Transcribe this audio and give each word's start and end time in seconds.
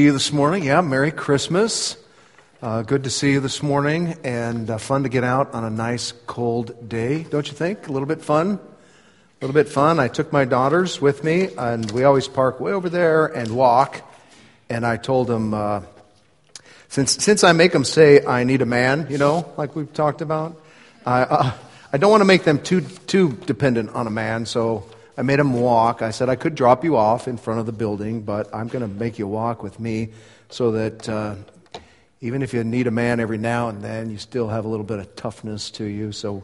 you 0.00 0.12
this 0.12 0.32
morning. 0.32 0.64
Yeah, 0.64 0.80
Merry 0.80 1.10
Christmas. 1.10 1.96
Uh, 2.62 2.82
good 2.82 3.04
to 3.04 3.10
see 3.10 3.32
you 3.32 3.40
this 3.40 3.62
morning, 3.62 4.16
and 4.24 4.70
uh, 4.70 4.78
fun 4.78 5.02
to 5.02 5.08
get 5.08 5.24
out 5.24 5.52
on 5.54 5.64
a 5.64 5.70
nice 5.70 6.12
cold 6.26 6.88
day, 6.88 7.22
don't 7.24 7.46
you 7.46 7.52
think? 7.52 7.88
A 7.88 7.92
little 7.92 8.06
bit 8.06 8.22
fun? 8.22 8.48
A 8.52 9.46
little 9.46 9.54
bit 9.54 9.68
fun. 9.68 10.00
I 10.00 10.08
took 10.08 10.32
my 10.32 10.44
daughters 10.44 11.00
with 11.00 11.22
me, 11.24 11.48
and 11.56 11.90
we 11.90 12.04
always 12.04 12.28
park 12.28 12.60
way 12.60 12.72
over 12.72 12.88
there 12.88 13.26
and 13.26 13.54
walk. 13.54 14.00
And 14.68 14.86
I 14.86 14.96
told 14.96 15.26
them, 15.26 15.52
uh, 15.52 15.82
since, 16.88 17.22
since 17.22 17.44
I 17.44 17.52
make 17.52 17.72
them 17.72 17.84
say, 17.84 18.24
I 18.24 18.44
need 18.44 18.62
a 18.62 18.66
man, 18.66 19.06
you 19.10 19.18
know, 19.18 19.52
like 19.56 19.76
we've 19.76 19.92
talked 19.92 20.22
about, 20.22 20.60
I, 21.04 21.22
uh, 21.22 21.52
I 21.92 21.98
don't 21.98 22.10
want 22.10 22.20
to 22.20 22.26
make 22.26 22.44
them 22.44 22.58
too, 22.60 22.80
too 22.80 23.32
dependent 23.46 23.90
on 23.90 24.06
a 24.06 24.10
man, 24.10 24.46
so 24.46 24.86
I 25.20 25.22
made 25.22 25.38
him 25.38 25.52
walk. 25.52 26.00
I 26.00 26.12
said 26.12 26.30
I 26.30 26.34
could 26.34 26.54
drop 26.54 26.82
you 26.82 26.96
off 26.96 27.28
in 27.28 27.36
front 27.36 27.60
of 27.60 27.66
the 27.66 27.72
building, 27.72 28.22
but 28.22 28.54
I'm 28.54 28.68
going 28.68 28.80
to 28.80 28.88
make 28.88 29.18
you 29.18 29.26
walk 29.26 29.62
with 29.62 29.78
me 29.78 30.12
so 30.48 30.70
that 30.70 31.06
uh, 31.10 31.34
even 32.22 32.40
if 32.40 32.54
you 32.54 32.64
need 32.64 32.86
a 32.86 32.90
man 32.90 33.20
every 33.20 33.36
now 33.36 33.68
and 33.68 33.82
then, 33.82 34.08
you 34.08 34.16
still 34.16 34.48
have 34.48 34.64
a 34.64 34.68
little 34.68 34.86
bit 34.86 34.98
of 34.98 35.14
toughness 35.16 35.72
to 35.72 35.84
you. 35.84 36.12
So 36.12 36.42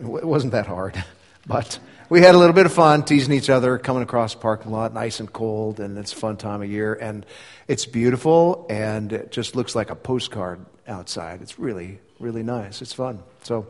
it 0.00 0.24
wasn't 0.24 0.52
that 0.52 0.66
hard. 0.66 1.04
But 1.46 1.78
we 2.10 2.20
had 2.20 2.34
a 2.34 2.38
little 2.38 2.52
bit 2.52 2.66
of 2.66 2.74
fun 2.74 3.04
teasing 3.04 3.32
each 3.32 3.48
other, 3.48 3.78
coming 3.78 4.02
across 4.02 4.34
the 4.34 4.40
parking 4.40 4.70
lot, 4.70 4.92
nice 4.92 5.18
and 5.18 5.32
cold, 5.32 5.80
and 5.80 5.96
it's 5.96 6.12
a 6.12 6.16
fun 6.16 6.36
time 6.36 6.60
of 6.60 6.70
year. 6.70 6.92
And 6.92 7.24
it's 7.66 7.86
beautiful, 7.86 8.66
and 8.68 9.10
it 9.14 9.30
just 9.30 9.56
looks 9.56 9.74
like 9.74 9.88
a 9.88 9.94
postcard 9.94 10.60
outside. 10.86 11.40
It's 11.40 11.58
really, 11.58 12.00
really 12.20 12.42
nice. 12.42 12.82
It's 12.82 12.92
fun. 12.92 13.22
So 13.44 13.66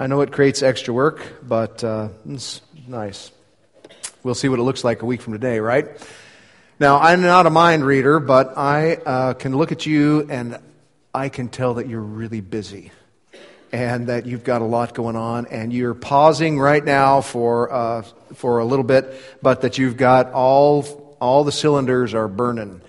I 0.00 0.08
know 0.08 0.20
it 0.22 0.32
creates 0.32 0.64
extra 0.64 0.92
work, 0.92 1.22
but 1.46 1.84
uh, 1.84 2.08
it's 2.28 2.60
nice. 2.88 3.30
We'll 4.26 4.34
see 4.34 4.48
what 4.48 4.58
it 4.58 4.64
looks 4.64 4.82
like 4.82 5.02
a 5.02 5.06
week 5.06 5.22
from 5.22 5.34
today, 5.34 5.60
right? 5.60 5.86
Now, 6.80 6.98
I'm 6.98 7.22
not 7.22 7.46
a 7.46 7.50
mind 7.50 7.86
reader, 7.86 8.18
but 8.18 8.58
I 8.58 8.96
uh, 8.96 9.34
can 9.34 9.56
look 9.56 9.70
at 9.70 9.86
you 9.86 10.26
and 10.28 10.58
I 11.14 11.28
can 11.28 11.48
tell 11.48 11.74
that 11.74 11.88
you're 11.88 12.00
really 12.00 12.40
busy 12.40 12.90
and 13.70 14.08
that 14.08 14.26
you've 14.26 14.42
got 14.42 14.62
a 14.62 14.64
lot 14.64 14.94
going 14.94 15.14
on 15.14 15.46
and 15.46 15.72
you're 15.72 15.94
pausing 15.94 16.58
right 16.58 16.84
now 16.84 17.20
for, 17.20 17.72
uh, 17.72 18.02
for 18.34 18.58
a 18.58 18.64
little 18.64 18.84
bit, 18.84 19.14
but 19.42 19.60
that 19.60 19.78
you've 19.78 19.96
got 19.96 20.32
all, 20.32 21.16
all 21.20 21.44
the 21.44 21.52
cylinders 21.52 22.12
are 22.12 22.26
burning 22.26 22.80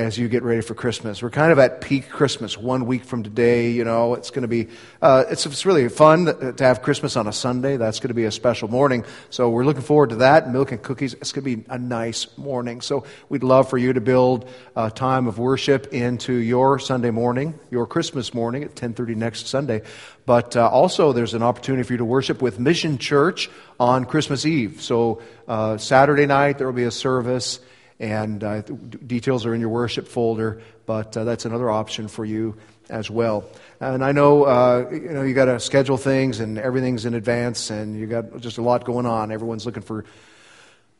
as 0.00 0.16
you 0.16 0.28
get 0.28 0.42
ready 0.42 0.62
for 0.62 0.74
Christmas. 0.74 1.22
We're 1.22 1.28
kind 1.28 1.52
of 1.52 1.58
at 1.58 1.82
peak 1.82 2.08
Christmas, 2.08 2.56
one 2.56 2.86
week 2.86 3.04
from 3.04 3.22
today. 3.22 3.70
You 3.70 3.84
know, 3.84 4.14
it's 4.14 4.30
going 4.30 4.42
to 4.42 4.48
be 4.48 4.68
uh, 5.02 5.24
it's, 5.28 5.44
it's 5.44 5.66
really 5.66 5.86
fun 5.90 6.24
to 6.56 6.64
have 6.64 6.80
Christmas 6.80 7.16
on 7.16 7.26
a 7.26 7.34
Sunday. 7.34 7.76
That's 7.76 8.00
going 8.00 8.08
to 8.08 8.14
be 8.14 8.24
a 8.24 8.30
special 8.30 8.68
morning. 8.68 9.04
So 9.28 9.50
we're 9.50 9.66
looking 9.66 9.82
forward 9.82 10.08
to 10.10 10.16
that. 10.16 10.50
Milk 10.50 10.72
and 10.72 10.82
cookies. 10.82 11.12
It's 11.12 11.32
going 11.32 11.44
to 11.44 11.56
be 11.56 11.64
a 11.68 11.76
nice 11.76 12.26
morning. 12.38 12.80
So 12.80 13.04
we'd 13.28 13.42
love 13.42 13.68
for 13.68 13.76
you 13.76 13.92
to 13.92 14.00
build 14.00 14.48
a 14.74 14.90
time 14.90 15.26
of 15.26 15.38
worship 15.38 15.92
into 15.92 16.32
your 16.32 16.78
Sunday 16.78 17.10
morning, 17.10 17.58
your 17.70 17.86
Christmas 17.86 18.32
morning 18.32 18.64
at 18.64 18.74
10:30 18.74 19.16
next 19.16 19.48
Sunday. 19.48 19.82
But 20.24 20.56
uh, 20.56 20.66
also, 20.66 21.12
there's 21.12 21.34
an 21.34 21.42
opportunity 21.42 21.82
for 21.82 21.92
you 21.92 21.98
to 21.98 22.06
worship 22.06 22.40
with 22.40 22.58
Mission 22.58 22.96
Church 22.96 23.50
on 23.78 24.06
Christmas 24.06 24.46
Eve. 24.46 24.80
So 24.80 25.20
uh, 25.46 25.76
Saturday 25.76 26.24
night 26.24 26.56
there 26.56 26.66
will 26.66 26.72
be 26.72 26.84
a 26.84 26.90
service 26.90 27.60
and 28.00 28.42
uh, 28.42 28.62
details 28.62 29.46
are 29.46 29.54
in 29.54 29.60
your 29.60 29.68
worship 29.68 30.08
folder, 30.08 30.62
but 30.86 31.16
uh, 31.16 31.24
that's 31.24 31.44
another 31.44 31.70
option 31.70 32.08
for 32.08 32.24
you 32.24 32.56
as 32.88 33.10
well. 33.10 33.44
And 33.78 34.02
I 34.02 34.12
know, 34.12 34.44
uh, 34.44 34.88
you 34.90 35.12
know, 35.12 35.22
you 35.22 35.34
got 35.34 35.44
to 35.44 35.60
schedule 35.60 35.98
things 35.98 36.40
and 36.40 36.58
everything's 36.58 37.04
in 37.04 37.14
advance 37.14 37.70
and 37.70 37.94
you 37.98 38.06
got 38.06 38.40
just 38.40 38.58
a 38.58 38.62
lot 38.62 38.84
going 38.84 39.06
on. 39.06 39.30
Everyone's 39.30 39.66
looking 39.66 39.82
for 39.82 40.06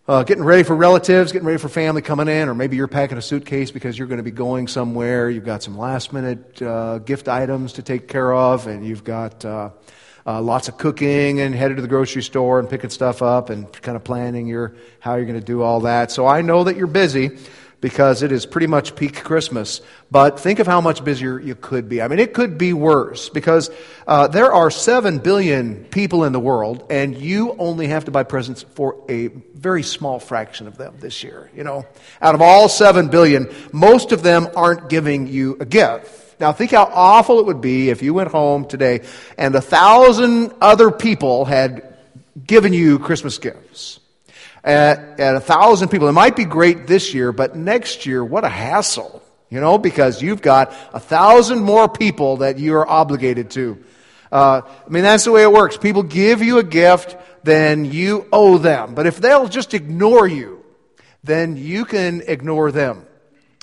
uh, 0.07 0.25
getting 0.25 0.45
ready 0.45 0.63
for 0.63 0.77
relatives, 0.77 1.33
getting 1.33 1.47
ready 1.47 1.59
for 1.59 1.69
family 1.69 2.03
coming 2.03 2.29
in, 2.29 2.49
or 2.49 2.55
maybe 2.55 2.77
you're 2.77 2.89
packing 2.89 3.17
a 3.17 3.23
suitcase 3.23 3.71
because 3.71 3.97
you're 3.97 4.09
going 4.09 4.19
to 4.19 4.25
be 4.25 4.31
going 4.31 4.69
somewhere. 4.69 5.31
You've 5.31 5.45
got 5.45 5.63
some 5.63 5.79
last 5.79 6.13
minute 6.13 6.61
uh, 6.61 6.99
gift 6.99 7.29
items 7.29 7.75
to 7.75 7.83
take 7.83 8.09
care 8.09 8.33
of, 8.33 8.67
and 8.67 8.85
you've 8.85 9.05
got 9.05 9.45
uh, 9.45 9.71
uh, 10.31 10.41
lots 10.41 10.69
of 10.69 10.79
cooking 10.79 11.41
and 11.41 11.55
headed 11.55 11.77
to 11.77 11.83
the 11.83 11.89
grocery 11.89 12.23
store 12.23 12.61
and 12.61 12.71
picking 12.71 12.91
stuff 12.91 13.21
up 13.21 13.51
and 13.51 13.71
kind 13.83 13.97
of 13.97 14.05
planning 14.05 14.47
your 14.47 14.75
how 15.01 15.17
you're 15.17 15.25
going 15.25 15.39
to 15.39 15.45
do 15.45 15.63
all 15.63 15.81
that. 15.81 16.13
So 16.13 16.27
I 16.27 16.43
know 16.43 16.65
that 16.65 16.77
you're 16.77 16.87
busy 16.87 17.37
because 17.81 18.23
it 18.23 18.31
is 18.31 18.47
pretty 18.47 18.67
much 18.67 18.95
peak 18.95 19.25
Christmas. 19.25 19.81
But 20.11 20.39
think 20.39 20.59
of 20.59 20.67
how 20.67 20.81
much 20.81 21.03
busier 21.03 21.41
you 21.41 21.55
could 21.55 21.89
be. 21.89 22.01
I 22.01 22.09
mean, 22.09 22.21
it 22.21 22.33
could 22.33 22.59
be 22.59 22.73
worse 22.73 23.29
because 23.29 23.71
uh, 24.07 24.29
there 24.29 24.53
are 24.53 24.71
seven 24.71 25.19
billion 25.19 25.85
people 25.87 26.25
in 26.25 26.33
the 26.33 26.41
world, 26.41 26.87
and 26.91 27.17
you 27.17 27.57
only 27.59 27.89
have 27.89 28.05
to 28.05 28.11
buy 28.11 28.23
presents 28.23 28.63
for 28.63 29.03
a 29.09 29.29
very 29.29 29.83
small 29.83 30.21
fraction 30.21 30.67
of 30.67 30.77
them 30.77 30.95
this 31.01 31.25
year. 31.25 31.51
You 31.57 31.65
know, 31.65 31.87
out 32.23 32.35
of 32.35 32.43
all 32.43 32.69
seven 32.69 33.09
billion, 33.09 33.53
most 33.73 34.13
of 34.13 34.23
them 34.23 34.47
aren't 34.55 34.89
giving 34.89 35.27
you 35.27 35.57
a 35.59 35.65
gift. 35.65 36.20
Now, 36.41 36.53
think 36.53 36.71
how 36.71 36.85
awful 36.85 37.39
it 37.39 37.47
would 37.47 37.61
be 37.61 37.91
if 37.91 38.03
you 38.03 38.15
went 38.15 38.31
home 38.31 38.65
today 38.65 39.03
and 39.37 39.55
a 39.55 39.61
thousand 39.61 40.55
other 40.63 40.91
people 40.91 41.45
had 41.45 41.95
given 42.47 42.73
you 42.73 42.99
Christmas 42.99 43.37
gifts. 43.37 44.01
At, 44.63 45.21
at 45.21 45.37
a 45.37 45.41
thousand 45.41 45.89
people. 45.89 46.09
It 46.09 46.13
might 46.13 46.37
be 46.37 46.45
great 46.45 46.87
this 46.87 47.15
year, 47.15 47.33
but 47.33 47.57
next 47.57 48.05
year, 48.05 48.23
what 48.23 48.45
a 48.45 48.49
hassle. 48.49 49.23
You 49.49 49.59
know, 49.59 49.79
because 49.79 50.23
you've 50.23 50.43
got 50.43 50.75
a 50.93 51.01
thousand 51.01 51.61
more 51.61 51.89
people 51.89 52.39
that 52.39 52.59
you're 52.59 52.87
obligated 52.87 53.51
to. 53.53 53.83
Uh, 54.31 54.61
I 54.65 54.89
mean, 54.91 55.03
that's 55.03 55.25
the 55.25 55.33
way 55.33 55.43
it 55.43 55.53
works. 55.53 55.79
People 55.79 56.03
give 56.03 56.43
you 56.43 56.59
a 56.59 56.63
gift, 56.63 57.17
then 57.43 57.87
you 57.87 58.29
owe 58.33 58.59
them. 58.59 58.95
But 58.95 59.07
if 59.07 59.17
they'll 59.17 59.49
just 59.49 59.73
ignore 59.73 60.27
you, 60.27 60.63
then 61.25 61.57
you 61.57 61.87
can 61.87 62.23
ignore 62.27 62.71
them 62.71 63.07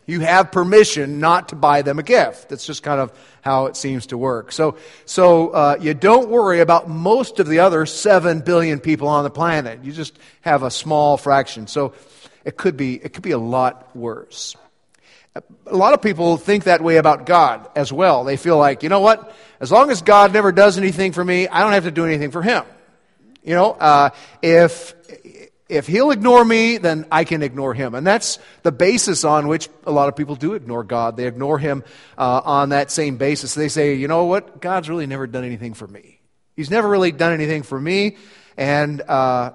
you 0.08 0.22
have 0.22 0.52
permission 0.54 1.20
not 1.20 1.50
to 1.50 1.56
buy 1.56 1.84
them 1.84 2.00
a 2.00 2.04
gift. 2.04 2.50
That's 2.50 2.66
just 2.66 2.82
kind 2.82 3.00
of 3.00 3.12
how 3.42 3.66
it 3.66 3.76
seems 3.76 4.08
to 4.08 4.18
work. 4.18 4.54
So, 4.54 4.78
so 5.06 5.50
uh, 5.50 5.78
you 5.80 5.94
don't 5.94 6.30
worry 6.30 6.62
about 6.62 6.90
most 6.90 7.40
of 7.40 7.48
the 7.48 7.60
other 7.60 7.86
7 7.86 8.40
billion 8.40 8.80
people 8.80 9.10
on 9.10 9.26
the 9.26 9.30
planet. 9.30 9.84
You 9.84 9.92
just 9.92 10.18
have 10.42 10.64
a 10.64 10.72
small 10.72 11.18
fraction. 11.18 11.68
So 11.68 11.94
it 12.46 12.56
could 12.56 12.78
be, 12.78 12.96
it 12.96 13.14
could 13.14 13.22
be 13.22 13.32
a 13.32 13.38
lot 13.38 13.94
worse. 13.96 14.56
A 15.68 15.76
lot 15.76 15.94
of 15.94 16.02
people 16.02 16.38
think 16.38 16.64
that 16.64 16.82
way 16.82 16.98
about 16.98 17.26
God 17.26 17.70
as 17.76 17.92
well. 17.92 18.24
They 18.24 18.38
feel 18.38 18.58
like, 18.58 18.84
you 18.84 18.90
know 18.90 19.02
what? 19.02 19.36
As 19.60 19.72
long 19.72 19.92
as 19.92 20.02
God 20.02 20.34
never 20.34 20.52
does 20.52 20.78
anything 20.78 21.12
for 21.12 21.24
me, 21.24 21.48
I 21.48 21.60
don't 21.60 21.74
have 21.74 21.84
to 21.84 21.92
do 21.92 22.06
anything 22.06 22.32
for 22.32 22.42
him. 22.42 22.64
You 23.44 23.54
know, 23.54 23.72
uh, 23.72 24.10
if 24.42 24.96
if 25.70 25.88
he'll 25.88 26.12
ignore 26.12 26.44
me, 26.44 26.78
then 26.78 27.06
I 27.12 27.24
can 27.24 27.44
ignore 27.44 27.74
him. 27.74 27.94
And 27.94 28.08
that's 28.08 28.40
the 28.64 28.72
basis 28.72 29.24
on 29.24 29.48
which 29.48 29.70
a 29.86 29.92
lot 29.92 30.08
of 30.08 30.16
people 30.16 30.36
do 30.36 30.54
ignore 30.54 30.84
God. 30.84 31.18
They 31.18 31.28
ignore 31.28 31.60
him 31.60 31.84
uh, 32.18 32.42
on 32.44 32.70
that 32.70 32.90
same 32.92 33.18
basis. 33.18 33.54
They 33.54 33.68
say, 33.68 33.96
you 33.96 34.08
know 34.08 34.26
what? 34.26 34.62
God's 34.62 34.90
really 34.90 35.08
never 35.08 35.28
done 35.28 35.44
anything 35.44 35.74
for 35.74 35.88
me. 35.88 36.22
He's 36.56 36.72
never 36.72 36.88
really 36.88 37.12
done 37.12 37.34
anything 37.34 37.64
for 37.64 37.80
me. 37.80 38.18
And 38.56 39.02
uh, 39.02 39.52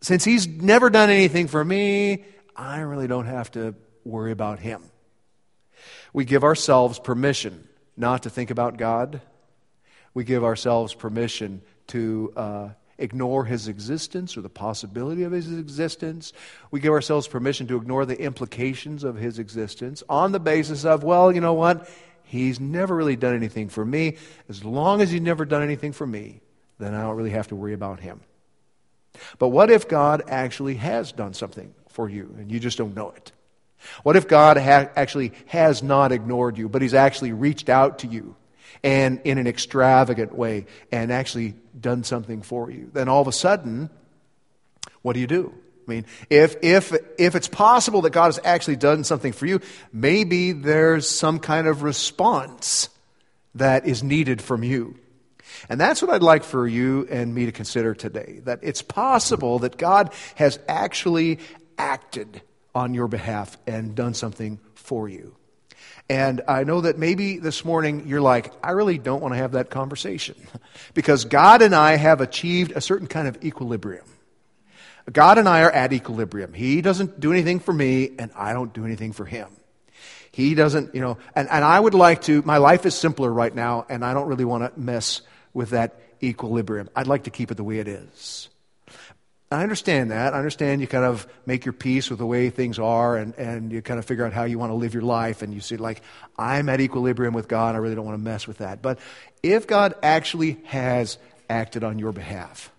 since 0.00 0.24
he's 0.24 0.46
never 0.46 0.90
done 0.90 1.10
anything 1.10 1.46
for 1.46 1.64
me, 1.64 2.24
I 2.56 2.80
really 2.80 3.06
don't 3.06 3.26
have 3.26 3.50
to 3.52 3.74
worry 4.04 4.32
about 4.32 4.58
him. 4.58 4.82
We 6.12 6.24
give 6.24 6.42
ourselves 6.42 6.98
permission 6.98 7.68
not 7.96 8.24
to 8.24 8.30
think 8.30 8.50
about 8.50 8.76
God. 8.76 9.20
We 10.12 10.24
give 10.24 10.42
ourselves 10.42 10.92
permission 10.92 11.62
to 11.88 12.32
uh, 12.36 12.68
ignore 13.00 13.44
his 13.44 13.68
existence 13.68 14.36
or 14.36 14.42
the 14.42 14.48
possibility 14.48 15.22
of 15.22 15.32
his 15.32 15.50
existence. 15.52 16.32
We 16.70 16.80
give 16.80 16.92
ourselves 16.92 17.26
permission 17.26 17.66
to 17.68 17.76
ignore 17.76 18.06
the 18.06 18.20
implications 18.20 19.04
of 19.04 19.16
his 19.16 19.38
existence 19.38 20.02
on 20.08 20.32
the 20.32 20.40
basis 20.40 20.84
of, 20.84 21.02
well, 21.02 21.32
you 21.32 21.40
know 21.40 21.54
what? 21.54 21.88
He's 22.24 22.60
never 22.60 22.94
really 22.94 23.16
done 23.16 23.34
anything 23.34 23.68
for 23.68 23.84
me. 23.84 24.16
As 24.48 24.64
long 24.64 25.00
as 25.00 25.10
he's 25.10 25.20
never 25.20 25.44
done 25.44 25.62
anything 25.62 25.92
for 25.92 26.06
me, 26.06 26.40
then 26.78 26.94
I 26.94 27.02
don't 27.02 27.16
really 27.16 27.30
have 27.30 27.48
to 27.48 27.56
worry 27.56 27.74
about 27.74 28.00
him. 28.00 28.20
But 29.38 29.48
what 29.48 29.70
if 29.70 29.88
God 29.88 30.22
actually 30.28 30.76
has 30.76 31.12
done 31.12 31.34
something 31.34 31.74
for 31.88 32.08
you 32.08 32.34
and 32.38 32.50
you 32.50 32.60
just 32.60 32.78
don't 32.78 32.94
know 32.94 33.10
it? 33.10 33.32
What 34.02 34.16
if 34.16 34.28
God 34.28 34.56
ha- 34.56 34.90
actually 34.94 35.32
has 35.46 35.82
not 35.82 36.12
ignored 36.12 36.58
you, 36.58 36.68
but 36.68 36.82
he's 36.82 36.94
actually 36.94 37.32
reached 37.32 37.68
out 37.68 38.00
to 38.00 38.06
you 38.06 38.36
and 38.82 39.20
in 39.24 39.38
an 39.38 39.46
extravagant 39.46 40.34
way 40.34 40.66
and 40.90 41.12
actually 41.12 41.54
done 41.78 42.04
something 42.04 42.42
for 42.42 42.70
you. 42.70 42.90
Then 42.92 43.08
all 43.08 43.20
of 43.20 43.28
a 43.28 43.32
sudden, 43.32 43.90
what 45.02 45.14
do 45.14 45.20
you 45.20 45.26
do? 45.26 45.54
I 45.86 45.90
mean, 45.90 46.06
if, 46.28 46.56
if, 46.62 46.94
if 47.18 47.34
it's 47.34 47.48
possible 47.48 48.02
that 48.02 48.10
God 48.10 48.26
has 48.26 48.38
actually 48.44 48.76
done 48.76 49.02
something 49.04 49.32
for 49.32 49.46
you, 49.46 49.60
maybe 49.92 50.52
there's 50.52 51.08
some 51.08 51.40
kind 51.40 51.66
of 51.66 51.82
response 51.82 52.88
that 53.56 53.86
is 53.86 54.02
needed 54.02 54.40
from 54.40 54.62
you. 54.62 54.96
And 55.68 55.80
that's 55.80 56.00
what 56.00 56.10
I'd 56.10 56.22
like 56.22 56.44
for 56.44 56.66
you 56.66 57.06
and 57.10 57.34
me 57.34 57.46
to 57.46 57.52
consider 57.52 57.94
today. 57.94 58.40
That 58.44 58.60
it's 58.62 58.82
possible 58.82 59.58
that 59.60 59.76
God 59.76 60.14
has 60.36 60.58
actually 60.68 61.40
acted 61.76 62.40
on 62.74 62.94
your 62.94 63.08
behalf 63.08 63.58
and 63.66 63.94
done 63.94 64.14
something 64.14 64.60
for 64.74 65.08
you. 65.08 65.34
And 66.08 66.42
I 66.48 66.64
know 66.64 66.80
that 66.80 66.98
maybe 66.98 67.38
this 67.38 67.64
morning 67.64 68.08
you're 68.08 68.20
like, 68.20 68.52
I 68.64 68.72
really 68.72 68.98
don't 68.98 69.20
want 69.20 69.32
to 69.34 69.38
have 69.38 69.52
that 69.52 69.70
conversation 69.70 70.34
because 70.94 71.24
God 71.24 71.62
and 71.62 71.74
I 71.74 71.96
have 71.96 72.20
achieved 72.20 72.72
a 72.74 72.80
certain 72.80 73.06
kind 73.06 73.28
of 73.28 73.44
equilibrium. 73.44 74.04
God 75.12 75.38
and 75.38 75.48
I 75.48 75.62
are 75.62 75.70
at 75.70 75.92
equilibrium. 75.92 76.52
He 76.52 76.82
doesn't 76.82 77.20
do 77.20 77.32
anything 77.32 77.60
for 77.60 77.72
me, 77.72 78.10
and 78.18 78.30
I 78.36 78.52
don't 78.52 78.72
do 78.72 78.84
anything 78.84 79.12
for 79.12 79.24
him. 79.24 79.48
He 80.32 80.54
doesn't, 80.54 80.94
you 80.94 81.00
know, 81.00 81.18
and, 81.34 81.48
and 81.48 81.64
I 81.64 81.78
would 81.78 81.94
like 81.94 82.22
to, 82.22 82.42
my 82.42 82.58
life 82.58 82.86
is 82.86 82.94
simpler 82.94 83.32
right 83.32 83.54
now, 83.54 83.86
and 83.88 84.04
I 84.04 84.14
don't 84.14 84.28
really 84.28 84.44
want 84.44 84.72
to 84.72 84.80
mess 84.80 85.22
with 85.52 85.70
that 85.70 86.00
equilibrium. 86.22 86.88
I'd 86.94 87.08
like 87.08 87.24
to 87.24 87.30
keep 87.30 87.50
it 87.50 87.56
the 87.56 87.64
way 87.64 87.78
it 87.78 87.88
is. 87.88 88.48
I 89.52 89.64
understand 89.64 90.12
that. 90.12 90.32
I 90.32 90.38
understand 90.38 90.80
you 90.80 90.86
kind 90.86 91.04
of 91.04 91.26
make 91.44 91.64
your 91.64 91.72
peace 91.72 92.08
with 92.08 92.20
the 92.20 92.26
way 92.26 92.50
things 92.50 92.78
are 92.78 93.16
and, 93.16 93.34
and 93.34 93.72
you 93.72 93.82
kind 93.82 93.98
of 93.98 94.04
figure 94.04 94.24
out 94.24 94.32
how 94.32 94.44
you 94.44 94.60
want 94.60 94.70
to 94.70 94.74
live 94.74 94.94
your 94.94 95.02
life 95.02 95.42
and 95.42 95.52
you 95.52 95.60
see, 95.60 95.76
like, 95.76 96.02
I'm 96.38 96.68
at 96.68 96.80
equilibrium 96.80 97.34
with 97.34 97.48
God. 97.48 97.74
I 97.74 97.78
really 97.78 97.96
don't 97.96 98.04
want 98.04 98.16
to 98.16 98.22
mess 98.22 98.46
with 98.46 98.58
that. 98.58 98.80
But 98.80 99.00
if 99.42 99.66
God 99.66 99.94
actually 100.04 100.58
has 100.66 101.18
acted 101.48 101.82
on 101.82 101.98
your 101.98 102.12
behalf, 102.12 102.70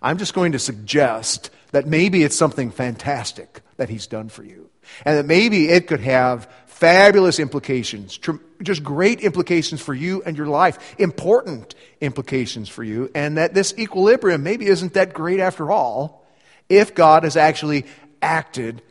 I'm 0.00 0.18
just 0.18 0.32
going 0.32 0.52
to 0.52 0.60
suggest 0.60 1.50
that 1.72 1.86
maybe 1.86 2.22
it's 2.22 2.36
something 2.36 2.70
fantastic 2.70 3.62
that 3.76 3.88
He's 3.88 4.06
done 4.06 4.28
for 4.28 4.44
you. 4.44 4.70
And 5.04 5.18
that 5.18 5.26
maybe 5.26 5.68
it 5.68 5.88
could 5.88 6.00
have 6.00 6.48
fabulous 6.78 7.38
implications, 7.38 8.20
just 8.62 8.82
great 8.82 9.20
implications 9.20 9.80
for 9.80 9.94
you 9.94 10.22
and 10.26 10.36
your 10.36 10.46
life, 10.46 10.94
important 10.98 11.74
implications 12.02 12.68
for 12.68 12.84
you, 12.84 13.10
and 13.14 13.38
that 13.38 13.54
this 13.54 13.72
equilibrium 13.78 14.42
maybe 14.42 14.66
isn't 14.66 14.92
that 14.92 15.14
great 15.14 15.40
after 15.40 15.70
all 15.70 16.26
if 16.68 16.94
God 16.94 17.24
has 17.24 17.34
actually 17.34 17.86
acted 18.20 18.82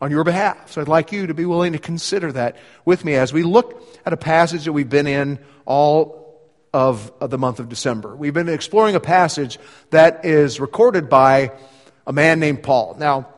on 0.00 0.10
your 0.10 0.24
behalf. 0.24 0.72
So 0.72 0.80
I'd 0.80 0.88
like 0.88 1.12
you 1.12 1.28
to 1.28 1.34
be 1.34 1.44
willing 1.44 1.74
to 1.74 1.78
consider 1.78 2.32
that 2.32 2.56
with 2.84 3.04
me 3.04 3.14
as 3.14 3.32
we 3.32 3.44
look 3.44 3.84
at 4.04 4.12
a 4.12 4.16
passage 4.16 4.64
that 4.64 4.72
we've 4.72 4.88
been 4.88 5.06
in 5.06 5.38
all 5.64 6.42
of, 6.74 7.12
of 7.20 7.30
the 7.30 7.38
month 7.38 7.60
of 7.60 7.68
December. 7.68 8.16
We've 8.16 8.34
been 8.34 8.48
exploring 8.48 8.96
a 8.96 9.00
passage 9.00 9.60
that 9.90 10.24
is 10.24 10.58
recorded 10.58 11.08
by 11.08 11.52
a 12.04 12.12
man 12.12 12.40
named 12.40 12.64
Paul. 12.64 12.96
Now, 12.98 13.28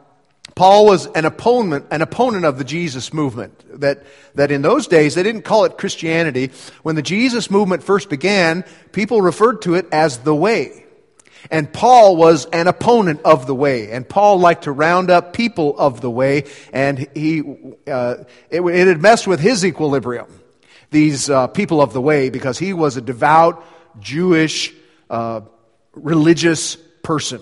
Paul 0.54 0.86
was 0.86 1.06
an 1.06 1.24
opponent, 1.24 1.86
an 1.90 2.02
opponent 2.02 2.44
of 2.44 2.58
the 2.58 2.64
Jesus 2.64 3.12
movement. 3.12 3.80
That, 3.80 4.04
that 4.34 4.50
in 4.50 4.62
those 4.62 4.86
days, 4.86 5.14
they 5.14 5.22
didn't 5.22 5.42
call 5.42 5.64
it 5.64 5.78
Christianity. 5.78 6.50
When 6.82 6.96
the 6.96 7.02
Jesus 7.02 7.50
movement 7.50 7.82
first 7.82 8.08
began, 8.08 8.64
people 8.92 9.22
referred 9.22 9.62
to 9.62 9.74
it 9.74 9.86
as 9.92 10.18
the 10.18 10.34
way. 10.34 10.84
And 11.50 11.72
Paul 11.72 12.16
was 12.16 12.46
an 12.46 12.66
opponent 12.66 13.20
of 13.24 13.46
the 13.46 13.54
way. 13.54 13.90
And 13.90 14.08
Paul 14.08 14.38
liked 14.38 14.64
to 14.64 14.72
round 14.72 15.10
up 15.10 15.32
people 15.32 15.78
of 15.78 16.00
the 16.00 16.10
way, 16.10 16.44
and 16.72 17.08
he, 17.14 17.42
uh, 17.86 18.16
it, 18.50 18.60
it, 18.60 18.86
had 18.86 19.00
messed 19.00 19.26
with 19.26 19.40
his 19.40 19.64
equilibrium, 19.64 20.26
these 20.90 21.30
uh, 21.30 21.46
people 21.46 21.80
of 21.80 21.92
the 21.92 22.00
way, 22.00 22.28
because 22.28 22.58
he 22.58 22.72
was 22.74 22.96
a 22.96 23.00
devout, 23.00 23.64
Jewish, 24.00 24.74
uh, 25.08 25.40
religious 25.94 26.76
person. 27.02 27.40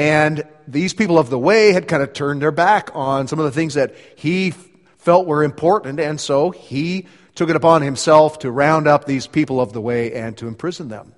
And 0.00 0.44
these 0.66 0.94
people 0.94 1.18
of 1.18 1.28
the 1.28 1.38
way 1.38 1.74
had 1.74 1.86
kind 1.86 2.02
of 2.02 2.14
turned 2.14 2.40
their 2.40 2.50
back 2.50 2.88
on 2.94 3.28
some 3.28 3.38
of 3.38 3.44
the 3.44 3.50
things 3.50 3.74
that 3.74 3.94
he 4.16 4.54
felt 4.96 5.26
were 5.26 5.44
important, 5.44 6.00
and 6.00 6.18
so 6.18 6.52
he 6.52 7.06
took 7.34 7.50
it 7.50 7.56
upon 7.56 7.82
himself 7.82 8.38
to 8.38 8.50
round 8.50 8.88
up 8.88 9.04
these 9.04 9.26
people 9.26 9.60
of 9.60 9.74
the 9.74 9.80
way 9.82 10.14
and 10.14 10.38
to 10.38 10.48
imprison 10.48 10.88
them. 10.88 11.14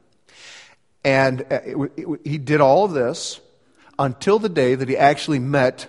And 1.04 1.42
uh, 1.42 1.60
it, 1.64 1.92
it, 1.96 2.20
he 2.24 2.38
did 2.38 2.60
all 2.60 2.84
of 2.84 2.90
this 2.90 3.40
until 4.00 4.40
the 4.40 4.48
day 4.48 4.74
that 4.74 4.88
he 4.88 4.96
actually 4.96 5.38
met 5.38 5.86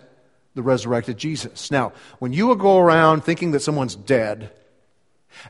the 0.53 0.61
resurrected 0.61 1.17
Jesus. 1.17 1.71
Now, 1.71 1.93
when 2.19 2.31
you 2.31 2.55
go 2.55 2.77
around 2.77 3.23
thinking 3.23 3.53
that 3.53 3.61
someone's 3.61 3.95
dead, 3.95 4.51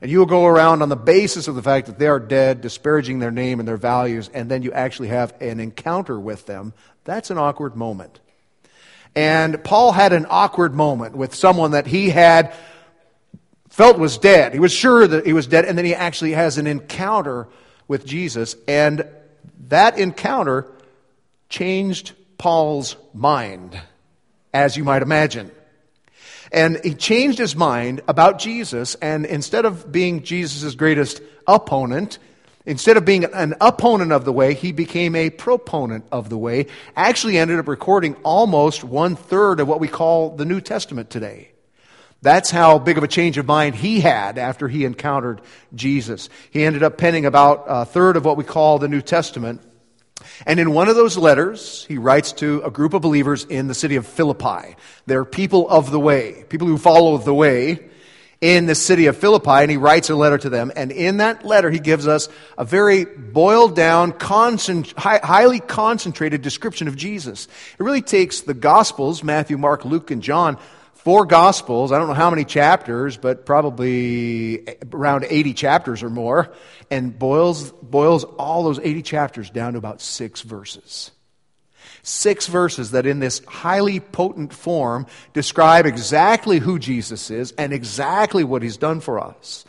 and 0.01 0.09
you 0.09 0.19
will 0.19 0.25
go 0.25 0.45
around 0.45 0.81
on 0.81 0.89
the 0.89 0.95
basis 0.95 1.47
of 1.47 1.55
the 1.55 1.63
fact 1.63 1.87
that 1.87 1.99
they 1.99 2.07
are 2.07 2.19
dead, 2.19 2.61
disparaging 2.61 3.19
their 3.19 3.31
name 3.31 3.59
and 3.59 3.67
their 3.67 3.77
values, 3.77 4.29
and 4.33 4.49
then 4.49 4.63
you 4.63 4.71
actually 4.71 5.09
have 5.09 5.33
an 5.41 5.59
encounter 5.59 6.19
with 6.19 6.45
them, 6.45 6.73
that's 7.03 7.29
an 7.29 7.37
awkward 7.37 7.75
moment. 7.75 8.19
And 9.15 9.63
Paul 9.63 9.91
had 9.91 10.13
an 10.13 10.25
awkward 10.29 10.73
moment 10.73 11.15
with 11.15 11.35
someone 11.35 11.71
that 11.71 11.85
he 11.85 12.09
had 12.09 12.53
felt 13.69 13.99
was 13.99 14.17
dead. 14.17 14.53
He 14.53 14.59
was 14.59 14.71
sure 14.71 15.07
that 15.07 15.25
he 15.25 15.33
was 15.33 15.47
dead, 15.47 15.65
and 15.65 15.77
then 15.77 15.85
he 15.85 15.95
actually 15.95 16.31
has 16.31 16.57
an 16.57 16.67
encounter 16.67 17.47
with 17.87 18.05
Jesus, 18.05 18.55
and 18.67 19.07
that 19.67 19.97
encounter 19.97 20.67
changed 21.49 22.13
Paul's 22.37 22.95
mind, 23.13 23.79
as 24.53 24.77
you 24.77 24.83
might 24.83 25.01
imagine. 25.01 25.51
And 26.53 26.79
he 26.83 26.93
changed 26.93 27.39
his 27.39 27.55
mind 27.55 28.01
about 28.07 28.39
Jesus, 28.39 28.95
and 28.95 29.25
instead 29.25 29.65
of 29.65 29.91
being 29.91 30.23
Jesus' 30.23 30.75
greatest 30.75 31.21
opponent, 31.47 32.19
Instead 32.65 32.95
of 32.95 33.03
being 33.03 33.25
an 33.25 33.55
opponent 33.59 34.13
of 34.13 34.23
the 34.23 34.31
way, 34.31 34.53
he 34.53 34.71
became 34.71 35.15
a 35.15 35.29
proponent 35.29 36.05
of 36.13 36.29
the 36.29 36.37
way. 36.37 36.67
Actually, 36.95 37.37
ended 37.37 37.59
up 37.59 37.67
recording 37.67 38.15
almost 38.23 38.85
one 38.85 39.17
third 39.17 39.59
of 39.59 39.67
what 39.67 39.81
we 39.81 39.89
call 39.89 40.29
the 40.29 40.45
New 40.45 40.61
Testament 40.61 41.09
today. 41.09 41.49
That's 42.21 42.49
how 42.49 42.79
big 42.79 42.97
of 42.97 43.03
a 43.03 43.07
change 43.09 43.37
of 43.37 43.45
mind 43.45 43.75
he 43.75 43.99
had 43.99 44.37
after 44.37 44.69
he 44.69 44.85
encountered 44.85 45.41
Jesus. 45.75 46.29
He 46.51 46.63
ended 46.63 46.81
up 46.81 46.97
penning 46.97 47.25
about 47.25 47.65
a 47.67 47.83
third 47.83 48.15
of 48.15 48.23
what 48.23 48.37
we 48.37 48.45
call 48.45 48.79
the 48.79 48.87
New 48.87 49.01
Testament. 49.01 49.61
And 50.45 50.59
in 50.59 50.73
one 50.73 50.89
of 50.89 50.95
those 50.95 51.17
letters, 51.17 51.85
he 51.87 51.97
writes 51.97 52.31
to 52.33 52.61
a 52.63 52.71
group 52.71 52.93
of 52.93 53.01
believers 53.01 53.45
in 53.45 53.67
the 53.67 53.73
city 53.73 53.95
of 53.95 54.05
Philippi. 54.05 54.75
They're 55.05 55.25
people 55.25 55.69
of 55.69 55.91
the 55.91 55.99
way, 55.99 56.45
people 56.49 56.67
who 56.67 56.77
follow 56.77 57.17
the 57.17 57.33
way 57.33 57.79
in 58.43 58.65
the 58.65 58.75
city 58.75 59.05
of 59.05 59.15
Philippi, 59.15 59.49
and 59.49 59.71
he 59.71 59.77
writes 59.77 60.09
a 60.09 60.15
letter 60.15 60.37
to 60.37 60.49
them. 60.49 60.69
And 60.75 60.91
in 60.91 61.17
that 61.17 61.45
letter, 61.45 61.71
he 61.71 61.79
gives 61.79 62.07
us 62.07 62.27
a 62.57 62.65
very 62.65 63.05
boiled 63.05 63.73
down, 63.73 64.11
concent- 64.11 64.93
highly 64.97 65.61
concentrated 65.61 66.41
description 66.41 66.89
of 66.89 66.97
Jesus. 66.97 67.47
It 67.79 67.83
really 67.83 68.01
takes 68.01 68.41
the 68.41 68.53
Gospels 68.53 69.23
Matthew, 69.23 69.57
Mark, 69.57 69.85
Luke, 69.85 70.11
and 70.11 70.21
John 70.21 70.57
four 71.03 71.25
Gospels, 71.25 71.91
I 71.91 71.99
don't 71.99 72.07
know 72.07 72.13
how 72.13 72.29
many 72.29 72.45
chapters, 72.45 73.17
but 73.17 73.45
probably 73.45 74.65
around 74.91 75.25
80 75.29 75.53
chapters 75.53 76.01
or 76.01 76.09
more, 76.09 76.53
and 76.89 77.17
boils, 77.17 77.71
boils 77.81 78.23
all 78.23 78.63
those 78.63 78.79
80 78.79 79.01
chapters 79.01 79.49
down 79.49 79.73
to 79.73 79.79
about 79.79 79.99
six 79.99 80.41
verses. 80.41 81.11
Six 82.03 82.47
verses 82.47 82.91
that, 82.91 83.05
in 83.05 83.19
this 83.19 83.43
highly 83.45 83.99
potent 83.99 84.53
form, 84.53 85.05
describe 85.33 85.85
exactly 85.85 86.59
who 86.59 86.79
Jesus 86.79 87.29
is 87.29 87.51
and 87.57 87.73
exactly 87.73 88.45
what 88.45 88.61
he's 88.61 88.77
done 88.77 89.01
for 89.01 89.19
us. 89.19 89.65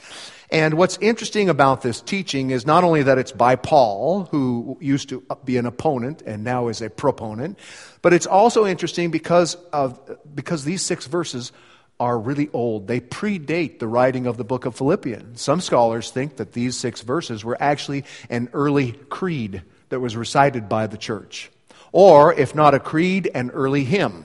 And 0.55 0.75
what's 0.75 0.97
interesting 0.99 1.49
about 1.49 1.83
this 1.83 2.01
teaching 2.01 2.51
is 2.51 2.65
not 2.65 2.85
only 2.85 3.03
that 3.03 3.19
it's 3.19 3.33
by 3.33 3.56
Paul, 3.56 4.29
who 4.31 4.79
used 4.81 5.09
to 5.09 5.25
be 5.45 5.56
an 5.56 5.67
opponent 5.67 6.23
and 6.25 6.45
now 6.45 6.69
is 6.69 6.81
a 6.81 6.89
proponent, 6.89 7.59
but 8.03 8.12
it's 8.12 8.27
also 8.27 8.65
interesting 8.65 9.11
because, 9.11 9.56
of, 9.73 9.99
because 10.33 10.65
these 10.65 10.81
six 10.81 11.06
verses 11.06 11.51
are 11.99 12.17
really 12.17 12.49
old. 12.53 12.87
They 12.87 13.01
predate 13.01 13.81
the 13.81 13.89
writing 13.89 14.27
of 14.27 14.37
the 14.37 14.44
book 14.44 14.65
of 14.65 14.77
Philippians. 14.77 15.41
Some 15.41 15.61
scholars 15.61 16.13
think 16.13 16.37
that 16.37 16.53
these 16.53 16.77
six 16.77 17.01
verses 17.03 17.44
were 17.44 17.56
actually 17.61 18.05
an 18.31 18.49
early 18.53 18.93
creed 18.93 19.63
that 19.89 19.99
was 19.99 20.17
recited 20.17 20.69
by 20.69 20.87
the 20.87 20.96
church 20.96 21.51
or 21.94 22.34
if 22.34 22.56
not 22.56 22.75
a 22.75 22.81
creed, 22.81 23.31
an 23.37 23.51
early 23.51 23.84
hymn, 23.84 24.25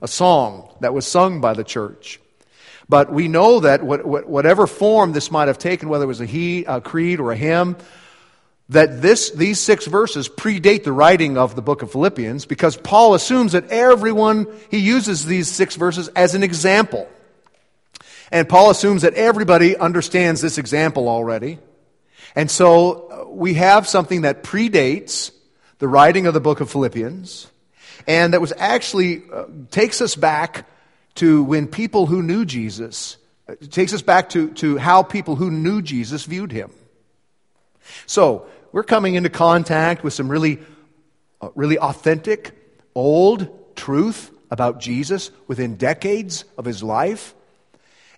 a 0.00 0.08
song 0.08 0.66
that 0.80 0.94
was 0.94 1.06
sung 1.06 1.38
by 1.42 1.52
the 1.52 1.62
church. 1.62 2.18
But 2.90 3.12
we 3.12 3.28
know 3.28 3.60
that 3.60 3.84
whatever 3.84 4.66
form 4.66 5.12
this 5.12 5.30
might 5.30 5.46
have 5.46 5.58
taken, 5.58 5.88
whether 5.88 6.02
it 6.02 6.08
was 6.08 6.20
a, 6.20 6.26
he, 6.26 6.64
a 6.64 6.80
creed 6.80 7.20
or 7.20 7.30
a 7.30 7.36
hymn, 7.36 7.76
that 8.70 9.00
this, 9.00 9.30
these 9.30 9.60
six 9.60 9.86
verses 9.86 10.28
predate 10.28 10.82
the 10.82 10.90
writing 10.90 11.38
of 11.38 11.54
the 11.54 11.62
book 11.62 11.82
of 11.82 11.92
Philippians 11.92 12.46
because 12.46 12.76
Paul 12.76 13.14
assumes 13.14 13.52
that 13.52 13.70
everyone, 13.70 14.48
he 14.72 14.78
uses 14.78 15.24
these 15.24 15.48
six 15.48 15.76
verses 15.76 16.08
as 16.16 16.34
an 16.34 16.42
example. 16.42 17.08
And 18.32 18.48
Paul 18.48 18.70
assumes 18.70 19.02
that 19.02 19.14
everybody 19.14 19.76
understands 19.76 20.40
this 20.40 20.58
example 20.58 21.08
already. 21.08 21.60
And 22.34 22.50
so 22.50 23.08
uh, 23.08 23.30
we 23.30 23.54
have 23.54 23.86
something 23.86 24.22
that 24.22 24.42
predates 24.42 25.30
the 25.78 25.86
writing 25.86 26.26
of 26.26 26.34
the 26.34 26.40
book 26.40 26.60
of 26.60 26.68
Philippians, 26.68 27.46
and 28.08 28.34
that 28.34 28.40
was 28.40 28.52
actually 28.56 29.22
uh, 29.32 29.44
takes 29.70 30.00
us 30.00 30.16
back 30.16 30.66
to 31.16 31.42
when 31.42 31.66
people 31.66 32.06
who 32.06 32.22
knew 32.22 32.44
Jesus, 32.44 33.16
uh, 33.48 33.54
takes 33.70 33.92
us 33.92 34.02
back 34.02 34.30
to, 34.30 34.50
to 34.54 34.76
how 34.76 35.02
people 35.02 35.36
who 35.36 35.50
knew 35.50 35.82
Jesus 35.82 36.24
viewed 36.24 36.52
him. 36.52 36.70
So, 38.06 38.46
we're 38.72 38.84
coming 38.84 39.16
into 39.16 39.30
contact 39.30 40.04
with 40.04 40.12
some 40.12 40.28
really, 40.28 40.60
uh, 41.40 41.48
really 41.54 41.78
authentic, 41.78 42.54
old 42.94 43.76
truth 43.76 44.30
about 44.50 44.80
Jesus 44.80 45.30
within 45.48 45.76
decades 45.76 46.44
of 46.56 46.64
his 46.64 46.82
life. 46.82 47.34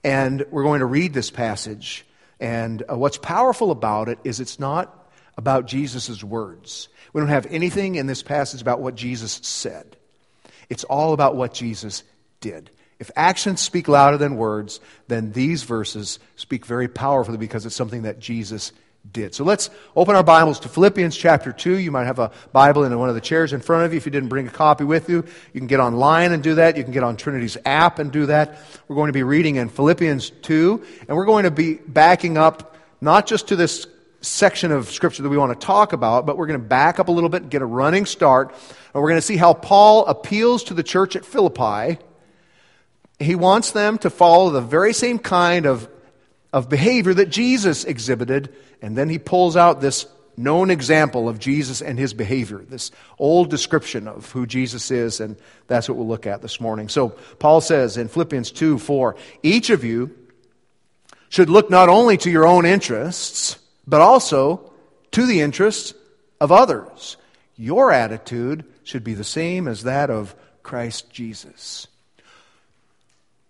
And 0.05 0.45
we're 0.51 0.65
going 0.65 0.81
to 0.81 0.87
read 0.87 1.15
this 1.15 1.31
passage. 1.31 2.05
And 2.41 2.83
uh, 2.91 2.97
what's 2.97 3.19
powerful 3.19 3.71
about 3.71 4.09
it 4.09 4.19
is 4.25 4.41
it's 4.41 4.59
not 4.59 5.09
about 5.37 5.67
Jesus' 5.67 6.23
words. 6.23 6.89
We 7.13 7.21
don't 7.21 7.29
have 7.29 7.47
anything 7.47 7.95
in 7.95 8.07
this 8.07 8.23
passage 8.23 8.61
about 8.61 8.81
what 8.81 8.95
Jesus 8.95 9.41
said. 9.43 9.97
It's 10.69 10.85
all 10.85 11.13
about 11.13 11.37
what 11.37 11.55
Jesus 11.55 12.03
did. 12.41 12.71
If 13.03 13.11
actions 13.17 13.61
speak 13.61 13.89
louder 13.89 14.17
than 14.17 14.37
words, 14.37 14.79
then 15.09 15.33
these 15.33 15.65
verses 15.65 16.21
speak 16.37 16.65
very 16.65 16.87
powerfully 16.87 17.37
because 17.37 17.67
it's 17.67 17.75
something 17.75 18.03
that 18.03 18.21
Jesus 18.21 18.71
did. 19.11 19.35
So 19.35 19.43
let's 19.43 19.71
open 19.97 20.15
our 20.15 20.23
Bibles 20.23 20.61
to 20.61 20.69
Philippians 20.69 21.17
chapter 21.17 21.53
2. 21.53 21.79
You 21.79 21.91
might 21.91 22.05
have 22.05 22.21
a 22.21 22.31
Bible 22.53 22.85
in 22.85 22.97
one 22.97 23.09
of 23.09 23.17
the 23.17 23.21
chairs 23.21 23.53
in 23.53 23.61
front 23.61 23.87
of 23.87 23.93
you. 23.93 23.97
If 23.97 24.07
you 24.07 24.13
didn't 24.13 24.29
bring 24.29 24.47
a 24.47 24.53
copy 24.53 24.85
with 24.85 25.09
you, 25.09 25.25
you 25.53 25.61
can 25.61 25.67
get 25.67 25.81
online 25.81 26.31
and 26.31 26.45
do 26.45 26.55
that. 26.55 26.77
You 26.77 26.85
can 26.85 26.93
get 26.93 27.03
on 27.03 27.17
Trinity's 27.17 27.59
app 27.65 27.99
and 27.99 28.13
do 28.13 28.27
that. 28.27 28.57
We're 28.87 28.95
going 28.95 29.09
to 29.09 29.13
be 29.13 29.25
reading 29.25 29.57
in 29.57 29.69
Philippians 29.69 30.31
2, 30.31 30.85
and 31.09 31.17
we're 31.17 31.27
going 31.27 31.43
to 31.43 31.51
be 31.51 31.75
backing 31.75 32.39
up 32.39 32.77
not 33.01 33.27
just 33.27 33.49
to 33.49 33.57
this 33.57 33.89
section 34.21 34.71
of 34.71 34.89
Scripture 34.89 35.25
that 35.25 35.29
we 35.29 35.37
want 35.37 35.59
to 35.61 35.67
talk 35.67 35.93
about, 35.93 36.25
but 36.25 36.39
we're 36.39 36.47
going 36.47 36.61
to 36.61 36.65
back 36.65 37.01
up 37.01 37.09
a 37.09 37.13
little 37.13 37.31
bit, 37.31 37.43
and 37.43 37.51
get 37.51 37.63
a 37.63 37.67
running 37.67 38.07
start, 38.07 38.51
and 38.95 39.03
we're 39.03 39.09
going 39.09 39.19
to 39.19 39.27
see 39.27 39.39
how 39.39 39.55
Paul 39.55 40.07
appeals 40.07 40.63
to 40.63 40.75
the 40.75 40.85
church 40.85 41.17
at 41.17 41.25
Philippi. 41.25 41.99
He 43.23 43.35
wants 43.35 43.73
them 43.73 43.99
to 43.99 44.11
follow 44.11 44.51
the 44.51 44.61
very 44.61 44.93
same 44.93 45.19
kind 45.19 45.67
of, 45.67 45.89
of 46.53 46.69
behavior 46.69 47.15
that 47.15 47.31
Jesus 47.31 47.85
exhibited, 47.85 48.55
and 48.81 48.97
then 48.97 49.09
he 49.09 49.19
pulls 49.19 49.57
out 49.57 49.81
this 49.81 50.07
known 50.37 50.71
example 50.71 51.29
of 51.29 51.39
Jesus 51.39 51.83
and 51.83 51.99
his 51.99 52.15
behavior, 52.15 52.59
this 52.59 52.91
old 53.19 53.51
description 53.51 54.09
of 54.09 54.31
who 54.33 54.47
Jesus 54.47 54.91
is, 54.91 55.21
and 55.21 55.37
that's 55.67 55.89
what 55.89 55.99
we'll 55.99 56.09
look 56.09 56.27
at 56.27 56.43
this 56.43 56.61
morning. 56.61 56.89
So, 56.89 57.11
Paul 57.39 57.61
says 57.61 57.97
in 57.97 58.09
Philippians 58.09 58.51
2 58.51 58.79
4, 58.79 59.17
each 59.43 59.71
of 59.71 59.85
you 59.85 60.17
should 61.29 61.51
look 61.51 61.71
not 61.71 61.89
only 61.89 62.17
to 62.19 62.31
your 62.31 62.47
own 62.47 62.67
interests, 62.67 63.59
but 63.87 64.01
also 64.01 64.73
to 65.13 65.27
the 65.27 65.41
interests 65.41 65.95
of 66.41 66.53
others. 66.53 67.17
Your 67.57 67.93
attitude 67.93 68.65
should 68.85 69.05
be 69.05 69.15
the 69.15 69.25
same 69.25 69.69
as 69.69 69.85
that 69.85 70.11
of 70.11 70.35
Christ 70.63 71.11
Jesus, 71.11 71.87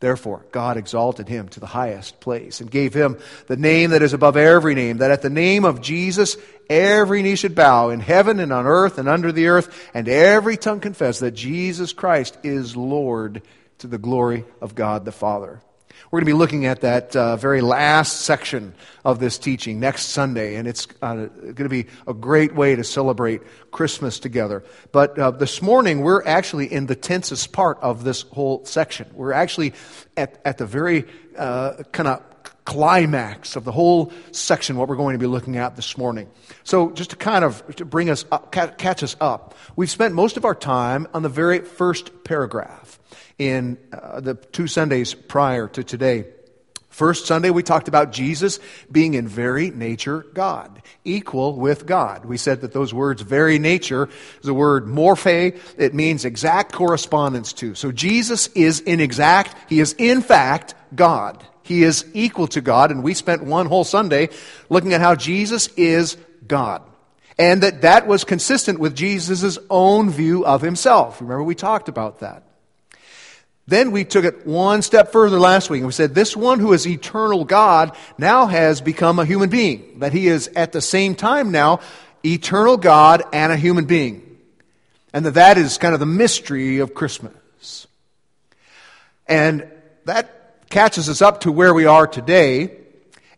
Therefore, 0.00 0.46
God 0.50 0.78
exalted 0.78 1.28
him 1.28 1.48
to 1.50 1.60
the 1.60 1.66
highest 1.66 2.20
place 2.20 2.62
and 2.62 2.70
gave 2.70 2.94
him 2.94 3.18
the 3.48 3.56
name 3.58 3.90
that 3.90 4.00
is 4.00 4.14
above 4.14 4.36
every 4.38 4.74
name, 4.74 4.98
that 4.98 5.10
at 5.10 5.20
the 5.20 5.28
name 5.28 5.66
of 5.66 5.82
Jesus 5.82 6.38
every 6.70 7.22
knee 7.22 7.36
should 7.36 7.54
bow 7.54 7.90
in 7.90 8.00
heaven 8.00 8.40
and 8.40 8.50
on 8.50 8.66
earth 8.66 8.96
and 8.96 9.08
under 9.08 9.30
the 9.30 9.48
earth, 9.48 9.90
and 9.92 10.08
every 10.08 10.56
tongue 10.56 10.80
confess 10.80 11.20
that 11.20 11.32
Jesus 11.32 11.92
Christ 11.92 12.38
is 12.42 12.74
Lord 12.74 13.42
to 13.78 13.86
the 13.86 13.98
glory 13.98 14.44
of 14.62 14.74
God 14.74 15.04
the 15.04 15.12
Father. 15.12 15.60
We're 16.10 16.18
going 16.20 16.26
to 16.26 16.32
be 16.32 16.38
looking 16.38 16.66
at 16.66 16.80
that 16.80 17.14
uh, 17.14 17.36
very 17.36 17.60
last 17.60 18.22
section 18.22 18.74
of 19.04 19.20
this 19.20 19.38
teaching 19.38 19.80
next 19.80 20.06
Sunday, 20.06 20.56
and 20.56 20.66
it's 20.66 20.88
uh, 21.02 21.14
going 21.14 21.56
to 21.56 21.68
be 21.68 21.86
a 22.06 22.14
great 22.14 22.54
way 22.54 22.76
to 22.76 22.84
celebrate 22.84 23.42
Christmas 23.70 24.18
together. 24.18 24.64
But 24.92 25.18
uh, 25.18 25.30
this 25.32 25.62
morning, 25.62 26.00
we're 26.00 26.24
actually 26.24 26.72
in 26.72 26.86
the 26.86 26.96
tensest 26.96 27.52
part 27.52 27.78
of 27.80 28.04
this 28.04 28.22
whole 28.22 28.64
section. 28.64 29.08
We're 29.14 29.32
actually 29.32 29.74
at, 30.16 30.40
at 30.44 30.58
the 30.58 30.66
very 30.66 31.06
uh, 31.36 31.82
kind 31.92 32.08
of 32.08 32.22
climax 32.64 33.56
of 33.56 33.64
the 33.64 33.72
whole 33.72 34.12
section, 34.32 34.76
what 34.76 34.88
we're 34.88 34.96
going 34.96 35.14
to 35.14 35.18
be 35.18 35.26
looking 35.26 35.56
at 35.56 35.76
this 35.76 35.96
morning. 35.96 36.28
So, 36.64 36.90
just 36.90 37.10
to 37.10 37.16
kind 37.16 37.44
of 37.44 37.76
to 37.76 37.84
bring 37.84 38.10
us 38.10 38.24
up, 38.30 38.52
catch 38.52 39.02
us 39.02 39.16
up, 39.20 39.54
we've 39.76 39.90
spent 39.90 40.14
most 40.14 40.36
of 40.36 40.44
our 40.44 40.54
time 40.54 41.06
on 41.14 41.22
the 41.22 41.28
very 41.28 41.60
first 41.60 42.24
paragraph 42.24 42.98
in 43.38 43.78
uh, 43.92 44.20
the 44.20 44.34
two 44.34 44.66
Sundays 44.66 45.14
prior 45.14 45.66
to 45.68 45.82
today. 45.82 46.26
First 46.90 47.26
Sunday, 47.26 47.50
we 47.50 47.62
talked 47.62 47.86
about 47.86 48.12
Jesus 48.12 48.58
being 48.90 49.14
in 49.14 49.26
very 49.26 49.70
nature 49.70 50.26
God, 50.34 50.82
equal 51.04 51.54
with 51.54 51.86
God. 51.86 52.24
We 52.24 52.36
said 52.36 52.60
that 52.60 52.72
those 52.72 52.92
words, 52.92 53.22
very 53.22 53.60
nature, 53.60 54.08
is 54.40 54.42
the 54.42 54.52
word 54.52 54.86
morphe. 54.86 55.58
It 55.78 55.94
means 55.94 56.24
exact 56.24 56.72
correspondence 56.72 57.52
to. 57.54 57.76
So 57.76 57.92
Jesus 57.92 58.48
is 58.48 58.80
in 58.80 59.00
exact, 59.00 59.54
he 59.70 59.78
is 59.78 59.94
in 59.98 60.20
fact 60.20 60.74
God. 60.94 61.46
He 61.70 61.84
is 61.84 62.04
equal 62.14 62.48
to 62.48 62.60
God, 62.60 62.90
and 62.90 63.00
we 63.00 63.14
spent 63.14 63.44
one 63.44 63.66
whole 63.66 63.84
Sunday 63.84 64.30
looking 64.68 64.92
at 64.92 65.00
how 65.00 65.14
Jesus 65.14 65.68
is 65.76 66.16
God. 66.48 66.82
And 67.38 67.62
that 67.62 67.82
that 67.82 68.08
was 68.08 68.24
consistent 68.24 68.80
with 68.80 68.96
Jesus' 68.96 69.56
own 69.70 70.10
view 70.10 70.44
of 70.44 70.62
himself. 70.62 71.20
Remember, 71.20 71.44
we 71.44 71.54
talked 71.54 71.88
about 71.88 72.18
that. 72.18 72.42
Then 73.68 73.92
we 73.92 74.04
took 74.04 74.24
it 74.24 74.44
one 74.44 74.82
step 74.82 75.12
further 75.12 75.38
last 75.38 75.70
week 75.70 75.78
and 75.78 75.86
we 75.86 75.92
said 75.92 76.12
this 76.12 76.36
one 76.36 76.58
who 76.58 76.72
is 76.72 76.88
eternal 76.88 77.44
God 77.44 77.96
now 78.18 78.46
has 78.46 78.80
become 78.80 79.20
a 79.20 79.24
human 79.24 79.48
being. 79.48 80.00
That 80.00 80.12
he 80.12 80.26
is 80.26 80.48
at 80.56 80.72
the 80.72 80.80
same 80.80 81.14
time 81.14 81.52
now 81.52 81.78
eternal 82.24 82.78
God 82.78 83.22
and 83.32 83.52
a 83.52 83.56
human 83.56 83.84
being. 83.84 84.38
And 85.12 85.24
that 85.24 85.34
that 85.34 85.56
is 85.56 85.78
kind 85.78 85.94
of 85.94 86.00
the 86.00 86.06
mystery 86.06 86.78
of 86.78 86.94
Christmas. 86.94 87.86
And 89.28 89.70
that 90.06 90.39
catches 90.70 91.08
us 91.08 91.20
up 91.20 91.40
to 91.40 91.52
where 91.52 91.74
we 91.74 91.84
are 91.84 92.06
today. 92.06 92.76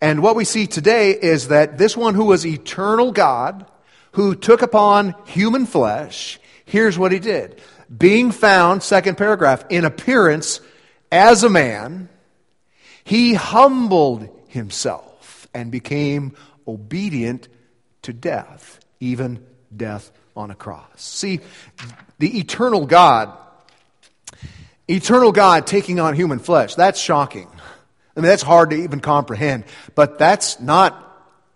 And 0.01 0.23
what 0.23 0.37
we 0.37 0.45
see 0.45 0.67
today 0.67 1.11
is 1.11 1.49
that 1.49 1.79
this 1.79 1.97
one 1.97 2.15
who 2.15 2.27
was 2.27 2.47
eternal 2.47 3.11
God, 3.11 3.67
who 4.13 4.35
took 4.35 4.63
upon 4.63 5.15
human 5.27 5.67
flesh, 5.67 6.39
here's 6.65 6.99
what 6.99 7.13
he 7.13 7.19
did 7.19 7.61
being 7.97 8.31
found, 8.31 8.83
second 8.83 9.19
paragraph, 9.19 9.65
in 9.69 9.85
appearance 9.85 10.61
as 11.11 11.43
a 11.43 11.51
man, 11.51 12.09
he 13.05 13.35
humbled 13.35 14.29
himself 14.49 15.47
and 15.53 15.71
became 15.71 16.35
obedient 16.67 17.49
to 18.03 18.13
death, 18.13 18.81
even 19.01 19.45
death 19.75 20.11
on 20.35 20.51
a 20.51 20.55
cross. 20.55 20.89
See, 20.97 21.41
the 22.19 22.39
eternal 22.39 22.87
God, 22.87 23.37
eternal 24.89 25.33
God 25.33 25.67
taking 25.67 26.01
on 26.01 26.15
human 26.15 26.39
flesh, 26.39 26.75
that's 26.75 27.01
shocking. 27.01 27.49
I 28.17 28.21
mean, 28.21 28.29
that's 28.29 28.43
hard 28.43 28.71
to 28.71 28.77
even 28.77 29.01
comprehend, 29.01 29.65
but 29.95 30.19
that's 30.19 30.61
not 30.61 30.99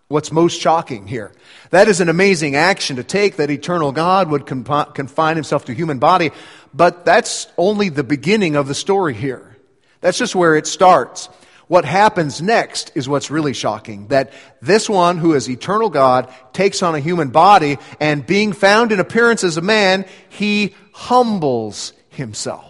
what's 0.07 0.31
most 0.31 0.59
shocking 0.59 1.05
here. 1.05 1.31
That 1.69 1.87
is 1.87 1.99
an 2.01 2.09
amazing 2.09 2.55
action 2.55 2.95
to 2.95 3.03
take 3.03 3.35
that 3.35 3.51
eternal 3.51 3.91
God 3.91 4.29
would 4.29 4.45
confine 4.45 5.35
himself 5.35 5.65
to 5.65 5.73
human 5.73 5.99
body, 5.99 6.31
but 6.73 7.05
that's 7.05 7.47
only 7.57 7.89
the 7.89 8.03
beginning 8.03 8.55
of 8.55 8.67
the 8.67 8.75
story 8.75 9.13
here. 9.13 9.57
That's 10.01 10.17
just 10.17 10.35
where 10.35 10.55
it 10.55 10.65
starts. 10.65 11.29
What 11.67 11.83
happens 11.83 12.41
next 12.41 12.93
is 12.95 13.09
what's 13.09 13.29
really 13.29 13.53
shocking. 13.53 14.07
That 14.07 14.31
this 14.61 14.89
one 14.89 15.17
who 15.17 15.33
is 15.33 15.49
eternal 15.49 15.89
God 15.89 16.33
takes 16.53 16.81
on 16.81 16.95
a 16.95 16.99
human 17.01 17.29
body 17.29 17.77
and 17.99 18.25
being 18.25 18.53
found 18.53 18.93
in 18.93 19.01
appearance 19.01 19.43
as 19.43 19.57
a 19.57 19.61
man, 19.61 20.05
he 20.29 20.73
humbles 20.93 21.91
himself. 22.09 22.66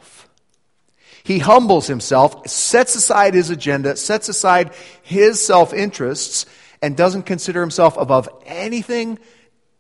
He 1.28 1.40
humbles 1.40 1.88
himself, 1.88 2.48
sets 2.48 2.96
aside 2.96 3.34
his 3.34 3.50
agenda, 3.50 3.98
sets 3.98 4.30
aside 4.30 4.72
his 5.04 5.46
self 5.46 5.74
interests, 5.74 6.46
and 6.82 6.96
doesn't 6.96 7.24
consider 7.24 7.60
himself 7.60 7.98
above 7.98 8.30
anything. 8.46 9.20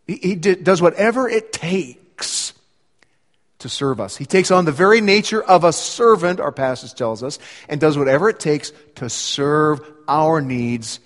He, 0.08 0.36
does 0.36 0.82
whatever 0.82 1.30
it 1.30 1.54
takes 1.54 2.52
to 3.60 3.70
serve 3.70 4.02
us. 4.02 4.18
He 4.18 4.26
takes 4.26 4.52
on 4.52 4.66
the 4.66 4.74
very 4.74 5.00
nature 5.00 5.42
of 5.42 5.64
a 5.64 5.72
servant, 5.72 6.42
our 6.42 6.52
passage 6.52 6.94
tells 6.94 7.24
us, 7.24 7.40
and 7.70 7.80
does 7.80 7.98
whatever 7.98 8.28
it 8.28 8.42
takes 8.42 8.74
to 8.96 9.10
serve 9.10 9.80
our 10.06 10.42
needs 10.42 11.00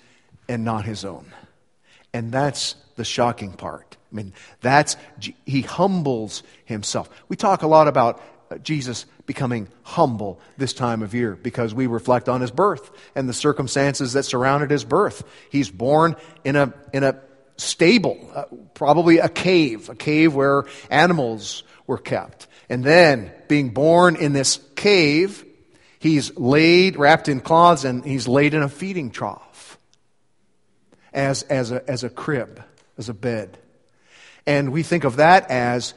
and 0.48 0.64
not 0.64 0.84
his 0.84 1.04
own. 1.04 1.32
And 2.12 2.32
that's 2.32 2.74
the 2.96 3.04
shocking 3.04 3.52
part. 3.52 3.96
I 4.12 4.16
mean, 4.16 4.32
that's, 4.60 4.96
he 5.46 5.60
humbles 5.60 6.42
himself. 6.64 7.08
We 7.28 7.36
talk 7.36 7.62
a 7.62 7.68
lot 7.68 7.86
about 7.86 8.20
uh, 8.50 8.58
Jesus 8.58 9.06
becoming 9.32 9.66
humble 9.82 10.38
this 10.58 10.74
time 10.74 11.02
of 11.02 11.14
year 11.14 11.34
because 11.34 11.72
we 11.72 11.86
reflect 11.86 12.28
on 12.28 12.42
his 12.42 12.50
birth 12.50 12.90
and 13.14 13.26
the 13.26 13.32
circumstances 13.32 14.12
that 14.12 14.24
surrounded 14.24 14.70
his 14.70 14.84
birth. 14.84 15.24
He's 15.48 15.70
born 15.70 16.16
in 16.44 16.54
a, 16.54 16.74
in 16.92 17.02
a 17.02 17.18
stable, 17.56 18.30
uh, 18.34 18.44
probably 18.74 19.20
a 19.20 19.30
cave, 19.30 19.88
a 19.88 19.94
cave 19.94 20.34
where 20.34 20.64
animals 20.90 21.62
were 21.86 21.96
kept. 21.96 22.46
And 22.68 22.84
then, 22.84 23.32
being 23.48 23.70
born 23.70 24.16
in 24.16 24.34
this 24.34 24.60
cave, 24.76 25.46
he's 25.98 26.36
laid, 26.36 26.98
wrapped 26.98 27.26
in 27.26 27.40
cloths, 27.40 27.84
and 27.84 28.04
he's 28.04 28.28
laid 28.28 28.52
in 28.52 28.62
a 28.62 28.68
feeding 28.68 29.10
trough 29.10 29.78
as, 31.14 31.42
as, 31.44 31.72
a, 31.72 31.88
as 31.90 32.04
a 32.04 32.10
crib, 32.10 32.62
as 32.98 33.08
a 33.08 33.14
bed. 33.14 33.56
And 34.46 34.72
we 34.72 34.82
think 34.82 35.04
of 35.04 35.16
that 35.16 35.50
as, 35.50 35.94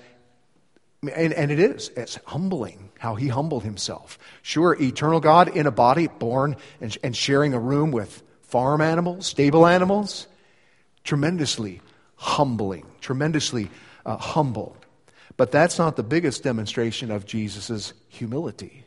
and, 1.10 1.34
and 1.34 1.52
it 1.52 1.60
is, 1.60 1.92
it's 1.96 2.20
humbling 2.26 2.90
how 3.00 3.16
he 3.16 3.28
humbled 3.28 3.64
himself. 3.64 4.18
Sure, 4.42 4.76
eternal 4.82 5.20
God 5.20 5.56
in 5.56 5.68
a 5.68 5.72
body, 5.72 6.08
born 6.08 6.56
and, 6.82 6.98
and 7.04 7.16
sharing 7.16 7.54
a 7.54 7.60
room 7.60 7.92
with 7.92 8.24
farm 8.44 8.82
animals, 8.82 9.28
stable 9.28 9.66
animals, 9.66 10.28
tremendously 11.04 11.82
humbling, 12.16 12.86
tremendously 13.02 13.70
uh, 14.06 14.18
humble. 14.18 14.78
But 15.38 15.52
that's 15.52 15.78
not 15.78 15.96
the 15.96 16.04
biggest 16.04 16.44
demonstration 16.44 17.12
of 17.12 17.26
Jesus' 17.26 17.94
humility. 18.08 18.86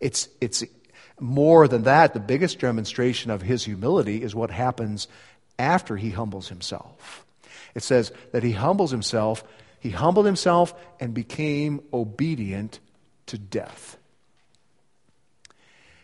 It's, 0.00 0.28
it's 0.40 0.64
more 1.20 1.68
than 1.68 1.82
that. 1.82 2.14
The 2.14 2.20
biggest 2.20 2.58
demonstration 2.58 3.30
of 3.30 3.42
his 3.42 3.64
humility 3.64 4.22
is 4.22 4.34
what 4.34 4.50
happens 4.50 5.08
after 5.58 5.96
he 5.96 6.10
humbles 6.10 6.48
himself. 6.48 7.24
It 7.74 7.82
says 7.82 8.12
that 8.32 8.42
he 8.42 8.52
humbles 8.52 8.90
himself, 8.90 9.44
he 9.84 9.90
humbled 9.90 10.24
himself 10.24 10.72
and 10.98 11.12
became 11.12 11.82
obedient 11.92 12.80
to 13.26 13.36
death. 13.36 13.98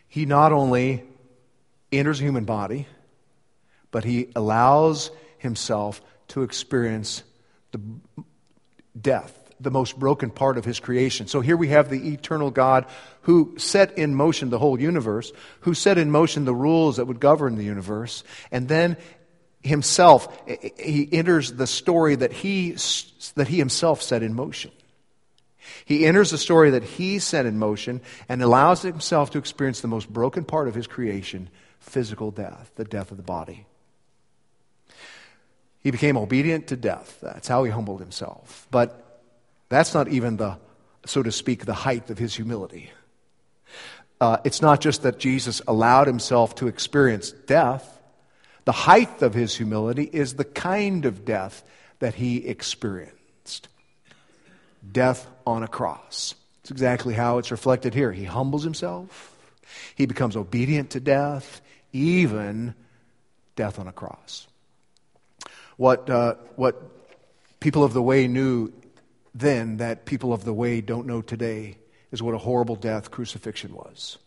He 0.07 0.27
not 0.27 0.53
only 0.53 1.03
enters 1.91 2.21
a 2.21 2.25
human 2.25 2.45
body, 2.45 2.87
but 3.91 4.05
he 4.05 4.29
allows 4.37 5.11
himself 5.39 6.03
to 6.29 6.43
experience 6.43 7.23
the 7.73 7.81
death, 9.01 9.51
the 9.59 9.71
most 9.71 9.99
broken 9.99 10.29
part 10.29 10.59
of 10.59 10.67
his 10.67 10.79
creation. 10.79 11.27
So 11.27 11.41
here 11.41 11.57
we 11.57 11.69
have 11.69 11.89
the 11.89 12.13
eternal 12.13 12.51
God 12.51 12.85
who 13.23 13.55
set 13.57 13.97
in 13.97 14.15
motion 14.15 14.51
the 14.51 14.59
whole 14.59 14.79
universe, 14.79 15.33
who 15.61 15.73
set 15.73 15.97
in 15.97 16.11
motion 16.11 16.45
the 16.45 16.55
rules 16.55 16.99
that 16.99 17.07
would 17.07 17.19
govern 17.19 17.57
the 17.57 17.65
universe, 17.65 18.25
and 18.53 18.69
then 18.69 18.99
himself, 19.63 20.29
he 20.79 21.09
enters 21.13 21.53
the 21.53 21.67
story 21.67 22.17
that 22.17 22.33
he, 22.33 22.77
that 23.35 23.49
he 23.49 23.59
himself 23.59 24.03
set 24.03 24.23
in 24.23 24.35
motion. 24.35 24.71
He 25.85 26.07
enters 26.07 26.31
the 26.31 26.39
story 26.39 26.71
that 26.71 26.83
he 26.83 27.19
set 27.19 27.47
in 27.47 27.59
motion 27.59 28.01
and 28.29 28.43
allows 28.43 28.83
himself 28.83 29.31
to 29.31 29.39
experience 29.39 29.81
the 29.81 29.89
most 29.89 30.09
broken 30.09 30.45
part 30.45 30.69
of 30.69 30.75
his 30.75 30.87
creation 30.87 31.51
physical 31.81 32.31
death, 32.31 32.71
the 32.77 32.85
death 32.85 33.11
of 33.11 33.17
the 33.17 33.23
body. 33.23 33.67
He 35.83 35.91
became 35.91 36.17
obedient 36.17 36.69
to 36.69 36.77
death. 36.77 37.19
That's 37.23 37.49
how 37.49 37.65
he 37.65 37.71
humbled 37.71 38.01
himself. 38.01 38.67
But 38.71 39.23
that's 39.71 39.95
not 39.95 40.09
even 40.09 40.37
the, 40.37 40.59
so 41.07 41.23
to 41.23 41.33
speak, 41.33 41.65
the 41.65 41.75
height 41.75 42.11
of 42.11 42.19
his 42.19 42.35
humility. 42.35 42.91
Uh, 44.21 44.37
it's 44.45 44.61
not 44.61 44.81
just 44.83 45.03
that 45.03 45.19
Jesus 45.19 45.63
allowed 45.67 46.07
himself 46.07 46.55
to 46.57 46.69
experience 46.69 47.33
death. 47.33 48.00
The 48.65 48.73
height 48.73 49.23
of 49.23 49.35
his 49.35 49.57
humility 49.57 50.05
is 50.05 50.35
the 50.35 50.45
kind 50.45 51.05
of 51.05 51.25
death 51.25 51.63
that 51.99 52.15
he 52.15 52.47
experienced 52.47 53.69
death 54.93 55.27
on 55.47 55.63
a 55.63 55.69
cross. 55.69 56.35
It's 56.63 56.71
exactly 56.71 57.15
how 57.15 57.39
it's 57.39 57.51
reflected 57.51 57.95
here. 57.95 58.13
He 58.13 58.25
humbles 58.25 58.65
himself, 58.65 59.37
he 59.95 60.07
becomes 60.07 60.37
obedient 60.37 60.91
to 60.91 61.01
death, 61.01 61.61
even 61.93 62.75
death 63.57 63.79
on 63.79 63.89
a 63.89 63.93
cross. 63.93 64.47
What, 65.77 66.11
uh, 66.11 66.35
what 66.57 66.83
people 67.61 67.85
of 67.85 67.93
the 67.93 68.03
way 68.03 68.29
knew 68.29 68.73
then 69.35 69.79
that 69.79 70.07
people 70.07 70.33
of 70.33 70.45
the 70.45 70.53
way 70.53 70.81
don't 70.81 71.07
know 71.07 71.23
today 71.23 71.77
is 72.11 72.23
what 72.23 72.35
a 72.35 72.39
horrible 72.39 72.77
death 72.77 73.11
crucifixion 73.11 73.75
was. 73.75 74.19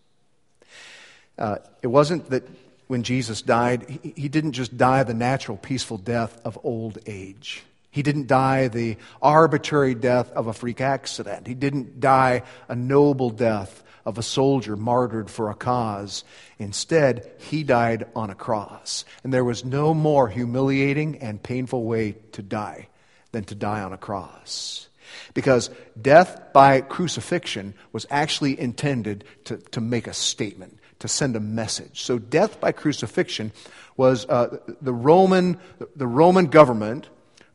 Uh, 1.38 1.58
it 1.82 1.88
wasn't 1.88 2.30
that 2.30 2.48
when 2.94 3.02
Jesus 3.02 3.42
died, 3.42 3.90
he, 4.16 4.30
didn't 4.30 4.52
just 4.52 4.78
die 4.78 5.02
the 5.02 5.16
natural, 5.16 5.58
peaceful 5.58 5.98
death 5.98 6.40
of 6.46 6.60
old 6.64 7.00
age. 7.08 7.64
He 7.90 8.04
didn't 8.04 8.28
die 8.28 8.68
the 8.68 8.98
arbitrary 9.20 9.96
death 9.96 10.32
of 10.34 10.46
a 10.46 10.54
freak 10.54 10.80
accident. 10.80 11.48
He 11.48 11.56
didn't 11.56 12.00
die 12.00 12.44
a 12.70 12.76
noble 12.76 13.32
death 13.32 13.82
of 14.06 14.20
a 14.20 14.22
soldier 14.22 14.76
martyred 14.76 15.32
for 15.32 15.50
a 15.50 15.56
cause. 15.56 16.24
Instead, 16.60 17.32
he 17.40 17.64
died 17.64 18.06
on 18.16 18.30
a 18.30 18.36
cross. 18.36 19.06
And 19.24 19.34
there 19.34 19.44
was 19.44 19.66
no 19.66 19.96
more 19.96 20.30
humiliating 20.30 21.18
and 21.18 21.42
painful 21.42 21.86
way 21.86 22.12
to 22.34 22.44
die 22.44 22.90
than 23.32 23.44
to 23.46 23.56
die 23.56 23.82
on 23.82 23.92
a 23.92 23.98
cross. 23.98 24.88
Because 25.34 25.72
death 26.00 26.54
by 26.54 26.82
crucifixion 26.82 27.74
was 27.92 28.06
actually 28.12 28.60
intended 28.60 29.24
to, 29.46 29.58
to 29.72 29.82
make 29.82 30.06
a 30.06 30.14
statement, 30.14 30.78
to 31.04 31.10
send 31.10 31.36
a 31.36 31.40
message. 31.42 32.02
So 32.02 32.18
death 32.18 32.62
by 32.62 32.72
crucifixion 32.72 33.52
was 33.98 34.26
uh, 34.26 34.58
the, 34.82 34.94
Roman, 34.94 35.60
the 35.98 36.08
Roman 36.08 36.46
government, 36.46 37.10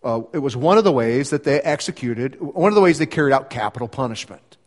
uh, 0.05 0.21
it 0.35 0.41
was 0.41 0.55
one 0.55 0.77
of 0.77 0.85
the 0.85 0.93
ways 0.93 1.31
that 1.31 1.45
they 1.45 1.59
executed, 1.63 2.39
one 2.41 2.71
of 2.71 2.75
the 2.75 2.83
ways 2.83 2.99
they 2.99 3.07
carried 3.07 3.33
out 3.33 3.49
capital 3.49 3.89
punishment. 3.89 4.59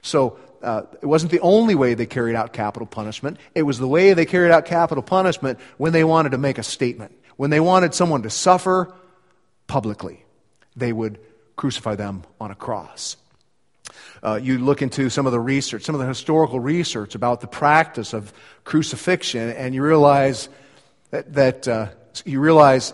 So 0.00 0.38
uh, 0.62 0.82
it 1.02 1.06
wasn't 1.06 1.32
the 1.32 1.40
only 1.40 1.74
way 1.74 1.94
they 1.94 2.06
carried 2.06 2.36
out 2.36 2.52
capital 2.52 2.86
punishment. 2.86 3.38
It 3.52 3.64
was 3.64 3.80
the 3.80 3.88
way 3.88 4.14
they 4.14 4.26
carried 4.26 4.52
out 4.52 4.64
capital 4.64 5.02
punishment 5.02 5.58
when 5.76 5.92
they 5.92 6.04
wanted 6.04 6.30
to 6.30 6.38
make 6.38 6.58
a 6.58 6.62
statement. 6.62 7.12
When 7.36 7.50
they 7.50 7.60
wanted 7.60 7.94
someone 7.94 8.22
to 8.22 8.30
suffer 8.30 8.94
publicly, 9.66 10.24
they 10.76 10.92
would 10.92 11.18
crucify 11.56 11.96
them 11.96 12.22
on 12.40 12.52
a 12.52 12.54
cross. 12.54 13.16
Uh, 14.22 14.38
you 14.42 14.58
look 14.58 14.82
into 14.82 15.08
some 15.08 15.26
of 15.26 15.32
the 15.32 15.40
research, 15.40 15.82
some 15.82 15.94
of 15.94 16.00
the 16.00 16.06
historical 16.06 16.60
research 16.60 17.14
about 17.14 17.40
the 17.40 17.46
practice 17.46 18.12
of 18.12 18.32
crucifixion, 18.64 19.50
and 19.50 19.74
you 19.74 19.82
realize 19.82 20.48
that, 21.10 21.32
that 21.32 21.68
uh, 21.68 21.88
you 22.24 22.40
realize 22.40 22.92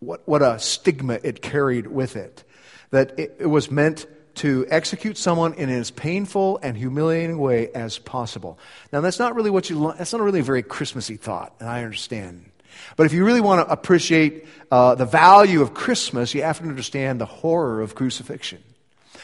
what, 0.00 0.26
what 0.26 0.42
a 0.42 0.58
stigma 0.58 1.18
it 1.22 1.42
carried 1.42 1.86
with 1.86 2.16
it. 2.16 2.44
That 2.90 3.18
it, 3.18 3.36
it 3.40 3.46
was 3.46 3.70
meant 3.70 4.06
to 4.36 4.66
execute 4.68 5.16
someone 5.16 5.54
in 5.54 5.70
as 5.70 5.90
painful 5.90 6.58
and 6.62 6.76
humiliating 6.76 7.38
way 7.38 7.70
as 7.72 7.98
possible. 7.98 8.58
Now, 8.92 9.00
that's 9.00 9.18
not 9.18 9.34
really 9.34 9.50
what 9.50 9.70
you. 9.70 9.92
That's 9.96 10.12
not 10.12 10.22
really 10.22 10.40
a 10.40 10.44
very 10.44 10.62
Christmassy 10.62 11.16
thought, 11.16 11.54
and 11.60 11.68
I 11.68 11.84
understand. 11.84 12.50
But 12.96 13.06
if 13.06 13.12
you 13.12 13.24
really 13.24 13.40
want 13.40 13.66
to 13.66 13.72
appreciate 13.72 14.46
uh, 14.70 14.96
the 14.96 15.04
value 15.04 15.62
of 15.62 15.74
Christmas, 15.74 16.34
you 16.34 16.42
have 16.42 16.58
to 16.58 16.64
understand 16.64 17.20
the 17.20 17.26
horror 17.26 17.80
of 17.80 17.94
crucifixion, 17.94 18.62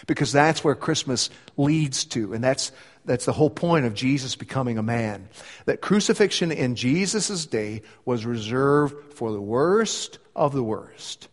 because 0.06 0.32
that's 0.32 0.64
where 0.64 0.74
Christmas 0.74 1.30
leads 1.56 2.04
to, 2.06 2.32
and 2.32 2.42
that's 2.42 2.72
that's 3.04 3.24
the 3.24 3.32
whole 3.32 3.50
point 3.50 3.86
of 3.86 3.94
Jesus 3.94 4.36
becoming 4.36 4.78
a 4.78 4.82
man. 4.82 5.28
That 5.64 5.80
crucifixion 5.80 6.52
in 6.52 6.74
Jesus' 6.74 7.46
day 7.46 7.82
was 8.04 8.26
reserved 8.26 9.14
for 9.14 9.32
the 9.32 9.40
worst 9.40 10.18
of 10.36 10.52
the 10.52 10.62
worst. 10.62 11.28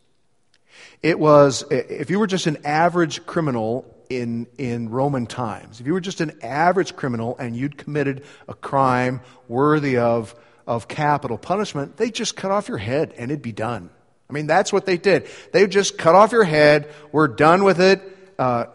It 1.04 1.20
was, 1.20 1.64
if 1.70 2.10
you 2.10 2.20
were 2.20 2.28
just 2.28 2.48
an 2.48 2.66
average 2.66 3.26
criminal 3.26 3.86
in, 4.10 4.48
in 4.58 4.90
Roman 4.90 5.28
times, 5.28 5.80
if 5.80 5.86
you 5.86 5.94
were 5.94 6.02
just 6.02 6.22
an 6.22 6.40
average 6.42 6.96
criminal 6.96 7.38
and 7.38 7.56
you'd 7.56 7.78
committed 7.78 8.24
a 8.48 8.54
crime 8.54 9.22
worthy 9.48 9.98
of, 9.98 10.34
of 10.66 10.88
capital 10.88 11.38
punishment, 11.38 11.98
they'd 11.98 12.16
just 12.16 12.36
cut 12.36 12.50
off 12.50 12.68
your 12.68 12.80
head 12.80 13.14
and 13.18 13.30
it'd 13.30 13.44
be 13.44 13.52
done. 13.52 13.90
I 14.30 14.34
mean, 14.34 14.48
that's 14.48 14.74
what 14.74 14.86
they 14.86 14.98
did. 14.98 15.28
They 15.54 15.68
just 15.68 15.98
cut 15.98 16.16
off 16.16 16.32
your 16.32 16.44
head. 16.44 16.94
We're 17.12 17.28
done 17.28 17.64
with 17.64 17.80
it. 17.80 18.17
Uh, 18.38 18.66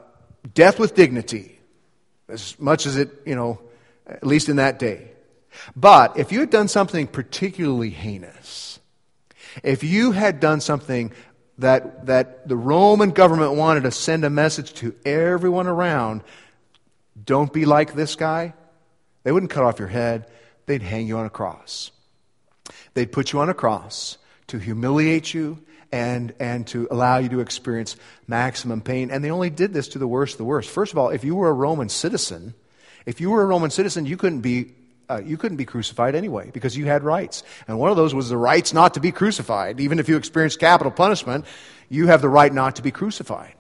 death 0.55 0.79
with 0.79 0.95
dignity, 0.95 1.59
as 2.29 2.59
much 2.59 2.87
as 2.87 2.97
it, 2.97 3.11
you 3.25 3.35
know, 3.35 3.61
at 4.07 4.27
least 4.27 4.49
in 4.49 4.57
that 4.57 4.79
day. 4.79 5.09
But 5.77 6.19
if 6.19 6.33
you 6.33 6.41
had 6.41 6.51
done 6.51 6.69
something 6.69 7.07
particularly 7.07 7.91
heinous, 7.91 8.81
if 9.63 9.85
you 9.85 10.13
had 10.13 10.41
done 10.41 10.61
something 10.61 11.13
that, 11.59 12.07
that 12.07 12.49
the 12.49 12.57
Roman 12.57 13.11
government 13.11 13.55
wanted 13.55 13.85
to 13.85 13.91
send 13.91 14.25
a 14.25 14.31
message 14.31 14.73
to 14.75 14.95
everyone 15.05 15.67
around 15.67 16.23
don't 17.23 17.53
be 17.53 17.65
like 17.67 17.95
this 17.95 18.17
guy, 18.17 18.55
they 19.23 19.33
wouldn't 19.33 19.53
cut 19.53 19.65
off 19.65 19.79
your 19.79 19.89
head, 19.89 20.27
they'd 20.67 20.83
hang 20.83 21.07
you 21.07 21.19
on 21.19 21.27
a 21.27 21.31
cross. 21.31 21.91
They'd 22.95 23.13
put 23.13 23.33
you 23.33 23.41
on 23.41 23.49
a 23.49 23.55
cross 23.55 24.19
to 24.49 24.59
humiliate 24.59 25.33
you 25.33 25.63
and, 25.93 26.35
and 26.41 26.67
to 26.69 26.89
allow 26.91 27.19
you 27.19 27.29
to 27.29 27.41
experience 27.41 27.97
maximum 28.27 28.81
pain. 28.81 29.11
And 29.11 29.23
they 29.23 29.31
only 29.31 29.51
did 29.51 29.73
this 29.73 29.89
to 29.89 29.99
the 29.99 30.09
worst 30.09 30.39
the 30.39 30.45
worst. 30.45 30.71
First 30.71 30.93
of 30.93 30.99
all, 30.99 31.11
if 31.11 31.23
you 31.23 31.35
were 31.35 31.51
a 31.51 31.53
Roman 31.53 31.91
citizen, 31.91 32.55
if 33.07 33.21
you 33.21 33.31
were 33.31 33.43
a 33.43 33.47
Roman 33.47 33.71
citizen, 33.71 34.07
you 34.07 34.17
couldn't 34.17 34.41
be 34.41 34.73
uh, 35.11 35.21
you 35.25 35.37
couldn't 35.37 35.59
be 35.59 35.65
crucified 35.65 36.15
anyway 36.15 36.51
because 36.53 36.77
you 36.77 36.87
had 36.87 37.05
rights. 37.05 37.43
And 37.69 37.79
one 37.79 37.91
of 37.91 37.97
those 37.97 38.15
was 38.15 38.31
the 38.31 38.37
rights 38.37 38.73
not 38.73 38.95
to 38.95 39.01
be 39.01 39.13
crucified. 39.13 39.79
Even 39.81 39.99
if 39.99 40.09
you 40.09 40.17
experienced 40.17 40.59
capital 40.59 40.91
punishment, 40.91 41.45
you 41.91 42.07
have 42.07 42.23
the 42.23 42.29
right 42.29 42.53
not 42.53 42.77
to 42.77 42.83
be 42.83 42.91
crucified. 42.91 43.55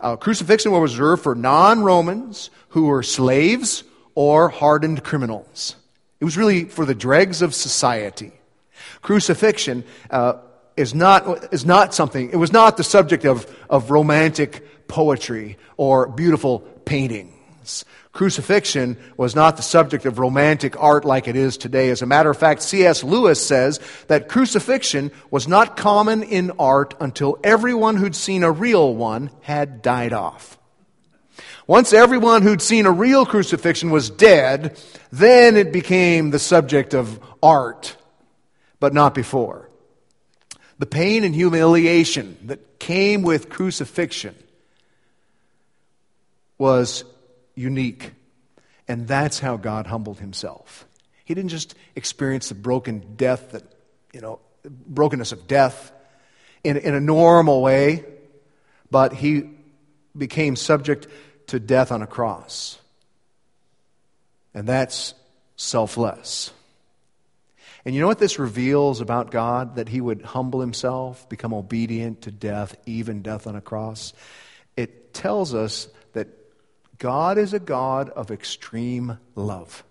Uh, 0.00 0.16
crucifixion 0.16 0.72
was 0.72 0.92
reserved 0.92 1.22
for 1.22 1.34
non 1.34 1.82
Romans 1.82 2.50
who 2.70 2.86
were 2.86 3.02
slaves 3.02 3.84
or 4.14 4.48
hardened 4.48 5.04
criminals. 5.04 5.76
It 6.20 6.24
was 6.24 6.36
really 6.36 6.64
for 6.64 6.84
the 6.84 6.94
dregs 6.94 7.42
of 7.42 7.54
society. 7.54 8.32
Crucifixion 9.02 9.84
uh, 10.10 10.34
is, 10.76 10.94
not, 10.94 11.52
is 11.52 11.64
not 11.64 11.94
something, 11.94 12.30
it 12.30 12.36
was 12.36 12.52
not 12.52 12.76
the 12.76 12.84
subject 12.84 13.24
of, 13.24 13.46
of 13.70 13.90
romantic 13.90 14.88
poetry 14.88 15.58
or 15.76 16.08
beautiful 16.08 16.60
paintings. 16.84 17.84
Crucifixion 18.12 18.96
was 19.16 19.34
not 19.34 19.56
the 19.56 19.62
subject 19.62 20.06
of 20.06 20.20
romantic 20.20 20.80
art 20.80 21.04
like 21.04 21.26
it 21.26 21.34
is 21.34 21.56
today. 21.56 21.90
As 21.90 22.00
a 22.00 22.06
matter 22.06 22.30
of 22.30 22.38
fact, 22.38 22.62
C.S. 22.62 23.02
Lewis 23.02 23.44
says 23.44 23.80
that 24.06 24.28
crucifixion 24.28 25.10
was 25.32 25.48
not 25.48 25.76
common 25.76 26.22
in 26.22 26.52
art 26.58 26.94
until 27.00 27.38
everyone 27.42 27.96
who'd 27.96 28.14
seen 28.14 28.44
a 28.44 28.52
real 28.52 28.94
one 28.94 29.30
had 29.40 29.82
died 29.82 30.12
off. 30.12 30.58
Once 31.66 31.92
everyone 31.92 32.42
who'd 32.42 32.62
seen 32.62 32.86
a 32.86 32.90
real 32.90 33.26
crucifixion 33.26 33.90
was 33.90 34.10
dead, 34.10 34.80
then 35.10 35.56
it 35.56 35.72
became 35.72 36.30
the 36.30 36.38
subject 36.38 36.94
of 36.94 37.18
art, 37.42 37.96
but 38.78 38.94
not 38.94 39.12
before. 39.14 39.63
The 40.78 40.86
pain 40.86 41.24
and 41.24 41.34
humiliation 41.34 42.36
that 42.44 42.78
came 42.78 43.22
with 43.22 43.48
crucifixion 43.48 44.34
was 46.58 47.04
unique. 47.54 48.12
And 48.88 49.06
that's 49.06 49.38
how 49.38 49.56
God 49.56 49.86
humbled 49.86 50.18
himself. 50.18 50.86
He 51.24 51.34
didn't 51.34 51.50
just 51.50 51.74
experience 51.94 52.48
the 52.48 52.54
broken 52.54 53.16
death 53.16 53.52
that, 53.52 53.62
you 54.12 54.20
know, 54.20 54.40
brokenness 54.64 55.32
of 55.32 55.46
death 55.46 55.92
in, 56.62 56.76
in 56.76 56.94
a 56.94 57.00
normal 57.00 57.62
way, 57.62 58.04
but 58.90 59.12
he 59.12 59.50
became 60.16 60.56
subject 60.56 61.06
to 61.48 61.60
death 61.60 61.92
on 61.92 62.02
a 62.02 62.06
cross. 62.06 62.78
And 64.54 64.66
that's 64.66 65.14
selfless. 65.56 66.52
And 67.84 67.94
you 67.94 68.00
know 68.00 68.06
what 68.06 68.18
this 68.18 68.38
reveals 68.38 69.00
about 69.00 69.30
God? 69.30 69.76
That 69.76 69.88
he 69.88 70.00
would 70.00 70.22
humble 70.22 70.60
himself, 70.60 71.28
become 71.28 71.52
obedient 71.52 72.22
to 72.22 72.30
death, 72.30 72.76
even 72.86 73.22
death 73.22 73.46
on 73.46 73.56
a 73.56 73.60
cross. 73.60 74.12
It 74.76 75.12
tells 75.12 75.54
us 75.54 75.88
that 76.14 76.28
God 76.98 77.36
is 77.36 77.52
a 77.52 77.58
God 77.58 78.08
of 78.10 78.30
extreme 78.30 79.18
love. 79.34 79.84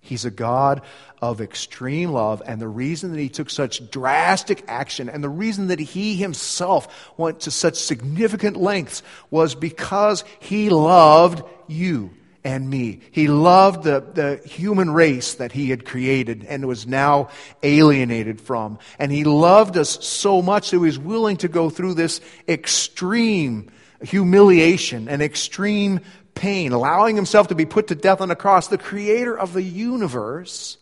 He's 0.00 0.24
a 0.24 0.32
God 0.32 0.82
of 1.20 1.40
extreme 1.40 2.10
love, 2.10 2.42
and 2.44 2.60
the 2.60 2.66
reason 2.66 3.12
that 3.12 3.20
he 3.20 3.28
took 3.28 3.48
such 3.48 3.88
drastic 3.88 4.64
action 4.66 5.08
and 5.08 5.22
the 5.22 5.28
reason 5.28 5.68
that 5.68 5.78
he 5.78 6.16
himself 6.16 7.12
went 7.16 7.40
to 7.40 7.52
such 7.52 7.76
significant 7.76 8.56
lengths 8.56 9.04
was 9.30 9.54
because 9.54 10.24
he 10.40 10.70
loved 10.70 11.44
you 11.68 12.10
and 12.44 12.68
me. 12.68 13.00
He 13.12 13.28
loved 13.28 13.84
the, 13.84 14.00
the 14.00 14.48
human 14.48 14.90
race 14.90 15.34
that 15.34 15.52
he 15.52 15.70
had 15.70 15.84
created 15.84 16.44
and 16.48 16.66
was 16.66 16.86
now 16.86 17.28
alienated 17.62 18.40
from. 18.40 18.78
And 18.98 19.12
he 19.12 19.24
loved 19.24 19.76
us 19.76 20.04
so 20.04 20.42
much 20.42 20.70
that 20.70 20.76
he 20.76 20.80
was 20.80 20.98
willing 20.98 21.36
to 21.38 21.48
go 21.48 21.70
through 21.70 21.94
this 21.94 22.20
extreme 22.48 23.70
humiliation 24.02 25.08
and 25.08 25.22
extreme 25.22 26.00
pain, 26.34 26.72
allowing 26.72 27.14
himself 27.14 27.48
to 27.48 27.54
be 27.54 27.66
put 27.66 27.88
to 27.88 27.94
death 27.94 28.20
on 28.20 28.28
the 28.28 28.36
cross, 28.36 28.68
the 28.68 28.78
creator 28.78 29.38
of 29.38 29.52
the 29.52 29.62
universe, 29.62 30.78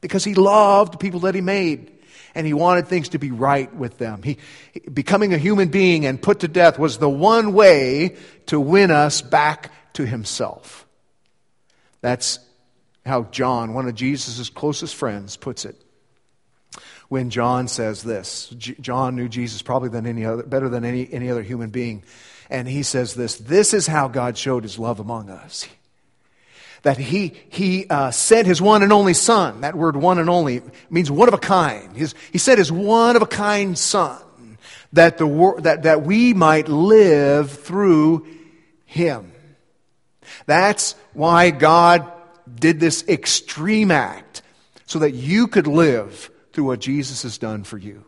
because 0.00 0.24
he 0.24 0.34
loved 0.34 0.94
the 0.94 0.98
people 0.98 1.20
that 1.20 1.34
he 1.34 1.40
made 1.40 1.90
and 2.34 2.46
he 2.46 2.54
wanted 2.54 2.86
things 2.86 3.10
to 3.10 3.18
be 3.18 3.30
right 3.30 3.74
with 3.74 3.98
them. 3.98 4.22
He, 4.22 4.38
becoming 4.92 5.34
a 5.34 5.38
human 5.38 5.68
being 5.68 6.06
and 6.06 6.20
put 6.20 6.40
to 6.40 6.48
death 6.48 6.78
was 6.78 6.98
the 6.98 7.10
one 7.10 7.52
way 7.52 8.16
to 8.46 8.60
win 8.60 8.90
us 8.90 9.20
back 9.20 9.70
to 9.94 10.06
himself. 10.06 10.86
That's 12.00 12.38
how 13.04 13.24
John, 13.24 13.74
one 13.74 13.88
of 13.88 13.94
Jesus' 13.94 14.48
closest 14.48 14.94
friends, 14.94 15.36
puts 15.36 15.64
it. 15.64 15.76
When 17.08 17.30
John 17.30 17.68
says 17.68 18.02
this, 18.02 18.48
J- 18.56 18.76
John 18.80 19.16
knew 19.16 19.28
Jesus 19.28 19.60
probably 19.60 19.90
than 19.90 20.06
any 20.06 20.24
other, 20.24 20.42
better 20.42 20.68
than 20.68 20.84
any, 20.84 21.12
any 21.12 21.30
other 21.30 21.42
human 21.42 21.70
being. 21.70 22.02
And 22.48 22.68
he 22.68 22.82
says 22.82 23.14
this 23.14 23.36
This 23.36 23.74
is 23.74 23.86
how 23.86 24.08
God 24.08 24.38
showed 24.38 24.62
his 24.62 24.78
love 24.78 25.00
among 25.00 25.30
us. 25.30 25.68
That 26.82 26.98
he, 26.98 27.34
he 27.48 27.86
uh, 27.88 28.10
sent 28.10 28.46
his 28.46 28.60
one 28.60 28.82
and 28.82 28.92
only 28.92 29.14
son. 29.14 29.60
That 29.60 29.76
word 29.76 29.94
one 29.94 30.18
and 30.18 30.28
only 30.28 30.62
means 30.90 31.10
one 31.10 31.28
of 31.28 31.34
a 31.34 31.38
kind. 31.38 31.96
His, 31.96 32.14
he 32.32 32.38
said 32.38 32.58
his 32.58 32.72
one 32.72 33.14
of 33.14 33.22
a 33.22 33.26
kind 33.26 33.78
son. 33.78 34.20
That, 34.94 35.16
the, 35.16 35.54
that, 35.60 35.84
that 35.84 36.02
we 36.02 36.34
might 36.34 36.68
live 36.68 37.50
through 37.50 38.26
him. 38.84 39.31
That's 40.46 40.94
why 41.12 41.50
God 41.50 42.10
did 42.52 42.80
this 42.80 43.06
extreme 43.08 43.90
act, 43.90 44.42
so 44.86 44.98
that 45.00 45.12
you 45.12 45.46
could 45.46 45.66
live 45.66 46.30
through 46.52 46.64
what 46.64 46.80
Jesus 46.80 47.22
has 47.22 47.38
done 47.38 47.64
for 47.64 47.78
you. 47.78 48.04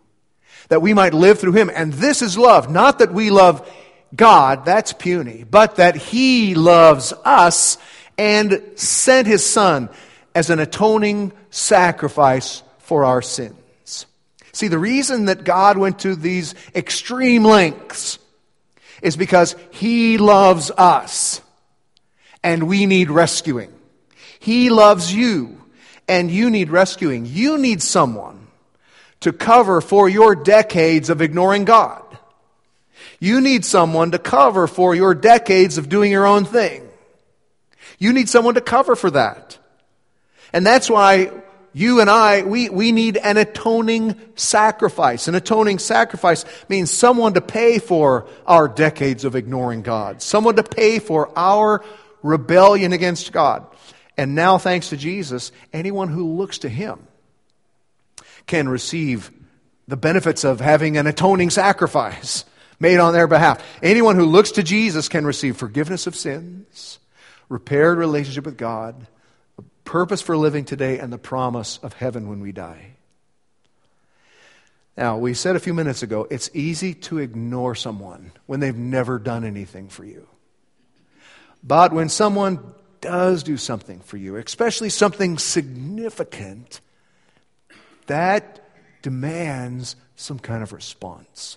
That 0.69 0.83
we 0.83 0.95
might 0.95 1.15
live 1.15 1.39
through 1.39 1.53
Him. 1.53 1.71
And 1.75 1.93
this 1.93 2.23
is 2.23 2.37
love. 2.37 2.71
Not 2.71 2.99
that 2.99 3.13
we 3.13 3.31
love 3.31 3.71
God, 4.15 4.65
that's 4.65 4.93
puny, 4.93 5.45
but 5.49 5.77
that 5.77 5.97
He 5.97 6.55
loves 6.55 7.13
us 7.25 7.79
and 8.17 8.63
sent 8.77 9.27
His 9.27 9.45
Son 9.45 9.89
as 10.35 10.51
an 10.51 10.59
atoning 10.59 11.33
sacrifice 11.51 12.63
for 12.79 13.05
our 13.05 13.23
sins. 13.23 14.07
See, 14.53 14.69
the 14.69 14.79
reason 14.79 15.27
that 15.27 15.45
God 15.45 15.79
went 15.79 16.01
to 16.01 16.15
these 16.15 16.55
extreme 16.75 17.45
lengths 17.45 18.19
is 19.03 19.17
because 19.17 19.57
He 19.71 20.17
loves 20.19 20.71
us 20.71 21.41
and 22.45 22.69
we 22.69 22.87
need 22.87 23.11
rescuing. 23.11 23.73
He 24.39 24.69
loves 24.69 25.13
you, 25.13 25.61
and 26.07 26.31
you 26.31 26.51
need 26.51 26.71
rescuing. 26.71 27.25
You 27.27 27.59
need 27.59 27.83
someone 27.83 28.47
to 29.21 29.33
cover 29.33 29.81
for 29.81 30.09
your 30.09 30.37
decades 30.37 31.09
of 31.09 31.23
ignoring 31.23 31.65
God. 31.65 32.03
You 33.19 33.41
need 33.41 33.65
someone 33.65 34.11
to 34.11 34.19
cover 34.19 34.67
for 34.67 34.95
your 34.95 35.15
decades 35.15 35.79
of 35.79 35.89
doing 35.89 36.13
your 36.13 36.27
own 36.27 36.45
thing. 36.45 36.87
You 37.99 38.13
need 38.13 38.29
someone 38.29 38.55
to 38.55 38.61
cover 38.61 38.95
for 38.95 39.11
that. 39.11 39.57
And 40.53 40.67
that's 40.67 40.91
why 40.91 41.31
you 41.73 42.01
and 42.01 42.11
I, 42.11 42.43
we, 42.43 42.69
we 42.69 42.93
need 42.93 43.17
an 43.17 43.39
atoning 43.39 44.21
sacrifice. 44.37 45.27
An 45.27 45.35
atoning 45.35 45.79
sacrifice 45.79 46.45
means 46.69 46.91
someone 46.91 47.35
to 47.35 47.41
pay 47.41 47.79
for 47.79 48.27
our 48.47 48.69
decades 48.69 49.25
of 49.25 49.35
ignoring 49.35 49.81
God, 49.81 50.21
someone 50.21 50.57
to 50.57 50.63
pay 50.63 50.99
for 50.99 51.31
our 51.37 51.83
rebellion 52.25 52.93
against 52.93 53.31
God. 53.31 53.65
And 54.17 54.35
now, 54.35 54.59
thanks 54.59 54.89
to 54.89 54.97
Jesus, 54.97 55.53
anyone 55.73 56.09
who 56.09 56.35
looks 56.35 56.59
to 56.59 56.69
him 56.69 57.07
can 58.47 58.69
receive 58.69 59.31
the 59.87 59.97
benefits 59.97 60.43
of 60.45 60.61
having 60.61 60.97
an 60.97 61.07
atoning 61.07 61.51
sacrifice 61.51 62.45
made 62.81 62.99
on 62.99 63.13
their 63.13 63.29
behalf. 63.29 63.65
Anyone 63.83 64.17
who 64.17 64.25
looks 64.25 64.53
to 64.53 64.63
Jesus 64.63 65.09
can 65.09 65.27
receive 65.27 65.57
forgiveness 65.57 66.07
of 66.07 66.17
sins, 66.17 66.99
repaired 67.49 67.99
relationship 67.99 68.47
with 68.47 68.57
God, 68.57 69.07
a 69.59 69.63
purpose 69.85 70.23
for 70.23 70.37
living 70.37 70.65
today, 70.65 70.99
and 70.99 71.13
the 71.13 71.19
promise 71.19 71.79
of 71.83 71.93
heaven 71.93 72.29
when 72.29 72.41
we 72.41 72.53
die. 72.53 72.93
Now, 74.97 75.19
we 75.19 75.35
said 75.35 75.57
a 75.57 75.61
few 75.61 75.75
minutes 75.75 76.05
ago, 76.05 76.27
it's 76.31 76.51
easy 76.55 76.95
to 76.95 77.19
ignore 77.19 77.75
someone 77.75 78.31
when 78.47 78.61
they've 78.61 78.77
never 78.77 79.19
done 79.19 79.45
anything 79.45 79.89
for 79.89 80.05
you. 80.05 80.29
But 81.64 81.92
when 81.92 82.11
someone 82.11 82.74
does 83.00 83.42
do 83.42 83.57
something 83.57 84.00
for 84.00 84.18
you, 84.18 84.37
especially 84.37 84.90
something 84.90 85.38
significant, 85.38 86.81
that 88.07 88.61
demands 89.03 89.96
some 90.14 90.38
kind 90.38 90.62
of 90.62 90.72
response. 90.72 91.57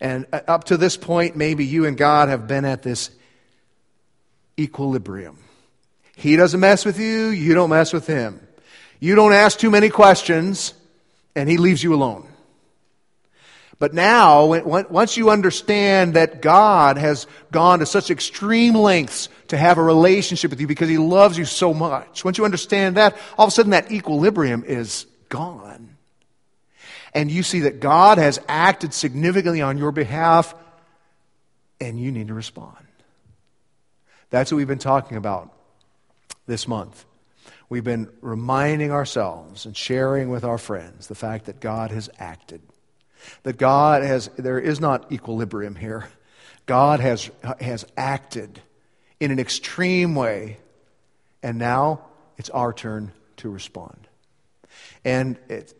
And 0.00 0.26
uh, 0.32 0.40
up 0.46 0.64
to 0.64 0.76
this 0.76 0.96
point, 0.96 1.36
maybe 1.36 1.64
you 1.64 1.86
and 1.86 1.96
God 1.96 2.28
have 2.28 2.46
been 2.46 2.64
at 2.64 2.82
this 2.82 3.10
equilibrium. 4.58 5.38
He 6.16 6.36
doesn't 6.36 6.60
mess 6.60 6.84
with 6.84 6.98
you, 6.98 7.28
you 7.28 7.54
don't 7.54 7.70
mess 7.70 7.92
with 7.92 8.06
him. 8.06 8.40
You 9.00 9.14
don't 9.14 9.32
ask 9.32 9.58
too 9.58 9.70
many 9.70 9.88
questions, 9.88 10.74
and 11.36 11.48
he 11.48 11.56
leaves 11.56 11.82
you 11.82 11.94
alone. 11.94 12.26
But 13.80 13.94
now, 13.94 14.44
once 14.64 15.16
you 15.16 15.30
understand 15.30 16.14
that 16.14 16.42
God 16.42 16.98
has 16.98 17.28
gone 17.52 17.78
to 17.78 17.86
such 17.86 18.10
extreme 18.10 18.74
lengths 18.74 19.28
to 19.48 19.56
have 19.56 19.78
a 19.78 19.82
relationship 19.82 20.50
with 20.50 20.60
you 20.60 20.66
because 20.66 20.88
He 20.88 20.98
loves 20.98 21.38
you 21.38 21.44
so 21.44 21.72
much, 21.72 22.24
once 22.24 22.38
you 22.38 22.44
understand 22.44 22.96
that, 22.96 23.16
all 23.36 23.46
of 23.46 23.48
a 23.48 23.52
sudden 23.52 23.70
that 23.70 23.92
equilibrium 23.92 24.64
is 24.64 25.06
gone. 25.28 25.96
And 27.14 27.30
you 27.30 27.44
see 27.44 27.60
that 27.60 27.78
God 27.78 28.18
has 28.18 28.40
acted 28.48 28.92
significantly 28.92 29.62
on 29.62 29.78
your 29.78 29.92
behalf, 29.92 30.54
and 31.80 32.00
you 32.00 32.10
need 32.10 32.28
to 32.28 32.34
respond. 32.34 32.76
That's 34.30 34.50
what 34.50 34.56
we've 34.56 34.66
been 34.66 34.78
talking 34.78 35.16
about 35.16 35.52
this 36.46 36.66
month. 36.66 37.04
We've 37.70 37.84
been 37.84 38.08
reminding 38.22 38.90
ourselves 38.90 39.66
and 39.66 39.76
sharing 39.76 40.30
with 40.30 40.42
our 40.42 40.58
friends 40.58 41.06
the 41.06 41.14
fact 41.14 41.44
that 41.44 41.60
God 41.60 41.92
has 41.92 42.10
acted. 42.18 42.60
That 43.42 43.58
God 43.58 44.02
has, 44.02 44.28
there 44.36 44.58
is 44.58 44.80
not 44.80 45.10
equilibrium 45.12 45.74
here. 45.74 46.08
God 46.66 47.00
has, 47.00 47.30
has 47.60 47.86
acted 47.96 48.60
in 49.20 49.30
an 49.30 49.38
extreme 49.38 50.14
way, 50.14 50.58
and 51.42 51.58
now 51.58 52.02
it's 52.36 52.50
our 52.50 52.72
turn 52.72 53.12
to 53.38 53.48
respond. 53.48 54.06
And 55.04 55.38
it, 55.48 55.74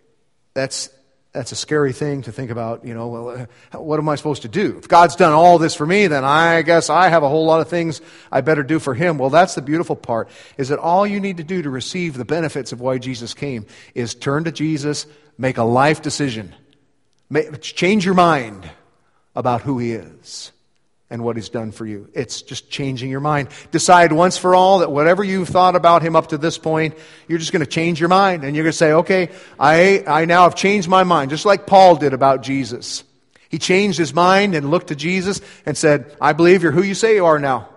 that's, 0.54 0.90
that's 1.32 1.52
a 1.52 1.56
scary 1.56 1.92
thing 1.92 2.22
to 2.22 2.32
think 2.32 2.50
about. 2.50 2.84
You 2.84 2.94
know, 2.94 3.08
well, 3.08 3.46
uh, 3.74 3.78
what 3.80 3.98
am 3.98 4.08
I 4.08 4.14
supposed 4.14 4.42
to 4.42 4.48
do? 4.48 4.78
If 4.78 4.88
God's 4.88 5.14
done 5.14 5.32
all 5.32 5.58
this 5.58 5.74
for 5.74 5.86
me, 5.86 6.06
then 6.06 6.24
I 6.24 6.62
guess 6.62 6.88
I 6.88 7.08
have 7.10 7.22
a 7.22 7.28
whole 7.28 7.44
lot 7.44 7.60
of 7.60 7.68
things 7.68 8.00
I 8.32 8.40
better 8.40 8.62
do 8.62 8.78
for 8.78 8.94
Him. 8.94 9.18
Well, 9.18 9.30
that's 9.30 9.54
the 9.54 9.62
beautiful 9.62 9.94
part, 9.94 10.30
is 10.56 10.70
that 10.70 10.78
all 10.78 11.06
you 11.06 11.20
need 11.20 11.36
to 11.36 11.44
do 11.44 11.62
to 11.62 11.70
receive 11.70 12.16
the 12.16 12.24
benefits 12.24 12.72
of 12.72 12.80
why 12.80 12.98
Jesus 12.98 13.34
came 13.34 13.66
is 13.94 14.14
turn 14.14 14.44
to 14.44 14.52
Jesus, 14.52 15.06
make 15.36 15.58
a 15.58 15.64
life 15.64 16.02
decision 16.02 16.54
Change 17.60 18.04
your 18.04 18.14
mind 18.14 18.68
about 19.34 19.62
who 19.62 19.78
He 19.78 19.92
is 19.92 20.52
and 21.10 21.24
what 21.24 21.36
he's 21.36 21.48
done 21.48 21.72
for 21.72 21.86
you. 21.86 22.08
It's 22.12 22.42
just 22.42 22.70
changing 22.70 23.10
your 23.10 23.20
mind. 23.20 23.48
Decide 23.70 24.12
once 24.12 24.36
for 24.36 24.54
all 24.54 24.80
that 24.80 24.90
whatever 24.90 25.24
you've 25.24 25.48
thought 25.48 25.74
about 25.74 26.02
him 26.02 26.14
up 26.14 26.28
to 26.28 26.38
this 26.38 26.58
point, 26.58 26.94
you're 27.26 27.38
just 27.38 27.52
going 27.52 27.64
to 27.64 27.70
change 27.70 27.98
your 27.98 28.10
mind 28.10 28.44
and 28.44 28.54
you're 28.54 28.64
going 28.64 28.72
to 28.72 28.76
say, 28.76 28.92
okay, 28.92 29.30
I, 29.58 30.04
I 30.06 30.24
now 30.26 30.42
have 30.42 30.54
changed 30.54 30.88
my 30.88 31.04
mind, 31.04 31.30
just 31.30 31.46
like 31.46 31.66
Paul 31.66 31.96
did 31.96 32.12
about 32.12 32.42
Jesus. 32.42 33.04
He 33.48 33.58
changed 33.58 33.98
his 33.98 34.12
mind 34.12 34.54
and 34.54 34.70
looked 34.70 34.88
to 34.88 34.96
Jesus 34.96 35.40
and 35.64 35.76
said, 35.76 36.14
I 36.20 36.34
believe 36.34 36.62
you're 36.62 36.72
who 36.72 36.82
you 36.82 36.94
say 36.94 37.14
you 37.14 37.24
are 37.24 37.38
now. 37.38 37.68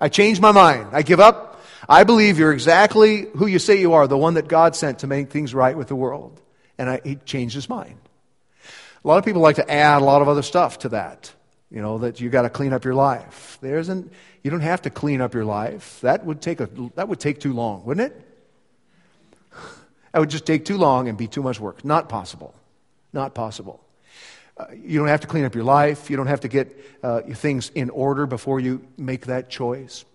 I 0.00 0.08
changed 0.08 0.40
my 0.40 0.52
mind. 0.52 0.90
I 0.92 1.02
give 1.02 1.18
up. 1.18 1.60
I 1.88 2.04
believe 2.04 2.38
you're 2.38 2.52
exactly 2.52 3.26
who 3.36 3.46
you 3.46 3.58
say 3.58 3.80
you 3.80 3.94
are, 3.94 4.06
the 4.06 4.18
one 4.18 4.34
that 4.34 4.46
God 4.46 4.76
sent 4.76 5.00
to 5.00 5.08
make 5.08 5.30
things 5.30 5.54
right 5.54 5.76
with 5.76 5.88
the 5.88 5.96
world. 5.96 6.40
And 6.76 6.88
I, 6.88 7.00
he 7.02 7.16
changed 7.16 7.56
his 7.56 7.68
mind. 7.68 7.98
A 9.04 9.08
lot 9.08 9.18
of 9.18 9.24
people 9.24 9.40
like 9.40 9.56
to 9.56 9.70
add 9.70 10.02
a 10.02 10.04
lot 10.04 10.22
of 10.22 10.28
other 10.28 10.42
stuff 10.42 10.80
to 10.80 10.90
that. 10.90 11.32
You 11.70 11.82
know, 11.82 11.98
that 11.98 12.20
you 12.20 12.30
got 12.30 12.42
to 12.42 12.50
clean 12.50 12.72
up 12.72 12.84
your 12.84 12.94
life. 12.94 13.58
There 13.60 13.78
isn't, 13.78 14.10
you 14.42 14.50
don't 14.50 14.62
have 14.62 14.82
to 14.82 14.90
clean 14.90 15.20
up 15.20 15.34
your 15.34 15.44
life. 15.44 16.00
That 16.00 16.24
would 16.24 16.40
take, 16.40 16.60
a, 16.60 16.68
that 16.94 17.08
would 17.08 17.20
take 17.20 17.40
too 17.40 17.52
long, 17.52 17.84
wouldn't 17.84 18.12
it? 18.12 18.24
That 20.12 20.20
would 20.20 20.30
just 20.30 20.46
take 20.46 20.64
too 20.64 20.78
long 20.78 21.06
and 21.06 21.18
be 21.18 21.28
too 21.28 21.42
much 21.42 21.60
work. 21.60 21.84
Not 21.84 22.08
possible. 22.08 22.54
Not 23.12 23.34
possible. 23.34 23.84
Uh, 24.56 24.64
you 24.74 24.98
don't 24.98 25.08
have 25.08 25.20
to 25.20 25.26
clean 25.26 25.44
up 25.44 25.54
your 25.54 25.64
life. 25.64 26.08
You 26.08 26.16
don't 26.16 26.26
have 26.26 26.40
to 26.40 26.48
get 26.48 26.76
uh, 27.02 27.20
things 27.20 27.70
in 27.74 27.90
order 27.90 28.26
before 28.26 28.58
you 28.58 28.84
make 28.96 29.26
that 29.26 29.50
choice. 29.50 30.06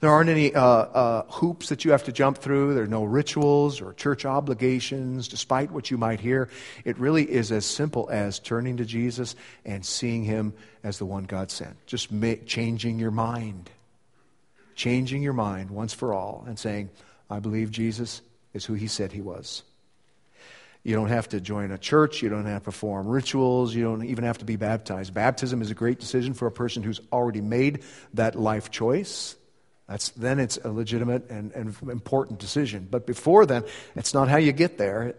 There 0.00 0.10
aren't 0.10 0.30
any 0.30 0.54
uh, 0.54 0.62
uh, 0.62 1.22
hoops 1.30 1.68
that 1.68 1.84
you 1.84 1.90
have 1.92 2.04
to 2.04 2.12
jump 2.12 2.38
through. 2.38 2.74
There 2.74 2.84
are 2.84 2.88
no 2.88 3.04
rituals 3.04 3.80
or 3.80 3.92
church 3.92 4.24
obligations, 4.24 5.28
despite 5.28 5.70
what 5.70 5.90
you 5.90 5.98
might 5.98 6.20
hear. 6.20 6.48
It 6.84 6.98
really 6.98 7.30
is 7.30 7.52
as 7.52 7.66
simple 7.66 8.08
as 8.10 8.38
turning 8.38 8.76
to 8.78 8.84
Jesus 8.84 9.34
and 9.64 9.84
seeing 9.84 10.24
Him 10.24 10.52
as 10.82 10.98
the 10.98 11.06
one 11.06 11.24
God 11.24 11.50
sent. 11.50 11.86
Just 11.86 12.12
ma- 12.12 12.34
changing 12.46 12.98
your 12.98 13.10
mind. 13.10 13.70
Changing 14.74 15.22
your 15.22 15.32
mind 15.32 15.70
once 15.70 15.92
for 15.92 16.14
all 16.14 16.44
and 16.46 16.58
saying, 16.58 16.90
I 17.28 17.40
believe 17.40 17.70
Jesus 17.70 18.22
is 18.54 18.64
who 18.64 18.74
He 18.74 18.86
said 18.86 19.12
He 19.12 19.20
was. 19.20 19.62
You 20.84 20.94
don't 20.94 21.08
have 21.08 21.28
to 21.30 21.40
join 21.40 21.70
a 21.72 21.78
church. 21.78 22.22
You 22.22 22.28
don't 22.28 22.46
have 22.46 22.62
to 22.62 22.64
perform 22.66 23.08
rituals. 23.08 23.74
You 23.74 23.84
don't 23.84 24.04
even 24.04 24.24
have 24.24 24.38
to 24.38 24.44
be 24.44 24.56
baptized. 24.56 25.12
Baptism 25.12 25.60
is 25.60 25.70
a 25.70 25.74
great 25.74 25.98
decision 25.98 26.34
for 26.34 26.46
a 26.46 26.52
person 26.52 26.82
who's 26.82 27.00
already 27.12 27.40
made 27.40 27.82
that 28.14 28.36
life 28.36 28.70
choice. 28.70 29.36
That's, 29.88 30.10
then 30.10 30.38
it's 30.38 30.58
a 30.58 30.70
legitimate 30.70 31.30
and, 31.30 31.50
and 31.52 31.74
important 31.90 32.38
decision. 32.38 32.86
But 32.90 33.06
before 33.06 33.46
then, 33.46 33.64
it's 33.96 34.12
not 34.12 34.28
how 34.28 34.36
you 34.36 34.52
get 34.52 34.76
there. 34.76 35.14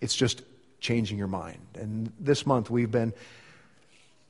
It's 0.00 0.14
just 0.14 0.42
changing 0.80 1.18
your 1.18 1.26
mind. 1.26 1.58
And 1.74 2.12
this 2.20 2.46
month, 2.46 2.70
we've 2.70 2.90
been 2.90 3.12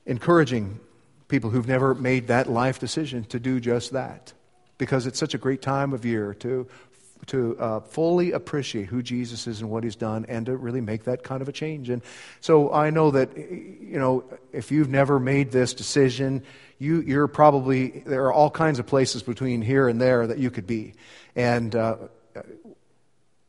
encouraging 0.05 0.79
people 1.27 1.49
who've 1.51 1.67
never 1.67 1.93
made 1.93 2.27
that 2.27 2.49
life 2.49 2.79
decision 2.79 3.23
to 3.25 3.39
do 3.39 3.59
just 3.59 3.91
that 3.91 4.33
because 4.77 5.05
it's 5.05 5.19
such 5.19 5.33
a 5.33 5.37
great 5.37 5.61
time 5.61 5.93
of 5.93 6.05
year 6.05 6.33
to 6.35 6.67
to 7.27 7.57
uh, 7.59 7.79
fully 7.79 8.33
appreciate 8.33 8.85
who 8.85 9.01
Jesus 9.01 9.47
is 9.47 9.61
and 9.61 9.69
what 9.69 9.83
he's 9.83 9.95
done 9.95 10.25
and 10.27 10.45
to 10.45 10.55
really 10.55 10.81
make 10.81 11.05
that 11.05 11.23
kind 11.23 11.41
of 11.41 11.49
a 11.49 11.51
change. 11.51 11.89
And 11.89 12.01
so 12.39 12.71
I 12.71 12.89
know 12.89 13.09
that, 13.11 13.29
you 13.95 14.01
know, 14.01 14.25
if 14.51 14.73
you've 14.73 14.89
never 14.89 15.21
made 15.21 15.51
this 15.51 15.73
decision, 15.73 16.43
you, 16.79 16.99
you're 16.99 17.29
probably, 17.29 18.03
there 18.05 18.25
are 18.25 18.33
all 18.33 18.49
kinds 18.49 18.77
of 18.77 18.85
places 18.85 19.23
between 19.23 19.61
here 19.61 19.87
and 19.87 20.01
there 20.01 20.27
that 20.27 20.37
you 20.37 20.51
could 20.51 20.67
be. 20.67 20.95
And 21.33 21.73
uh, 21.73 21.95
the 22.33 22.43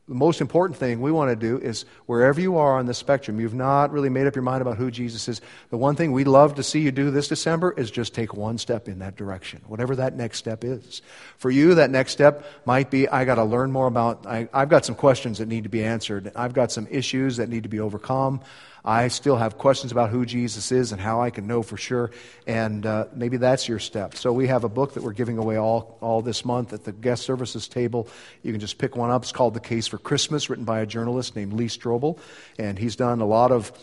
most 0.07 0.39
important 0.39 0.79
thing 0.79 1.01
we 1.01 1.11
want 1.11 1.31
to 1.31 1.35
do 1.35 1.57
is 1.57 1.83
wherever 2.05 2.39
you 2.39 2.59
are 2.59 2.77
on 2.79 2.85
the 2.85 2.93
spectrum, 2.93 3.41
you've 3.41 3.53
not 3.53 3.91
really 3.91 4.07
made 4.07 4.25
up 4.25 4.35
your 4.35 4.43
mind 4.43 4.61
about 4.61 4.77
who 4.77 4.89
Jesus 4.89 5.27
is. 5.27 5.41
The 5.69 5.75
one 5.75 5.97
thing 5.97 6.13
we'd 6.13 6.29
love 6.29 6.55
to 6.55 6.63
see 6.63 6.79
you 6.79 6.93
do 6.93 7.11
this 7.11 7.27
December 7.27 7.73
is 7.73 7.91
just 7.91 8.15
take 8.15 8.33
one 8.33 8.57
step 8.57 8.87
in 8.87 8.99
that 8.99 9.17
direction, 9.17 9.61
whatever 9.67 9.97
that 9.97 10.15
next 10.15 10.37
step 10.37 10.63
is. 10.63 11.01
For 11.39 11.51
you, 11.51 11.75
that 11.75 11.89
next 11.89 12.13
step 12.13 12.45
might 12.63 12.89
be 12.89 13.09
I 13.09 13.25
got 13.25 13.35
to 13.35 13.43
learn 13.43 13.73
more 13.73 13.87
about, 13.87 14.25
I, 14.25 14.47
I've 14.53 14.69
got 14.69 14.85
some 14.85 14.95
questions 14.95 15.39
that 15.39 15.49
need 15.49 15.63
to 15.63 15.69
be 15.69 15.83
answered. 15.83 16.31
I've 16.37 16.53
got 16.53 16.71
some 16.71 16.87
issues 16.89 17.35
that 17.35 17.49
need 17.49 17.63
to 17.63 17.69
be 17.69 17.81
overcome. 17.81 18.39
I 18.87 19.09
still 19.09 19.35
have 19.35 19.57
questions 19.57 19.91
about 19.91 20.11
who 20.11 20.25
Jesus 20.25 20.71
is 20.71 20.93
and 20.93 21.01
how 21.01 21.21
I 21.21 21.29
can 21.29 21.45
know 21.45 21.61
for 21.61 21.75
sure. 21.75 22.09
And 22.47 22.85
uh, 22.85 23.07
maybe 23.13 23.35
that's 23.35 23.67
your 23.67 23.79
step. 23.79 24.15
So 24.15 24.31
we 24.31 24.47
have 24.47 24.63
a 24.63 24.69
book 24.69 24.93
that 24.93 25.03
we're 25.03 25.11
giving 25.11 25.37
away 25.37 25.57
all, 25.57 25.97
all 25.99 26.21
this 26.21 26.45
month 26.45 26.71
at 26.71 26.85
the 26.85 26.93
guest 26.93 27.23
services 27.23 27.67
table. 27.67 28.07
You 28.43 28.53
can 28.53 28.61
just 28.61 28.77
pick 28.77 28.95
one 28.95 29.11
up. 29.11 29.23
It's 29.23 29.33
called 29.33 29.55
The 29.55 29.59
Case 29.59 29.87
for 29.87 29.97
Christmas, 29.97 30.49
written 30.49 30.63
by 30.63 30.79
a 30.79 30.85
journalist 30.85 31.35
named 31.35 31.51
Lee 31.51 31.67
Strobel. 31.67 32.17
And 32.57 32.79
he's 32.79 32.95
done 32.95 33.19
a 33.19 33.25
lot 33.25 33.51
of 33.51 33.73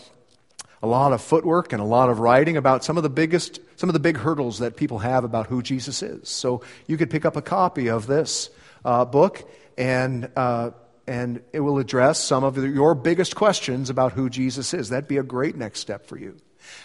a 0.83 0.87
lot 0.87 1.13
of 1.13 1.21
footwork 1.23 1.75
and 1.75 1.83
a 1.83 1.85
lot 1.85 2.09
of 2.09 2.19
writing 2.19 2.57
about 2.57 2.83
some 2.83 2.97
of 2.97 3.03
the 3.03 3.11
biggest, 3.11 3.59
some 3.77 3.91
of 3.91 3.95
the 3.95 4.01
big 4.01 4.17
hurdles 4.17 4.59
that 4.59 4.77
people 4.77 4.99
have 4.99 5.25
about 5.25 5.49
who 5.49 5.63
Jesus 5.63 6.03
is. 6.03 6.29
So 6.31 6.63
you 6.87 6.97
could 6.97 7.11
pick 7.11 7.27
up 7.27 7.37
a 7.37 7.43
copy 7.43 7.89
of 7.89 8.07
this 8.07 8.51
uh, 8.85 9.05
book 9.05 9.47
and 9.77 10.31
uh, 10.37 10.71
and 11.07 11.43
it 11.53 11.61
will 11.61 11.79
address 11.79 12.19
some 12.19 12.45
of 12.45 12.57
your 12.57 12.95
biggest 12.95 13.37
questions 13.37 13.91
about 13.91 14.13
who 14.13 14.31
Jesus 14.31 14.73
is. 14.75 14.89
That'd 14.89 15.09
be 15.09 15.19
a 15.19 15.23
great 15.23 15.57
next 15.57 15.81
step 15.81 16.07
for 16.07 16.17
you. 16.17 16.37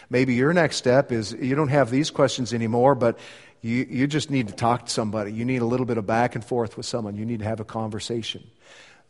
Maybe 0.10 0.36
your 0.36 0.53
next 0.53 0.75
step 0.75 1.12
is 1.12 1.32
you 1.32 1.55
don't 1.55 1.69
have 1.69 1.89
these 1.89 2.12
questions 2.12 2.53
anymore, 2.53 2.95
but 2.95 3.17
you, 3.62 3.86
you 3.89 4.08
just 4.08 4.29
need 4.29 4.47
to 4.49 4.53
talk 4.53 4.86
to 4.86 4.91
somebody. 4.91 5.32
You 5.34 5.45
need 5.45 5.62
a 5.62 5.65
little 5.65 5.86
bit 5.86 5.97
of 5.97 6.05
back 6.05 6.36
and 6.36 6.43
forth 6.43 6.77
with 6.77 6.86
someone. 6.86 7.15
You 7.15 7.25
need 7.25 7.39
to 7.39 7.45
have 7.45 7.60
a 7.60 7.65
conversation. 7.65 8.45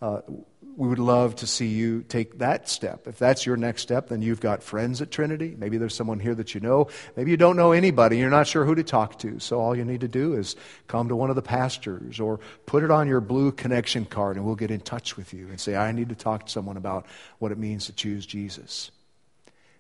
Uh, 0.01 0.21
we 0.79 0.87
would 0.87 0.97
love 0.97 1.35
to 1.35 1.45
see 1.45 1.67
you 1.67 2.05
take 2.07 2.37
that 2.37 2.69
step. 2.69 3.05
If 3.05 3.19
that's 3.19 3.45
your 3.45 3.57
next 3.57 3.81
step, 3.81 4.07
then 4.07 4.21
you've 4.21 4.39
got 4.39 4.63
friends 4.63 5.01
at 5.01 5.11
Trinity. 5.11 5.53
Maybe 5.57 5.77
there's 5.77 5.93
someone 5.93 6.21
here 6.21 6.33
that 6.35 6.55
you 6.55 6.61
know. 6.61 6.87
Maybe 7.17 7.31
you 7.31 7.37
don't 7.37 7.57
know 7.57 7.73
anybody. 7.73 8.17
You're 8.17 8.29
not 8.29 8.47
sure 8.47 8.63
who 8.63 8.75
to 8.75 8.83
talk 8.83 9.19
to. 9.19 9.39
So 9.39 9.59
all 9.59 9.75
you 9.75 9.83
need 9.83 9.99
to 9.99 10.07
do 10.07 10.35
is 10.35 10.55
come 10.87 11.09
to 11.09 11.17
one 11.17 11.29
of 11.29 11.35
the 11.35 11.41
pastors 11.41 12.21
or 12.21 12.39
put 12.65 12.85
it 12.85 12.91
on 12.91 13.09
your 13.09 13.19
blue 13.19 13.51
connection 13.51 14.05
card 14.05 14.37
and 14.37 14.45
we'll 14.45 14.55
get 14.55 14.71
in 14.71 14.79
touch 14.79 15.17
with 15.17 15.33
you 15.33 15.49
and 15.49 15.59
say, 15.59 15.75
I 15.75 15.91
need 15.91 16.07
to 16.09 16.15
talk 16.15 16.45
to 16.45 16.51
someone 16.51 16.77
about 16.77 17.05
what 17.39 17.51
it 17.51 17.57
means 17.57 17.87
to 17.87 17.93
choose 17.93 18.25
Jesus. 18.25 18.89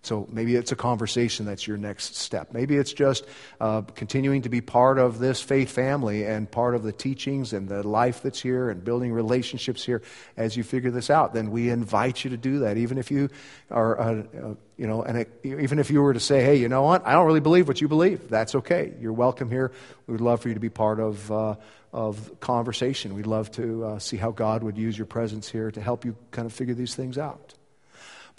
So 0.01 0.27
maybe 0.31 0.55
it's 0.55 0.71
a 0.71 0.77
conversation 0.77 1.45
that's 1.45 1.67
your 1.67 1.75
next 1.75 2.15
step. 2.15 2.53
Maybe 2.53 2.77
it's 2.77 2.93
just 2.93 3.25
uh, 3.59 3.81
continuing 3.81 4.43
to 4.43 4.49
be 4.49 4.61
part 4.61 4.97
of 4.97 5.19
this 5.19 5.41
faith 5.41 5.71
family 5.71 6.25
and 6.25 6.49
part 6.49 6.73
of 6.73 6.83
the 6.83 6.93
teachings 6.93 7.51
and 7.51 7.67
the 7.67 7.85
life 7.85 8.21
that's 8.21 8.41
here 8.41 8.69
and 8.69 8.81
building 8.81 9.11
relationships 9.11 9.83
here 9.83 10.01
as 10.37 10.55
you 10.55 10.63
figure 10.63 10.89
this 10.89 11.09
out. 11.09 11.33
Then 11.33 11.51
we 11.51 11.69
invite 11.69 12.23
you 12.23 12.29
to 12.29 12.37
do 12.37 12.59
that, 12.59 12.77
even 12.77 12.97
if 12.97 13.11
you 13.11 13.29
are, 13.69 13.99
uh, 13.99 14.23
uh, 14.41 14.53
you 14.77 14.87
know, 14.87 15.03
and 15.03 15.17
it, 15.17 15.39
even 15.43 15.79
if 15.79 15.91
you 15.91 16.01
were 16.01 16.13
to 16.13 16.19
say, 16.19 16.43
"Hey, 16.43 16.55
you 16.55 16.69
know 16.69 16.83
what? 16.83 17.05
I 17.05 17.11
don't 17.11 17.25
really 17.25 17.41
believe 17.41 17.67
what 17.67 17.81
you 17.81 17.89
believe." 17.89 18.29
That's 18.29 18.55
okay. 18.55 18.93
You're 19.01 19.13
welcome 19.13 19.49
here. 19.49 19.73
We 20.07 20.13
would 20.13 20.21
love 20.21 20.39
for 20.39 20.47
you 20.47 20.53
to 20.53 20.61
be 20.61 20.69
part 20.69 21.01
of 21.01 21.29
uh, 21.29 21.55
of 21.91 22.39
conversation. 22.39 23.15
We'd 23.15 23.27
love 23.27 23.51
to 23.51 23.83
uh, 23.83 23.99
see 23.99 24.15
how 24.15 24.31
God 24.31 24.63
would 24.63 24.77
use 24.77 24.97
your 24.97 25.07
presence 25.07 25.49
here 25.49 25.71
to 25.71 25.81
help 25.81 26.05
you 26.05 26.15
kind 26.31 26.45
of 26.45 26.53
figure 26.53 26.73
these 26.73 26.95
things 26.95 27.17
out. 27.17 27.55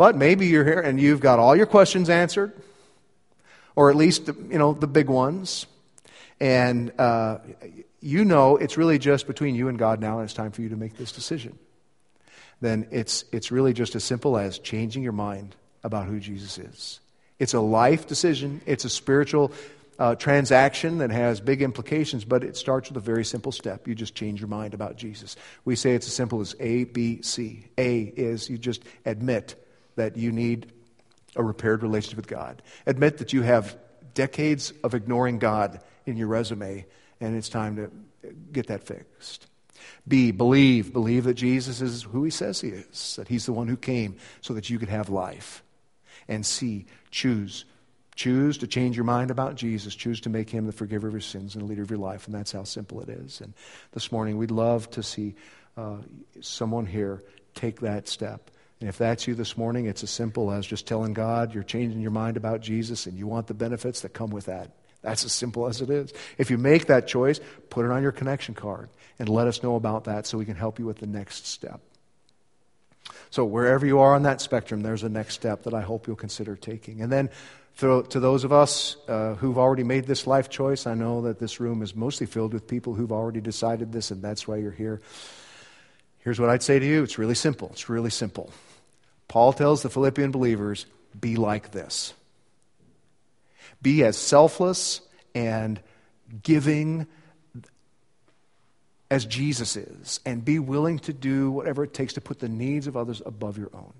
But 0.00 0.16
maybe 0.16 0.46
you're 0.46 0.64
here 0.64 0.80
and 0.80 0.98
you've 0.98 1.20
got 1.20 1.38
all 1.38 1.54
your 1.54 1.66
questions 1.66 2.08
answered, 2.08 2.54
or 3.76 3.90
at 3.90 3.96
least 3.96 4.28
you 4.28 4.56
know 4.56 4.72
the 4.72 4.86
big 4.86 5.10
ones, 5.10 5.66
and 6.40 6.90
uh, 6.98 7.40
you 8.00 8.24
know 8.24 8.56
it's 8.56 8.78
really 8.78 8.98
just 8.98 9.26
between 9.26 9.54
you 9.54 9.68
and 9.68 9.78
God 9.78 10.00
now, 10.00 10.14
and 10.14 10.24
it's 10.24 10.32
time 10.32 10.52
for 10.52 10.62
you 10.62 10.70
to 10.70 10.76
make 10.76 10.96
this 10.96 11.12
decision. 11.12 11.58
Then 12.62 12.88
it's 12.90 13.26
it's 13.30 13.52
really 13.52 13.74
just 13.74 13.94
as 13.94 14.02
simple 14.02 14.38
as 14.38 14.58
changing 14.58 15.02
your 15.02 15.12
mind 15.12 15.54
about 15.84 16.06
who 16.06 16.18
Jesus 16.18 16.56
is. 16.56 17.00
It's 17.38 17.52
a 17.52 17.60
life 17.60 18.06
decision. 18.06 18.62
It's 18.64 18.86
a 18.86 18.88
spiritual 18.88 19.52
uh, 19.98 20.14
transaction 20.14 20.96
that 20.96 21.10
has 21.10 21.42
big 21.42 21.60
implications, 21.60 22.24
but 22.24 22.42
it 22.42 22.56
starts 22.56 22.88
with 22.88 22.96
a 22.96 23.00
very 23.00 23.26
simple 23.26 23.52
step. 23.52 23.86
You 23.86 23.94
just 23.94 24.14
change 24.14 24.40
your 24.40 24.48
mind 24.48 24.72
about 24.72 24.96
Jesus. 24.96 25.36
We 25.66 25.76
say 25.76 25.94
it's 25.94 26.06
as 26.06 26.14
simple 26.14 26.40
as 26.40 26.56
A, 26.58 26.84
B, 26.84 27.20
C. 27.20 27.66
A 27.76 28.00
is 28.16 28.48
you 28.48 28.56
just 28.56 28.82
admit 29.04 29.56
that 29.96 30.16
you 30.16 30.33
need 30.33 30.72
a 31.37 31.42
repaired 31.42 31.83
relationship 31.83 32.16
with 32.16 32.29
God. 32.29 32.62
Admit 32.87 33.18
that 33.18 33.33
you 33.33 33.42
have 33.42 33.76
decades 34.14 34.72
of 34.83 34.94
ignoring 34.94 35.38
God 35.38 35.81
in 36.07 36.16
your 36.16 36.29
resume, 36.29 36.87
and 37.20 37.37
it's 37.37 37.48
time 37.48 37.76
to 37.76 37.90
get 38.53 38.66
that 38.68 38.85
fixed. 38.85 39.46
B, 40.07 40.31
believe. 40.31 40.92
Believe 40.92 41.24
that 41.24 41.35
Jesus 41.35 41.81
is 41.81 42.03
who 42.03 42.24
he 42.24 42.31
says 42.31 42.61
he 42.61 42.68
is, 42.68 43.16
that 43.16 43.29
he's 43.29 43.46
the 43.46 43.53
one 43.53 43.68
who 43.68 43.76
came 43.76 44.16
so 44.40 44.55
that 44.55 44.68
you 44.70 44.79
could 44.79 44.88
have 44.88 45.09
life. 45.09 45.62
And 46.29 46.44
C, 46.44 46.87
choose. 47.11 47.64
Choose 48.14 48.59
to 48.59 48.66
change 48.66 48.96
your 48.96 49.05
mind 49.05 49.31
about 49.31 49.55
Jesus. 49.55 49.94
Choose 49.94 50.20
to 50.22 50.31
make 50.31 50.50
him 50.50 50.66
the 50.66 50.72
forgiver 50.72 51.07
of 51.07 51.14
your 51.14 51.20
sins 51.20 51.55
and 51.55 51.64
the 51.64 51.68
leader 51.68 51.83
of 51.83 51.90
your 51.90 51.98
life. 51.98 52.26
And 52.26 52.35
that's 52.35 52.53
how 52.53 52.64
simple 52.64 53.00
it 53.00 53.09
is. 53.09 53.40
And 53.40 53.55
this 53.92 54.12
morning, 54.12 54.37
we'd 54.37 54.50
love 54.50 54.90
to 54.90 55.03
see 55.03 55.35
uh, 55.76 55.96
someone 56.40 56.87
here 56.87 57.22
take 57.55 57.81
that 57.81 58.09
step 58.09 58.49
and 58.81 58.88
if 58.88 58.97
that's 58.97 59.27
you 59.27 59.35
this 59.35 59.59
morning, 59.59 59.87
it's 59.87 60.03
as 60.03 60.11
simple 60.11 60.51
as 60.51 60.66
just 60.66 60.87
telling 60.87 61.12
God 61.12 61.55
you're 61.55 61.62
changing 61.62 62.01
your 62.01 62.11
mind 62.11 62.38
about 62.38 62.62
Jesus 62.62 63.07
and 63.07 63.19
you 63.19 63.27
want 63.27 63.47
the 63.47 63.55
benefits 63.55 64.01
that 64.01 64.14
come 64.14 64.31
with 64.31 64.47
that. 64.47 64.71
That's 65.03 65.25
as 65.25 65.33
simple 65.33 65.66
as 65.66 65.83
it 65.83 65.90
is. 65.90 66.12
If 66.38 66.51
you 66.51 66.59
make 66.59 66.87
that 66.87 67.07
choice, 67.07 67.40
put 67.69 67.85
it 67.85 67.90
on 67.90 68.03
your 68.03 68.12
connection 68.12 68.55
card 68.55 68.88
and 69.19 69.29
let 69.29 69.47
us 69.47 69.62
know 69.62 69.77
about 69.77 70.05
that 70.05 70.27
so 70.27 70.38
we 70.38 70.47
can 70.47 70.57
help 70.57 70.79
you 70.79 70.87
with 70.87 70.99
the 70.99 71.07
next 71.07 71.47
step. 71.47 71.81
So, 73.31 73.45
wherever 73.45 73.87
you 73.87 74.01
are 74.01 74.14
on 74.14 74.25
that 74.25 74.40
spectrum, 74.40 74.83
there's 74.83 75.03
a 75.03 75.09
next 75.09 75.35
step 75.35 75.62
that 75.64 75.75
I 75.75 75.83
hope 75.83 76.07
you'll 76.07 76.16
consider 76.16 76.57
taking. 76.57 77.01
And 77.01 77.12
then, 77.12 77.31
to, 77.79 78.03
those 78.03 78.45
of 78.45 78.53
us 78.53 78.97
uh, 79.09 79.35
who've 79.35 79.57
already 79.57 79.85
made 79.85 80.07
this 80.07 80.27
life 80.27 80.51
choice, 80.51 80.87
I 80.87 80.95
know 80.95 81.23
that 81.23 81.38
this 81.38 81.61
room 81.61 81.83
is 81.83 81.95
mostly 81.95 82.27
filled 82.27 82.53
with 82.53 82.66
people 82.66 82.95
who've 82.95 83.12
already 83.12 83.40
decided 83.40 83.93
this, 83.93 84.11
and 84.11 84.21
that's 84.21 84.47
why 84.47 84.57
you're 84.57 84.71
here. 84.71 85.01
Here's 86.19 86.38
what 86.38 86.51
I'd 86.51 86.62
say 86.62 86.79
to 86.79 86.87
you 86.87 87.03
it's 87.03 87.19
really 87.19 87.35
simple. 87.35 87.71
It's 87.73 87.88
really 87.88 88.11
simple. 88.11 88.51
Paul 89.31 89.53
tells 89.53 89.83
the 89.83 89.88
Philippian 89.88 90.33
believers 90.33 90.87
be 91.19 91.37
like 91.37 91.71
this 91.71 92.14
be 93.81 94.03
as 94.03 94.19
selfless 94.19 95.01
and 95.37 95.81
giving 96.43 97.07
as 99.09 99.25
Jesus 99.25 99.77
is, 99.77 100.19
and 100.27 100.45
be 100.45 100.59
willing 100.59 100.99
to 101.01 101.12
do 101.12 101.53
whatever 101.53 101.85
it 101.85 101.95
takes 101.95 102.14
to 102.14 102.21
put 102.21 102.40
the 102.40 102.49
needs 102.49 102.88
of 102.88 102.97
others 102.97 103.23
above 103.25 103.57
your 103.57 103.71
own. 103.73 103.93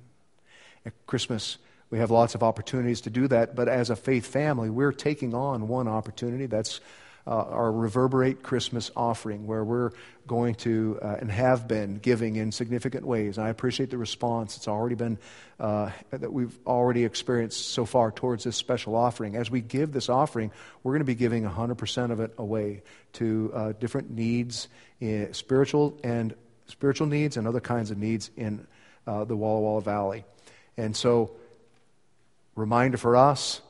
At 0.85 0.95
Christmas, 1.07 1.59
we 1.91 1.99
have 1.99 2.11
lots 2.11 2.35
of 2.35 2.43
opportunities 2.43 3.01
to 3.03 3.11
do 3.11 3.29
that, 3.29 3.55
but 3.55 3.69
as 3.69 3.89
a 3.89 3.97
faith 3.97 4.27
family, 4.27 4.69
we're 4.69 4.93
taking 4.93 5.33
on 5.33 5.69
one 5.69 5.87
opportunity. 5.87 6.47
That's 6.47 6.81
uh, 7.31 7.45
our 7.45 7.71
Reverberate 7.71 8.43
Christmas 8.43 8.91
offering, 8.97 9.47
where 9.47 9.63
we're 9.63 9.93
going 10.27 10.57
to 10.57 10.99
uh, 11.01 11.17
and 11.21 11.31
have 11.31 11.69
been 11.69 11.95
giving 11.99 12.35
in 12.35 12.51
significant 12.51 13.07
ways. 13.07 13.39
And 13.39 13.47
I 13.47 13.51
appreciate 13.51 13.91
the 13.91 13.99
response 13.99 14.57
it's 14.57 14.67
already 14.67 14.97
been 14.97 15.17
uh, 15.61 15.91
that 16.11 16.33
we've 16.33 16.59
already 16.67 17.05
experienced 17.05 17.69
so 17.69 17.85
far 17.85 18.11
towards 18.11 18.43
this 18.43 18.57
special 18.57 18.97
offering. 18.97 19.37
As 19.37 19.49
we 19.49 19.61
give 19.61 19.93
this 19.93 20.09
offering, 20.09 20.51
we're 20.83 20.93
going 20.93 21.03
to 21.03 21.05
be 21.05 21.15
giving 21.15 21.45
100% 21.45 22.11
of 22.11 22.19
it 22.19 22.35
away 22.37 22.83
to 23.15 23.53
uh, 23.55 23.73
different 23.79 24.11
needs, 24.11 24.67
in 25.01 25.33
spiritual 25.33 25.97
and 26.03 26.35
spiritual 26.67 27.07
needs, 27.07 27.37
and 27.37 27.47
other 27.47 27.61
kinds 27.61 27.93
of 27.93 27.99
needs 27.99 28.31
in 28.37 28.67
uh, 29.07 29.23
the 29.25 29.37
Walla 29.37 29.61
Walla 29.61 29.83
Valley. 29.83 30.25
And 30.77 30.97
so, 30.97 31.31
reminder 32.57 32.97
for 32.97 33.17
us 33.17 33.61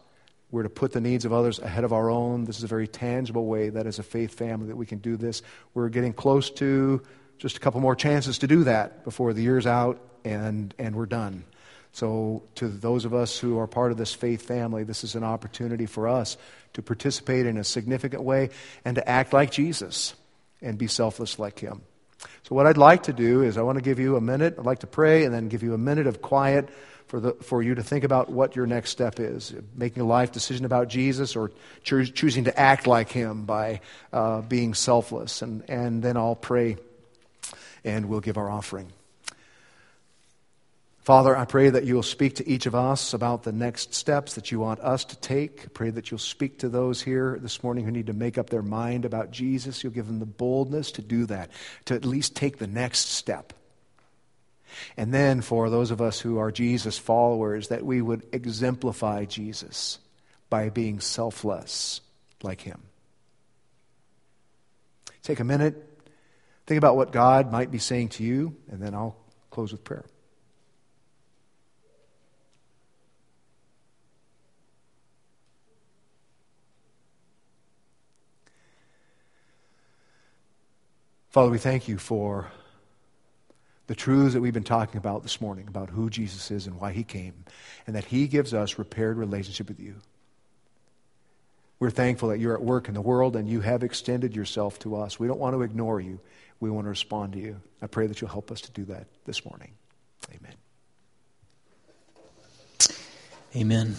we're 0.50 0.64
to 0.64 0.68
put 0.68 0.92
the 0.92 1.00
needs 1.00 1.24
of 1.24 1.32
others 1.32 1.58
ahead 1.58 1.84
of 1.84 1.92
our 1.92 2.10
own. 2.10 2.44
This 2.44 2.58
is 2.58 2.64
a 2.64 2.68
very 2.68 2.88
tangible 2.88 3.46
way 3.46 3.68
that 3.68 3.86
as 3.86 3.98
a 3.98 4.02
faith 4.02 4.34
family 4.34 4.68
that 4.68 4.76
we 4.76 4.86
can 4.86 4.98
do 4.98 5.16
this. 5.16 5.42
We're 5.74 5.88
getting 5.88 6.12
close 6.12 6.50
to 6.50 7.02
just 7.38 7.56
a 7.56 7.60
couple 7.60 7.80
more 7.80 7.94
chances 7.94 8.38
to 8.38 8.46
do 8.46 8.64
that 8.64 9.04
before 9.04 9.32
the 9.32 9.42
year's 9.42 9.66
out 9.66 10.00
and, 10.24 10.74
and 10.78 10.96
we're 10.96 11.06
done. 11.06 11.44
So, 11.92 12.44
to 12.56 12.68
those 12.68 13.04
of 13.04 13.14
us 13.14 13.36
who 13.36 13.58
are 13.58 13.66
part 13.66 13.90
of 13.90 13.98
this 13.98 14.14
faith 14.14 14.42
family, 14.42 14.84
this 14.84 15.02
is 15.02 15.16
an 15.16 15.24
opportunity 15.24 15.86
for 15.86 16.06
us 16.06 16.36
to 16.74 16.82
participate 16.82 17.46
in 17.46 17.56
a 17.56 17.64
significant 17.64 18.22
way 18.22 18.50
and 18.84 18.94
to 18.94 19.08
act 19.08 19.32
like 19.32 19.50
Jesus 19.50 20.14
and 20.62 20.78
be 20.78 20.86
selfless 20.86 21.40
like 21.40 21.58
Him. 21.58 21.82
So, 22.44 22.54
what 22.54 22.68
I'd 22.68 22.76
like 22.76 23.04
to 23.04 23.12
do 23.12 23.42
is, 23.42 23.58
I 23.58 23.62
want 23.62 23.76
to 23.76 23.82
give 23.82 23.98
you 23.98 24.14
a 24.14 24.20
minute. 24.20 24.54
I'd 24.56 24.66
like 24.66 24.80
to 24.80 24.86
pray 24.86 25.24
and 25.24 25.34
then 25.34 25.48
give 25.48 25.64
you 25.64 25.74
a 25.74 25.78
minute 25.78 26.06
of 26.06 26.22
quiet 26.22 26.68
for, 27.11 27.18
the, 27.18 27.33
for 27.42 27.61
you 27.61 27.75
to 27.75 27.83
think 27.83 28.05
about 28.05 28.31
what 28.31 28.55
your 28.55 28.66
next 28.66 28.90
step 28.90 29.18
is 29.18 29.53
making 29.75 30.01
a 30.01 30.07
life 30.07 30.31
decision 30.31 30.64
about 30.64 30.87
Jesus 30.87 31.35
or 31.35 31.51
choo- 31.83 32.07
choosing 32.07 32.44
to 32.44 32.57
act 32.57 32.87
like 32.87 33.11
Him 33.11 33.46
by 33.46 33.81
uh, 34.12 34.42
being 34.42 34.75
selfless. 34.75 35.42
And, 35.42 35.68
and 35.68 36.05
then 36.05 36.16
I'll 36.16 36.37
pray 36.37 36.77
and 37.85 38.09
we'll 38.09 38.20
give 38.20 38.38
our 38.38 38.49
offering. 38.49 38.92
Father, 41.01 41.37
I 41.37 41.46
pray 41.46 41.70
that 41.70 41.83
you'll 41.83 42.05
speak 42.05 42.37
to 42.37 42.49
each 42.49 42.66
of 42.66 42.77
us 42.77 43.12
about 43.12 43.42
the 43.42 43.51
next 43.51 43.92
steps 43.92 44.35
that 44.35 44.53
you 44.53 44.61
want 44.61 44.79
us 44.79 45.05
to 45.07 45.16
take. 45.16 45.64
I 45.64 45.68
pray 45.75 45.90
that 45.90 46.12
you'll 46.12 46.18
speak 46.18 46.59
to 46.59 46.68
those 46.68 47.03
here 47.03 47.40
this 47.42 47.64
morning 47.64 47.85
who 47.85 47.90
need 47.90 48.07
to 48.07 48.12
make 48.12 48.38
up 48.38 48.51
their 48.51 48.62
mind 48.62 49.05
about 49.05 49.33
Jesus. 49.33 49.83
You'll 49.83 49.94
give 49.94 50.07
them 50.07 50.20
the 50.20 50.27
boldness 50.27 50.92
to 50.92 51.03
do 51.03 51.27
that, 51.27 51.51
to 51.87 51.94
at 51.94 52.05
least 52.05 52.37
take 52.37 52.59
the 52.59 52.68
next 52.68 53.11
step. 53.11 53.53
And 54.96 55.12
then 55.12 55.40
for 55.40 55.70
those 55.70 55.90
of 55.90 56.00
us 56.00 56.20
who 56.20 56.38
are 56.38 56.50
Jesus 56.50 56.98
followers, 56.98 57.68
that 57.68 57.85
we 57.85 58.02
would 58.02 58.26
exemplify 58.33 59.24
Jesus 59.24 59.98
by 60.48 60.68
being 60.68 61.00
selfless 61.00 62.00
like 62.42 62.61
him. 62.61 62.83
Take 65.22 65.40
a 65.40 65.44
minute, 65.44 65.76
think 66.66 66.78
about 66.78 66.96
what 66.96 67.12
God 67.12 67.52
might 67.52 67.70
be 67.70 67.78
saying 67.78 68.09
to 68.11 68.24
you, 68.24 68.56
and 68.70 68.83
then 68.83 68.94
I'll 68.94 69.16
close 69.50 69.72
with 69.72 69.85
prayer. 69.85 70.04
Father, 81.30 81.50
we 81.50 81.59
thank 81.59 81.87
you 81.87 81.96
for 81.96 82.50
the 83.90 83.96
truths 83.96 84.35
that 84.35 84.40
we've 84.40 84.55
been 84.55 84.62
talking 84.62 84.98
about 84.98 85.24
this 85.24 85.40
morning 85.40 85.66
about 85.66 85.90
who 85.90 86.09
Jesus 86.09 86.53
is 86.53 86.68
and 86.68 86.81
why 86.81 86.92
he 86.92 87.03
came, 87.03 87.35
and 87.88 87.96
that 87.96 88.05
he 88.05 88.29
gives 88.29 88.55
us 88.55 88.79
repaired 88.79 89.16
relationship 89.16 89.66
with 89.66 89.81
you. 89.81 89.96
We're 91.81 91.90
thankful 91.90 92.29
that 92.29 92.38
you're 92.38 92.55
at 92.55 92.62
work 92.62 92.87
in 92.87 92.94
the 92.94 93.00
world 93.00 93.35
and 93.35 93.48
you 93.48 93.62
have 93.62 93.83
extended 93.83 94.37
yourself 94.37 94.79
to 94.81 94.94
us. 94.94 95.18
We 95.18 95.26
don't 95.26 95.40
want 95.40 95.57
to 95.57 95.62
ignore 95.62 96.00
you. 96.00 96.20
We 96.61 96.70
want 96.70 96.85
to 96.85 96.88
respond 96.88 97.33
to 97.33 97.40
you. 97.40 97.61
I 97.83 97.88
pray 97.88 98.07
that 98.07 98.20
you'll 98.20 98.31
help 98.31 98.53
us 98.53 98.61
to 98.61 98.70
do 98.70 98.85
that 98.85 99.09
this 99.24 99.44
morning. 99.44 99.72
Amen. 100.31 100.55
Amen. 103.57 103.96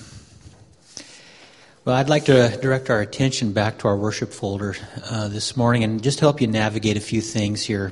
Well, 1.84 1.98
I'd 1.98 2.08
like 2.08 2.24
to 2.26 2.58
direct 2.62 2.90
our 2.90 3.02
attention 3.02 3.52
back 3.52 3.80
to 3.80 3.90
our 3.90 3.98
worship 3.98 4.32
folder 4.32 4.74
uh, 5.10 5.28
this 5.28 5.58
morning 5.58 5.84
and 5.84 6.02
just 6.02 6.22
help 6.22 6.40
you 6.40 6.48
navigate 6.48 6.96
a 6.96 7.02
few 7.02 7.20
things 7.20 7.62
here. 7.62 7.92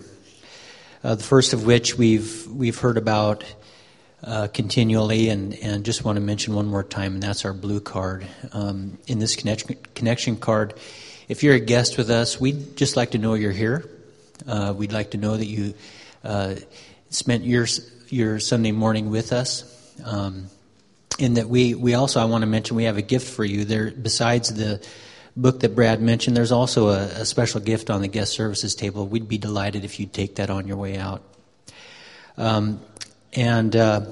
Uh, 1.01 1.15
the 1.15 1.23
first 1.23 1.53
of 1.53 1.65
which 1.65 1.97
we've 1.97 2.45
we've 2.47 2.77
heard 2.77 2.97
about 2.97 3.45
uh, 4.21 4.47
continually, 4.47 5.29
and, 5.29 5.53
and 5.55 5.85
just 5.85 6.03
want 6.03 6.17
to 6.17 6.21
mention 6.21 6.53
one 6.53 6.67
more 6.67 6.83
time, 6.83 7.13
and 7.13 7.23
that's 7.23 7.45
our 7.45 7.53
blue 7.53 7.79
card. 7.79 8.27
Um, 8.51 8.97
in 9.07 9.19
this 9.19 9.37
connection, 9.37 9.77
connection 9.95 10.35
card, 10.35 10.73
if 11.29 11.41
you're 11.41 11.55
a 11.55 11.59
guest 11.59 11.97
with 11.97 12.09
us, 12.09 12.37
we'd 12.37 12.75
just 12.75 12.97
like 12.97 13.11
to 13.11 13.17
know 13.17 13.33
you're 13.33 13.53
here. 13.53 13.89
Uh, 14.45 14.73
we'd 14.75 14.91
like 14.91 15.11
to 15.11 15.17
know 15.17 15.37
that 15.37 15.45
you 15.45 15.73
uh, 16.25 16.55
spent 17.09 17.45
your 17.45 17.65
your 18.09 18.39
Sunday 18.39 18.73
morning 18.73 19.09
with 19.09 19.31
us. 19.31 19.63
Um, 20.03 20.47
and 21.19 21.35
that 21.37 21.49
we, 21.49 21.73
we 21.73 21.95
also, 21.95 22.21
I 22.21 22.25
want 22.25 22.43
to 22.43 22.47
mention, 22.47 22.77
we 22.77 22.85
have 22.85 22.97
a 22.97 23.01
gift 23.01 23.29
for 23.29 23.43
you. 23.43 23.65
There, 23.65 23.91
besides 23.91 24.53
the 24.53 24.85
book 25.41 25.61
that 25.61 25.75
Brad 25.75 26.01
mentioned, 26.01 26.35
there's 26.35 26.51
also 26.51 26.89
a, 26.89 27.03
a, 27.03 27.25
special 27.25 27.61
gift 27.61 27.89
on 27.89 28.01
the 28.01 28.07
guest 28.07 28.33
services 28.33 28.75
table. 28.75 29.07
We'd 29.07 29.27
be 29.27 29.37
delighted 29.37 29.85
if 29.85 29.99
you'd 29.99 30.13
take 30.13 30.35
that 30.35 30.49
on 30.49 30.67
your 30.67 30.77
way 30.77 30.97
out. 30.97 31.23
Um, 32.37 32.81
and 33.33 33.75
uh, 33.75 34.05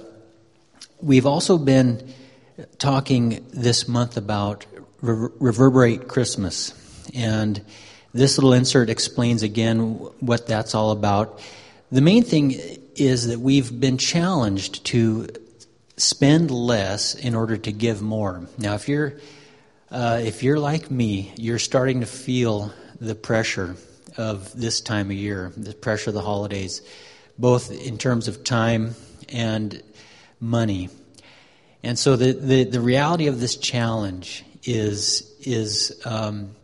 we've 1.01 1.25
also 1.25 1.57
been 1.57 2.13
talking 2.77 3.45
this 3.51 3.87
month 3.87 4.17
about 4.17 4.65
Re- 5.01 5.29
Reverberate 5.39 6.07
Christmas. 6.07 6.73
And 7.13 7.63
this 8.13 8.37
little 8.37 8.53
insert 8.53 8.89
explains 8.89 9.43
again 9.43 9.79
what 10.19 10.47
that's 10.47 10.75
all 10.75 10.91
about. 10.91 11.39
The 11.91 12.01
main 12.01 12.23
thing 12.23 12.55
is 12.95 13.27
that 13.27 13.39
we've 13.39 13.79
been 13.79 13.97
challenged 13.97 14.85
to 14.85 15.27
spend 15.97 16.51
less 16.51 17.15
in 17.15 17.35
order 17.35 17.57
to 17.57 17.71
give 17.71 18.01
more. 18.01 18.47
Now, 18.57 18.75
if 18.75 18.87
you're 18.87 19.15
uh, 19.91 20.19
if 20.23 20.43
you're 20.43 20.59
like 20.59 20.91
me, 20.91 21.31
you're 21.37 21.59
starting 21.59 22.01
to 22.01 22.05
feel 22.05 22.73
the 22.99 23.15
pressure 23.15 23.75
of 24.17 24.51
this 24.59 24.81
time 24.81 25.07
of 25.07 25.17
year, 25.17 25.51
the 25.55 25.73
pressure 25.73 26.09
of 26.09 26.13
the 26.13 26.21
holidays, 26.21 26.81
both 27.37 27.71
in 27.71 27.97
terms 27.97 28.27
of 28.27 28.43
time 28.43 28.95
and 29.29 29.81
money. 30.39 30.89
And 31.83 31.97
so 31.97 32.15
the, 32.15 32.33
the, 32.33 32.63
the 32.65 32.81
reality 32.81 33.27
of 33.27 33.39
this 33.39 33.55
challenge 33.55 34.43
is, 34.63 35.31
is 35.41 36.01
um, 36.03 36.55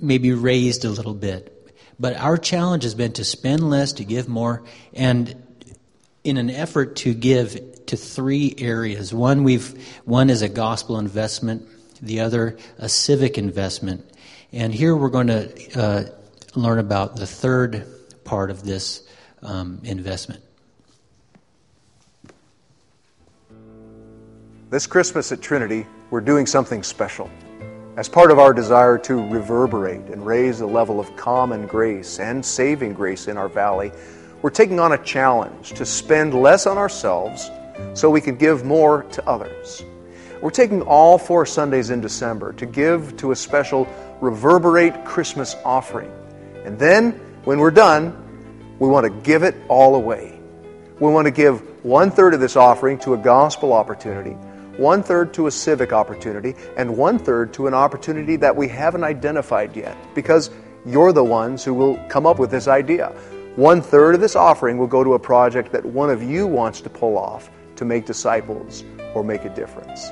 maybe 0.00 0.32
raised 0.32 0.84
a 0.84 0.90
little 0.90 1.14
bit. 1.14 1.56
But 2.00 2.16
our 2.16 2.38
challenge 2.38 2.84
has 2.84 2.94
been 2.94 3.12
to 3.12 3.24
spend 3.24 3.68
less, 3.68 3.92
to 3.94 4.04
give 4.04 4.28
more, 4.28 4.64
and 4.94 5.46
in 6.24 6.36
an 6.36 6.50
effort 6.50 6.96
to 6.96 7.14
give 7.14 7.86
to 7.86 7.96
three 7.96 8.54
areas. 8.58 9.12
One 9.12 9.44
we've 9.44 10.00
one 10.04 10.30
is 10.30 10.42
a 10.42 10.48
gospel 10.48 10.98
investment, 10.98 11.66
the 12.02 12.20
other 12.20 12.58
a 12.78 12.88
civic 12.88 13.38
investment, 13.38 14.04
and 14.52 14.72
here 14.72 14.94
we're 14.94 15.08
going 15.08 15.28
to 15.28 15.80
uh, 15.80 16.04
learn 16.54 16.78
about 16.78 17.16
the 17.16 17.26
third 17.26 17.86
part 18.24 18.50
of 18.50 18.64
this 18.64 19.08
um, 19.42 19.80
investment. 19.84 20.42
This 24.70 24.86
Christmas 24.86 25.32
at 25.32 25.42
Trinity, 25.42 25.84
we're 26.10 26.20
doing 26.20 26.46
something 26.46 26.84
special. 26.84 27.28
As 27.96 28.08
part 28.08 28.30
of 28.30 28.38
our 28.38 28.54
desire 28.54 28.96
to 28.98 29.14
reverberate 29.14 30.02
and 30.02 30.24
raise 30.24 30.60
the 30.60 30.66
level 30.66 31.00
of 31.00 31.16
common 31.16 31.66
grace 31.66 32.20
and 32.20 32.44
saving 32.44 32.94
grace 32.94 33.26
in 33.26 33.36
our 33.36 33.48
valley, 33.48 33.90
we're 34.42 34.50
taking 34.50 34.80
on 34.80 34.92
a 34.92 34.98
challenge 34.98 35.72
to 35.74 35.84
spend 35.84 36.34
less 36.34 36.66
on 36.66 36.78
ourselves 36.78 37.50
so 37.94 38.08
we 38.10 38.20
can 38.20 38.36
give 38.36 38.64
more 38.64 39.02
to 39.04 39.26
others. 39.28 39.84
We're 40.40 40.50
taking 40.50 40.82
all 40.82 41.18
four 41.18 41.44
Sundays 41.44 41.90
in 41.90 42.00
December 42.00 42.54
to 42.54 42.66
give 42.66 43.16
to 43.18 43.32
a 43.32 43.36
special 43.36 43.86
Reverberate 44.20 45.04
Christmas 45.04 45.54
offering. 45.64 46.10
And 46.64 46.78
then, 46.78 47.12
when 47.44 47.58
we're 47.58 47.70
done, 47.70 48.16
we 48.78 48.88
want 48.88 49.04
to 49.04 49.10
give 49.22 49.42
it 49.42 49.54
all 49.68 49.94
away. 49.94 50.38
We 50.98 51.10
want 51.10 51.26
to 51.26 51.30
give 51.30 51.60
one 51.84 52.10
third 52.10 52.34
of 52.34 52.40
this 52.40 52.56
offering 52.56 52.98
to 53.00 53.14
a 53.14 53.18
gospel 53.18 53.72
opportunity, 53.72 54.32
one 54.76 55.02
third 55.02 55.34
to 55.34 55.46
a 55.46 55.50
civic 55.50 55.92
opportunity, 55.92 56.54
and 56.76 56.96
one 56.96 57.18
third 57.18 57.52
to 57.54 57.66
an 57.66 57.74
opportunity 57.74 58.36
that 58.36 58.56
we 58.56 58.68
haven't 58.68 59.04
identified 59.04 59.76
yet 59.76 59.96
because 60.14 60.50
you're 60.86 61.12
the 61.12 61.24
ones 61.24 61.64
who 61.64 61.74
will 61.74 61.96
come 62.08 62.26
up 62.26 62.38
with 62.38 62.50
this 62.50 62.68
idea. 62.68 63.14
One 63.56 63.82
third 63.82 64.14
of 64.14 64.20
this 64.20 64.36
offering 64.36 64.78
will 64.78 64.86
go 64.86 65.02
to 65.02 65.14
a 65.14 65.18
project 65.18 65.72
that 65.72 65.84
one 65.84 66.10
of 66.10 66.22
you 66.22 66.46
wants 66.46 66.80
to 66.82 66.90
pull 66.90 67.18
off 67.18 67.50
to 67.76 67.84
make 67.84 68.06
disciples 68.06 68.84
or 69.14 69.24
make 69.24 69.44
a 69.44 69.54
difference. 69.54 70.08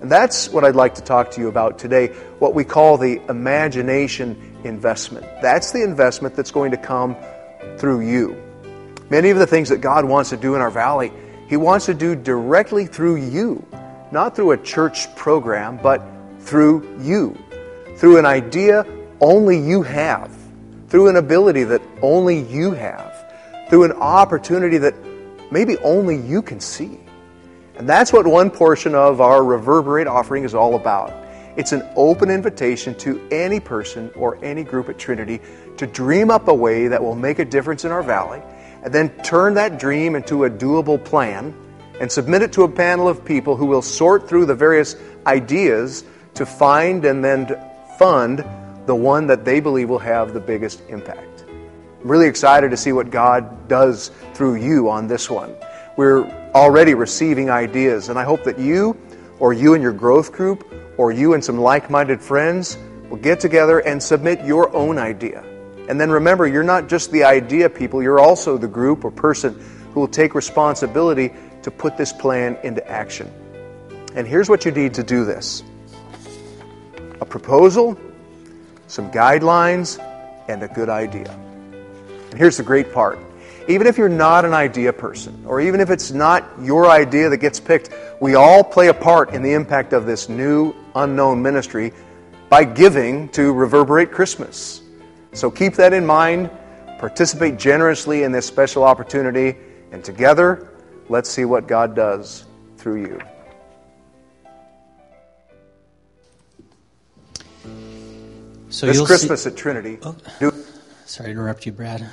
And 0.00 0.10
that's 0.10 0.48
what 0.48 0.64
I'd 0.64 0.76
like 0.76 0.94
to 0.96 1.02
talk 1.02 1.30
to 1.32 1.40
you 1.40 1.48
about 1.48 1.78
today, 1.78 2.08
what 2.38 2.54
we 2.54 2.64
call 2.64 2.96
the 2.96 3.20
imagination 3.28 4.60
investment. 4.64 5.26
That's 5.42 5.72
the 5.72 5.82
investment 5.82 6.34
that's 6.34 6.50
going 6.50 6.70
to 6.70 6.76
come 6.76 7.16
through 7.76 8.00
you. 8.00 8.36
Many 9.10 9.30
of 9.30 9.38
the 9.38 9.46
things 9.46 9.68
that 9.70 9.78
God 9.78 10.04
wants 10.04 10.30
to 10.30 10.36
do 10.36 10.54
in 10.54 10.60
our 10.60 10.70
valley, 10.70 11.12
He 11.48 11.56
wants 11.56 11.86
to 11.86 11.94
do 11.94 12.14
directly 12.14 12.86
through 12.86 13.16
you, 13.16 13.66
not 14.12 14.36
through 14.36 14.52
a 14.52 14.58
church 14.58 15.14
program, 15.16 15.78
but 15.82 16.02
through 16.40 16.98
you, 17.00 17.36
through 17.96 18.18
an 18.18 18.26
idea 18.26 18.86
only 19.20 19.58
you 19.58 19.82
have, 19.82 20.30
through 20.90 21.08
an 21.08 21.16
ability 21.16 21.64
that 21.64 21.80
only 22.02 22.40
you 22.40 22.72
have, 22.72 23.14
through 23.70 23.84
an 23.84 23.92
opportunity 23.92 24.76
that 24.78 24.94
maybe 25.50 25.78
only 25.78 26.16
you 26.16 26.42
can 26.42 26.60
see. 26.60 26.98
And 27.76 27.88
that's 27.88 28.12
what 28.12 28.26
one 28.26 28.50
portion 28.50 28.94
of 28.94 29.20
our 29.20 29.42
Reverberate 29.42 30.08
offering 30.08 30.44
is 30.44 30.54
all 30.54 30.74
about. 30.74 31.14
It's 31.56 31.72
an 31.72 31.88
open 31.96 32.28
invitation 32.28 32.94
to 32.96 33.26
any 33.30 33.60
person 33.60 34.10
or 34.16 34.42
any 34.44 34.64
group 34.64 34.88
at 34.88 34.98
Trinity 34.98 35.40
to 35.78 35.86
dream 35.86 36.30
up 36.30 36.48
a 36.48 36.54
way 36.54 36.88
that 36.88 37.02
will 37.02 37.14
make 37.14 37.38
a 37.38 37.44
difference 37.44 37.84
in 37.84 37.92
our 37.92 38.02
valley, 38.02 38.42
and 38.82 38.92
then 38.92 39.10
turn 39.22 39.54
that 39.54 39.78
dream 39.78 40.16
into 40.16 40.44
a 40.44 40.50
doable 40.50 41.02
plan 41.02 41.54
and 42.00 42.10
submit 42.10 42.42
it 42.42 42.52
to 42.54 42.64
a 42.64 42.68
panel 42.68 43.08
of 43.08 43.24
people 43.24 43.56
who 43.56 43.66
will 43.66 43.82
sort 43.82 44.28
through 44.28 44.46
the 44.46 44.54
various 44.54 44.96
ideas 45.26 46.04
to 46.34 46.44
find 46.44 47.04
and 47.04 47.24
then 47.24 47.46
fund 47.98 48.44
the 48.90 48.94
one 48.96 49.28
that 49.28 49.44
they 49.44 49.60
believe 49.60 49.88
will 49.88 50.00
have 50.00 50.34
the 50.34 50.40
biggest 50.40 50.82
impact. 50.88 51.44
I'm 52.02 52.10
really 52.10 52.26
excited 52.26 52.72
to 52.72 52.76
see 52.76 52.90
what 52.90 53.08
God 53.08 53.68
does 53.68 54.10
through 54.34 54.56
you 54.56 54.90
on 54.90 55.06
this 55.06 55.30
one. 55.30 55.54
We're 55.96 56.24
already 56.56 56.94
receiving 56.94 57.50
ideas, 57.50 58.08
and 58.08 58.18
I 58.18 58.24
hope 58.24 58.42
that 58.42 58.58
you, 58.58 58.96
or 59.38 59.52
you 59.52 59.74
and 59.74 59.80
your 59.80 59.92
growth 59.92 60.32
group, 60.32 60.74
or 60.96 61.12
you 61.12 61.34
and 61.34 61.44
some 61.44 61.56
like 61.56 61.88
minded 61.88 62.20
friends 62.20 62.76
will 63.10 63.18
get 63.18 63.38
together 63.38 63.78
and 63.78 64.02
submit 64.02 64.44
your 64.44 64.74
own 64.74 64.98
idea. 64.98 65.44
And 65.88 66.00
then 66.00 66.10
remember, 66.10 66.48
you're 66.48 66.64
not 66.64 66.88
just 66.88 67.12
the 67.12 67.22
idea 67.22 67.70
people, 67.70 68.02
you're 68.02 68.18
also 68.18 68.58
the 68.58 68.66
group 68.66 69.04
or 69.04 69.12
person 69.12 69.54
who 69.94 70.00
will 70.00 70.08
take 70.08 70.34
responsibility 70.34 71.30
to 71.62 71.70
put 71.70 71.96
this 71.96 72.12
plan 72.12 72.58
into 72.64 72.84
action. 72.90 73.30
And 74.16 74.26
here's 74.26 74.48
what 74.48 74.64
you 74.64 74.72
need 74.72 74.94
to 74.94 75.04
do 75.04 75.24
this 75.24 75.62
a 77.20 77.24
proposal, 77.24 77.96
some 78.90 79.10
guidelines, 79.10 80.04
and 80.48 80.62
a 80.62 80.68
good 80.68 80.88
idea. 80.88 81.30
And 82.30 82.34
here's 82.34 82.56
the 82.56 82.62
great 82.62 82.92
part 82.92 83.18
even 83.68 83.86
if 83.86 83.96
you're 83.98 84.08
not 84.08 84.44
an 84.44 84.52
idea 84.52 84.92
person, 84.92 85.44
or 85.46 85.60
even 85.60 85.80
if 85.80 85.90
it's 85.90 86.10
not 86.10 86.44
your 86.60 86.90
idea 86.90 87.28
that 87.28 87.36
gets 87.36 87.60
picked, 87.60 87.90
we 88.20 88.34
all 88.34 88.64
play 88.64 88.88
a 88.88 88.94
part 88.94 89.32
in 89.32 89.42
the 89.42 89.52
impact 89.52 89.92
of 89.92 90.06
this 90.06 90.28
new 90.28 90.74
unknown 90.96 91.40
ministry 91.40 91.92
by 92.48 92.64
giving 92.64 93.28
to 93.28 93.52
Reverberate 93.52 94.10
Christmas. 94.10 94.82
So 95.32 95.52
keep 95.52 95.74
that 95.74 95.92
in 95.92 96.04
mind. 96.04 96.50
Participate 96.98 97.58
generously 97.58 98.24
in 98.24 98.32
this 98.32 98.44
special 98.44 98.82
opportunity, 98.82 99.56
and 99.92 100.02
together, 100.02 100.68
let's 101.08 101.30
see 101.30 101.44
what 101.44 101.68
God 101.68 101.94
does 101.94 102.44
through 102.76 103.02
you. 103.02 103.20
So 108.80 108.86
this 108.86 109.02
Christmas 109.02 109.42
see... 109.42 109.50
at 109.50 109.56
Trinity. 109.58 109.98
Oh. 110.02 110.16
Do... 110.38 110.54
Sorry 111.04 111.26
to 111.26 111.32
interrupt 111.32 111.66
you, 111.66 111.72
Brad. 111.72 112.00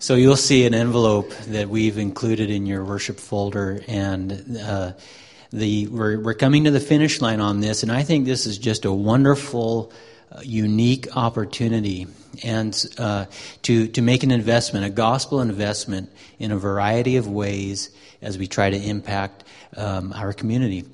so 0.00 0.16
you'll 0.16 0.34
see 0.34 0.66
an 0.66 0.74
envelope 0.74 1.30
that 1.46 1.68
we've 1.68 1.96
included 1.96 2.50
in 2.50 2.66
your 2.66 2.84
worship 2.84 3.20
folder, 3.20 3.80
and 3.86 4.58
uh, 4.60 4.94
the 5.52 5.86
we're, 5.86 6.18
we're 6.18 6.34
coming 6.34 6.64
to 6.64 6.72
the 6.72 6.80
finish 6.80 7.20
line 7.20 7.40
on 7.40 7.60
this, 7.60 7.84
and 7.84 7.92
I 7.92 8.02
think 8.02 8.26
this 8.26 8.46
is 8.46 8.58
just 8.58 8.84
a 8.84 8.92
wonderful, 8.92 9.92
uh, 10.32 10.40
unique 10.42 11.16
opportunity, 11.16 12.08
and 12.42 12.84
uh, 12.98 13.26
to 13.62 13.86
to 13.86 14.02
make 14.02 14.24
an 14.24 14.32
investment, 14.32 14.86
a 14.86 14.90
gospel 14.90 15.40
investment, 15.40 16.10
in 16.40 16.50
a 16.50 16.58
variety 16.58 17.16
of 17.16 17.28
ways 17.28 17.90
as 18.22 18.38
we 18.38 18.48
try 18.48 18.70
to 18.70 18.76
impact 18.76 19.44
um, 19.76 20.12
our 20.14 20.32
community. 20.32 20.84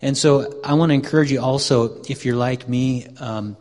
And 0.00 0.16
so 0.16 0.60
I 0.62 0.74
want 0.74 0.90
to 0.90 0.94
encourage 0.94 1.32
you 1.32 1.40
also, 1.40 2.02
if 2.08 2.24
you're 2.24 2.36
like 2.36 2.68
me. 2.68 3.06
Um, 3.18 3.56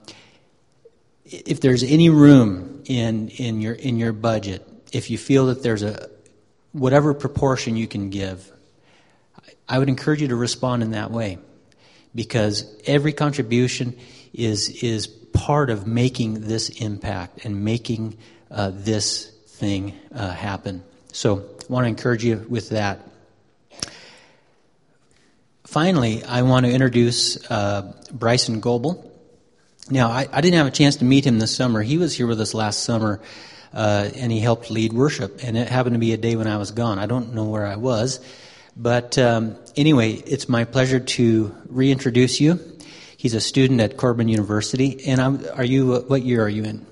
if 1.25 1.59
there's 1.59 1.83
any 1.83 2.09
room 2.09 2.83
in 2.85 3.29
in 3.29 3.59
your 3.59 3.73
in 3.73 3.97
your 3.97 4.13
budget, 4.13 4.67
if 4.93 5.09
you 5.09 5.17
feel 5.17 5.47
that 5.47 5.63
there's 5.63 5.83
a 5.83 6.09
whatever 6.71 7.13
proportion 7.13 7.75
you 7.75 7.87
can 7.87 8.09
give, 8.09 8.51
I 9.67 9.79
would 9.79 9.89
encourage 9.89 10.21
you 10.21 10.29
to 10.29 10.35
respond 10.35 10.83
in 10.83 10.91
that 10.91 11.11
way, 11.11 11.39
because 12.15 12.65
every 12.85 13.13
contribution 13.13 13.97
is 14.33 14.69
is 14.83 15.07
part 15.07 15.69
of 15.69 15.85
making 15.85 16.41
this 16.47 16.69
impact 16.69 17.45
and 17.45 17.63
making 17.63 18.17
uh, 18.49 18.71
this 18.73 19.31
thing 19.47 19.93
uh, 20.13 20.31
happen. 20.31 20.83
So, 21.11 21.39
I 21.39 21.73
want 21.73 21.85
to 21.85 21.89
encourage 21.89 22.23
you 22.23 22.45
with 22.47 22.69
that. 22.69 23.01
Finally, 25.67 26.23
I 26.23 26.43
want 26.43 26.65
to 26.65 26.71
introduce 26.71 27.35
uh, 27.51 27.93
Bryson 28.13 28.61
Goebel. 28.61 29.03
Now, 29.89 30.09
I, 30.09 30.25
I, 30.31 30.39
didn't 30.39 30.55
have 30.55 30.67
a 30.67 30.71
chance 30.71 30.95
to 30.97 31.05
meet 31.05 31.27
him 31.27 31.39
this 31.39 31.53
summer. 31.53 31.81
He 31.81 31.97
was 31.97 32.15
here 32.15 32.25
with 32.25 32.39
us 32.39 32.53
last 32.53 32.85
summer, 32.85 33.19
uh, 33.73 34.09
and 34.15 34.31
he 34.31 34.39
helped 34.39 34.71
lead 34.71 34.93
worship. 34.93 35.41
And 35.43 35.57
it 35.57 35.67
happened 35.67 35.95
to 35.95 35.99
be 35.99 36.13
a 36.13 36.17
day 36.17 36.37
when 36.37 36.47
I 36.47 36.55
was 36.55 36.71
gone. 36.71 36.99
I 36.99 37.05
don't 37.05 37.33
know 37.33 37.43
where 37.43 37.65
I 37.65 37.75
was. 37.75 38.21
But 38.77 39.17
um, 39.17 39.57
anyway, 39.75 40.11
it's 40.13 40.47
my 40.47 40.63
pleasure 40.63 41.01
to 41.01 41.53
reintroduce 41.67 42.39
you. 42.39 42.61
He's 43.17 43.33
a 43.33 43.41
student 43.41 43.81
at 43.81 43.97
Corban 43.97 44.29
University. 44.29 45.05
And 45.05 45.19
I'm, 45.19 45.45
are 45.53 45.65
you, 45.65 45.95
uh, 45.95 45.99
what 46.03 46.21
year 46.21 46.45
are 46.45 46.49
you 46.49 46.63
in? 46.63 46.85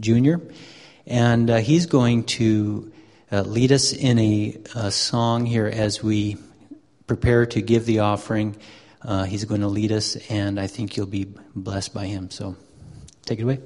Junior. 0.00 0.38
Junior. 0.38 0.54
And 1.06 1.50
uh, 1.50 1.56
he's 1.58 1.84
going 1.84 2.24
to 2.24 2.90
uh, 3.30 3.42
lead 3.42 3.72
us 3.72 3.92
in 3.92 4.18
a, 4.18 4.56
a 4.74 4.90
song 4.90 5.44
here 5.44 5.66
as 5.66 6.02
we 6.02 6.38
prepare 7.06 7.46
to 7.46 7.60
give 7.60 7.86
the 7.86 8.00
offering. 8.00 8.56
Uh, 9.02 9.24
he's 9.24 9.44
going 9.44 9.60
to 9.60 9.68
lead 9.68 9.92
us, 9.92 10.16
and 10.30 10.58
I 10.58 10.66
think 10.66 10.96
you'll 10.96 11.06
be 11.06 11.26
blessed 11.54 11.92
by 11.92 12.06
him. 12.06 12.30
So 12.30 12.56
take 13.26 13.38
it 13.38 13.42
away. 13.42 13.60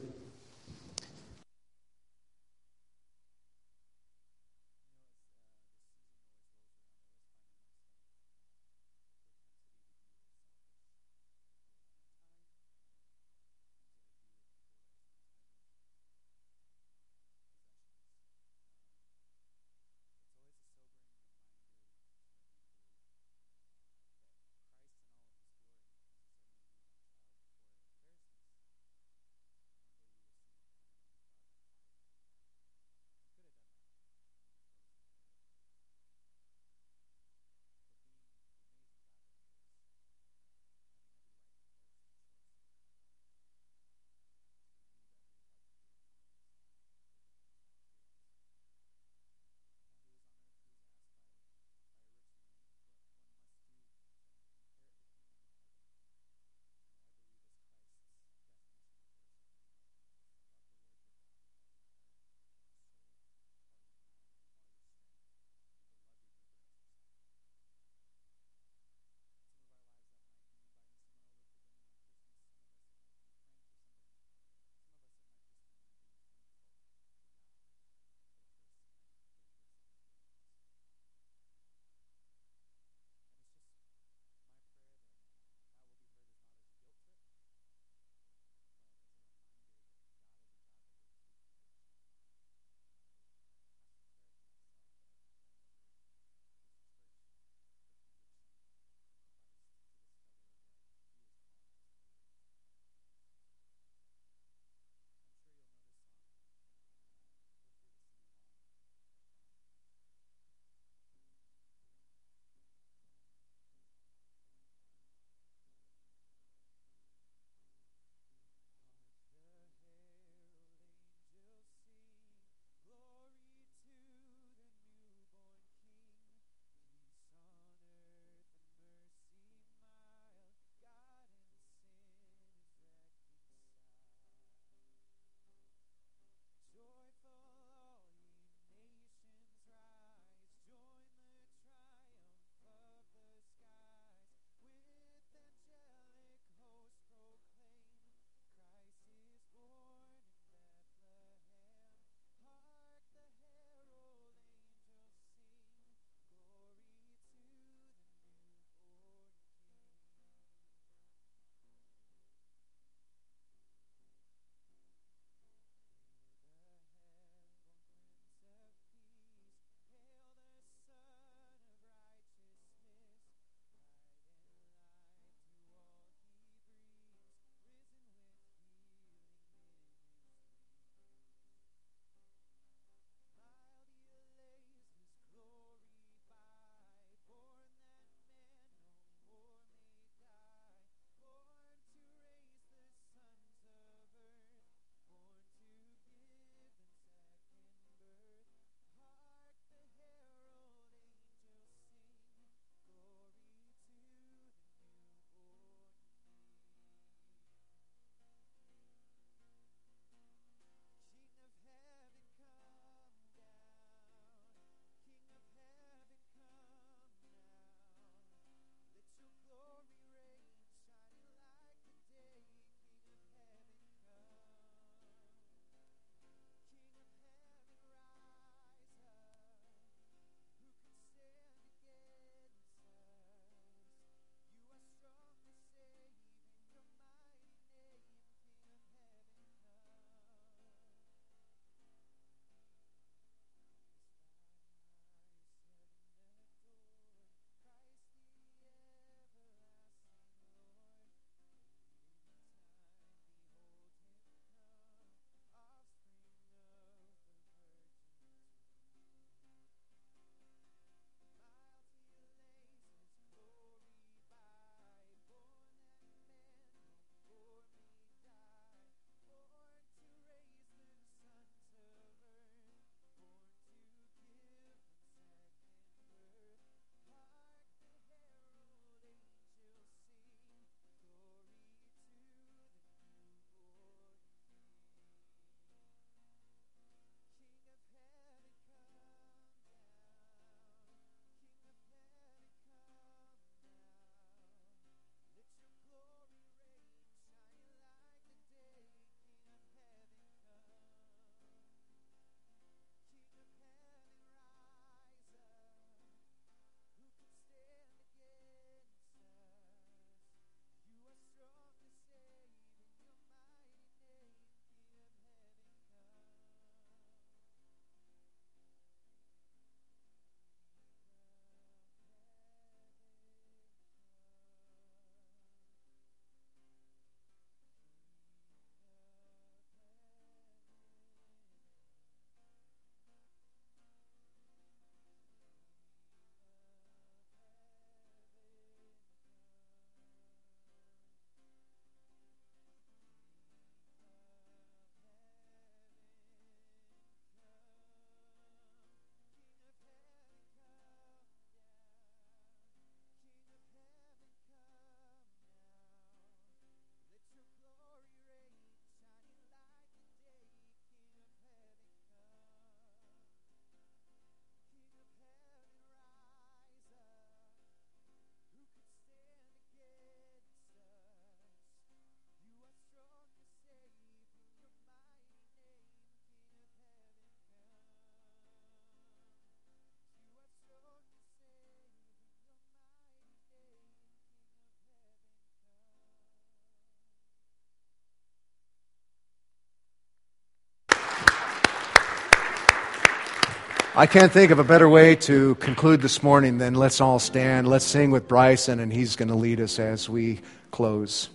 I 393.99 394.07
can't 394.07 394.30
think 394.30 394.53
of 394.53 394.61
a 394.61 394.64
better 394.64 394.88
way 394.88 395.16
to 395.16 395.57
conclude 395.57 396.03
this 396.03 396.22
morning 396.22 396.59
than 396.59 396.74
let's 396.74 397.01
all 397.01 397.18
stand. 397.18 397.66
Let's 397.66 397.84
sing 397.84 398.12
with 398.12 398.28
Bryson, 398.28 398.78
and 398.78 398.92
he's 398.92 399.16
going 399.16 399.26
to 399.26 399.34
lead 399.34 399.61
us 399.61 399.80
as 399.80 400.09
we 400.09 400.38
close. 400.70 401.30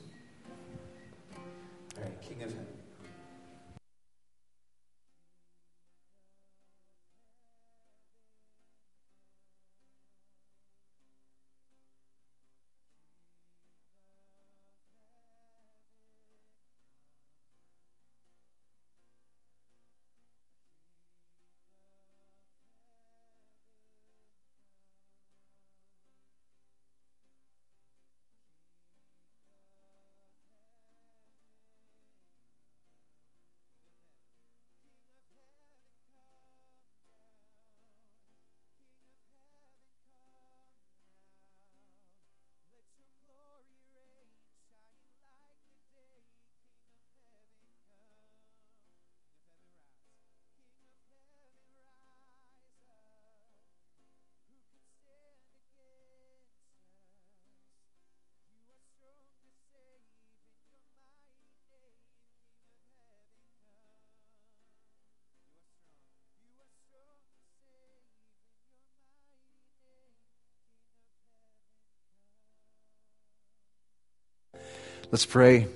Let's 75.14 75.28
pray. 75.28 75.68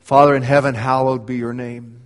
Father 0.00 0.34
in 0.34 0.42
heaven, 0.42 0.74
hallowed 0.74 1.24
be 1.24 1.36
your 1.36 1.52
name. 1.52 2.00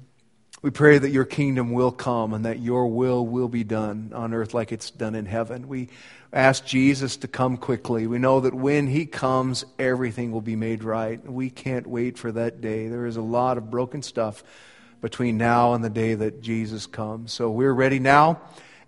We 0.60 0.68
pray 0.68 0.98
that 0.98 1.08
your 1.08 1.24
kingdom 1.24 1.72
will 1.72 1.90
come 1.90 2.34
and 2.34 2.44
that 2.44 2.58
your 2.58 2.86
will 2.88 3.26
will 3.26 3.48
be 3.48 3.64
done 3.64 4.12
on 4.14 4.34
earth 4.34 4.52
like 4.52 4.70
it's 4.70 4.90
done 4.90 5.14
in 5.14 5.24
heaven. 5.24 5.68
We 5.68 5.88
ask 6.30 6.66
Jesus 6.66 7.16
to 7.16 7.28
come 7.28 7.56
quickly. 7.56 8.06
We 8.06 8.18
know 8.18 8.40
that 8.40 8.52
when 8.52 8.88
he 8.88 9.06
comes, 9.06 9.64
everything 9.78 10.30
will 10.30 10.42
be 10.42 10.54
made 10.54 10.84
right. 10.84 11.18
We 11.26 11.48
can't 11.48 11.86
wait 11.86 12.18
for 12.18 12.30
that 12.30 12.60
day. 12.60 12.88
There 12.88 13.06
is 13.06 13.16
a 13.16 13.22
lot 13.22 13.56
of 13.56 13.70
broken 13.70 14.02
stuff 14.02 14.44
between 15.00 15.38
now 15.38 15.72
and 15.72 15.82
the 15.82 15.88
day 15.88 16.12
that 16.12 16.42
Jesus 16.42 16.86
comes. 16.86 17.32
So 17.32 17.50
we're 17.50 17.72
ready 17.72 18.00
now 18.00 18.38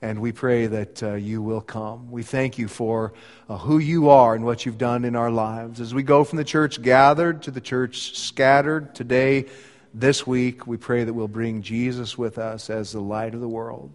and 0.03 0.21
we 0.21 0.33
pray 0.33 0.67
that 0.67 1.03
uh, 1.03 1.15
you 1.15 1.43
will 1.43 1.61
come. 1.61 2.11
We 2.11 2.23
thank 2.23 2.59
you 2.59 2.69
for 2.69 3.13
uh, 3.49 3.59
who 3.59 3.79
you 3.79 4.09
are 4.09 4.35
and 4.35 4.45
what 4.45 4.65
you've 4.65 4.79
done 4.79 5.05
in 5.05 5.15
our 5.15 5.31
lives. 5.31 5.81
As 5.81 5.93
we 5.93 6.03
go 6.03 6.25
from 6.25 6.39
the 6.39 6.45
church 6.45 6.81
gathered 6.81 7.43
to 7.43 7.51
the 7.51 7.61
church 7.61 8.17
scattered 8.17 8.95
today, 8.95 9.47
this 9.93 10.27
week, 10.27 10.67
we 10.67 10.77
pray 10.77 11.05
that 11.05 11.13
we'll 11.13 11.29
bring 11.29 11.63
Jesus 11.63 12.17
with 12.17 12.39
us 12.39 12.71
as 12.71 12.93
the 12.93 13.01
light 13.01 13.35
of 13.35 13.41
the 13.41 13.49
world. 13.49 13.91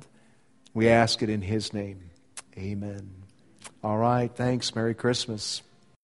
We 0.74 0.90
ask 0.90 1.24
it 1.24 1.30
in 1.30 1.42
his 1.42 1.74
name. 1.74 2.12
Amen. 2.58 3.10
All 3.84 3.98
right. 3.98 4.30
Thanks. 4.34 4.76
Merry 4.76 4.94
Christmas. 4.94 5.62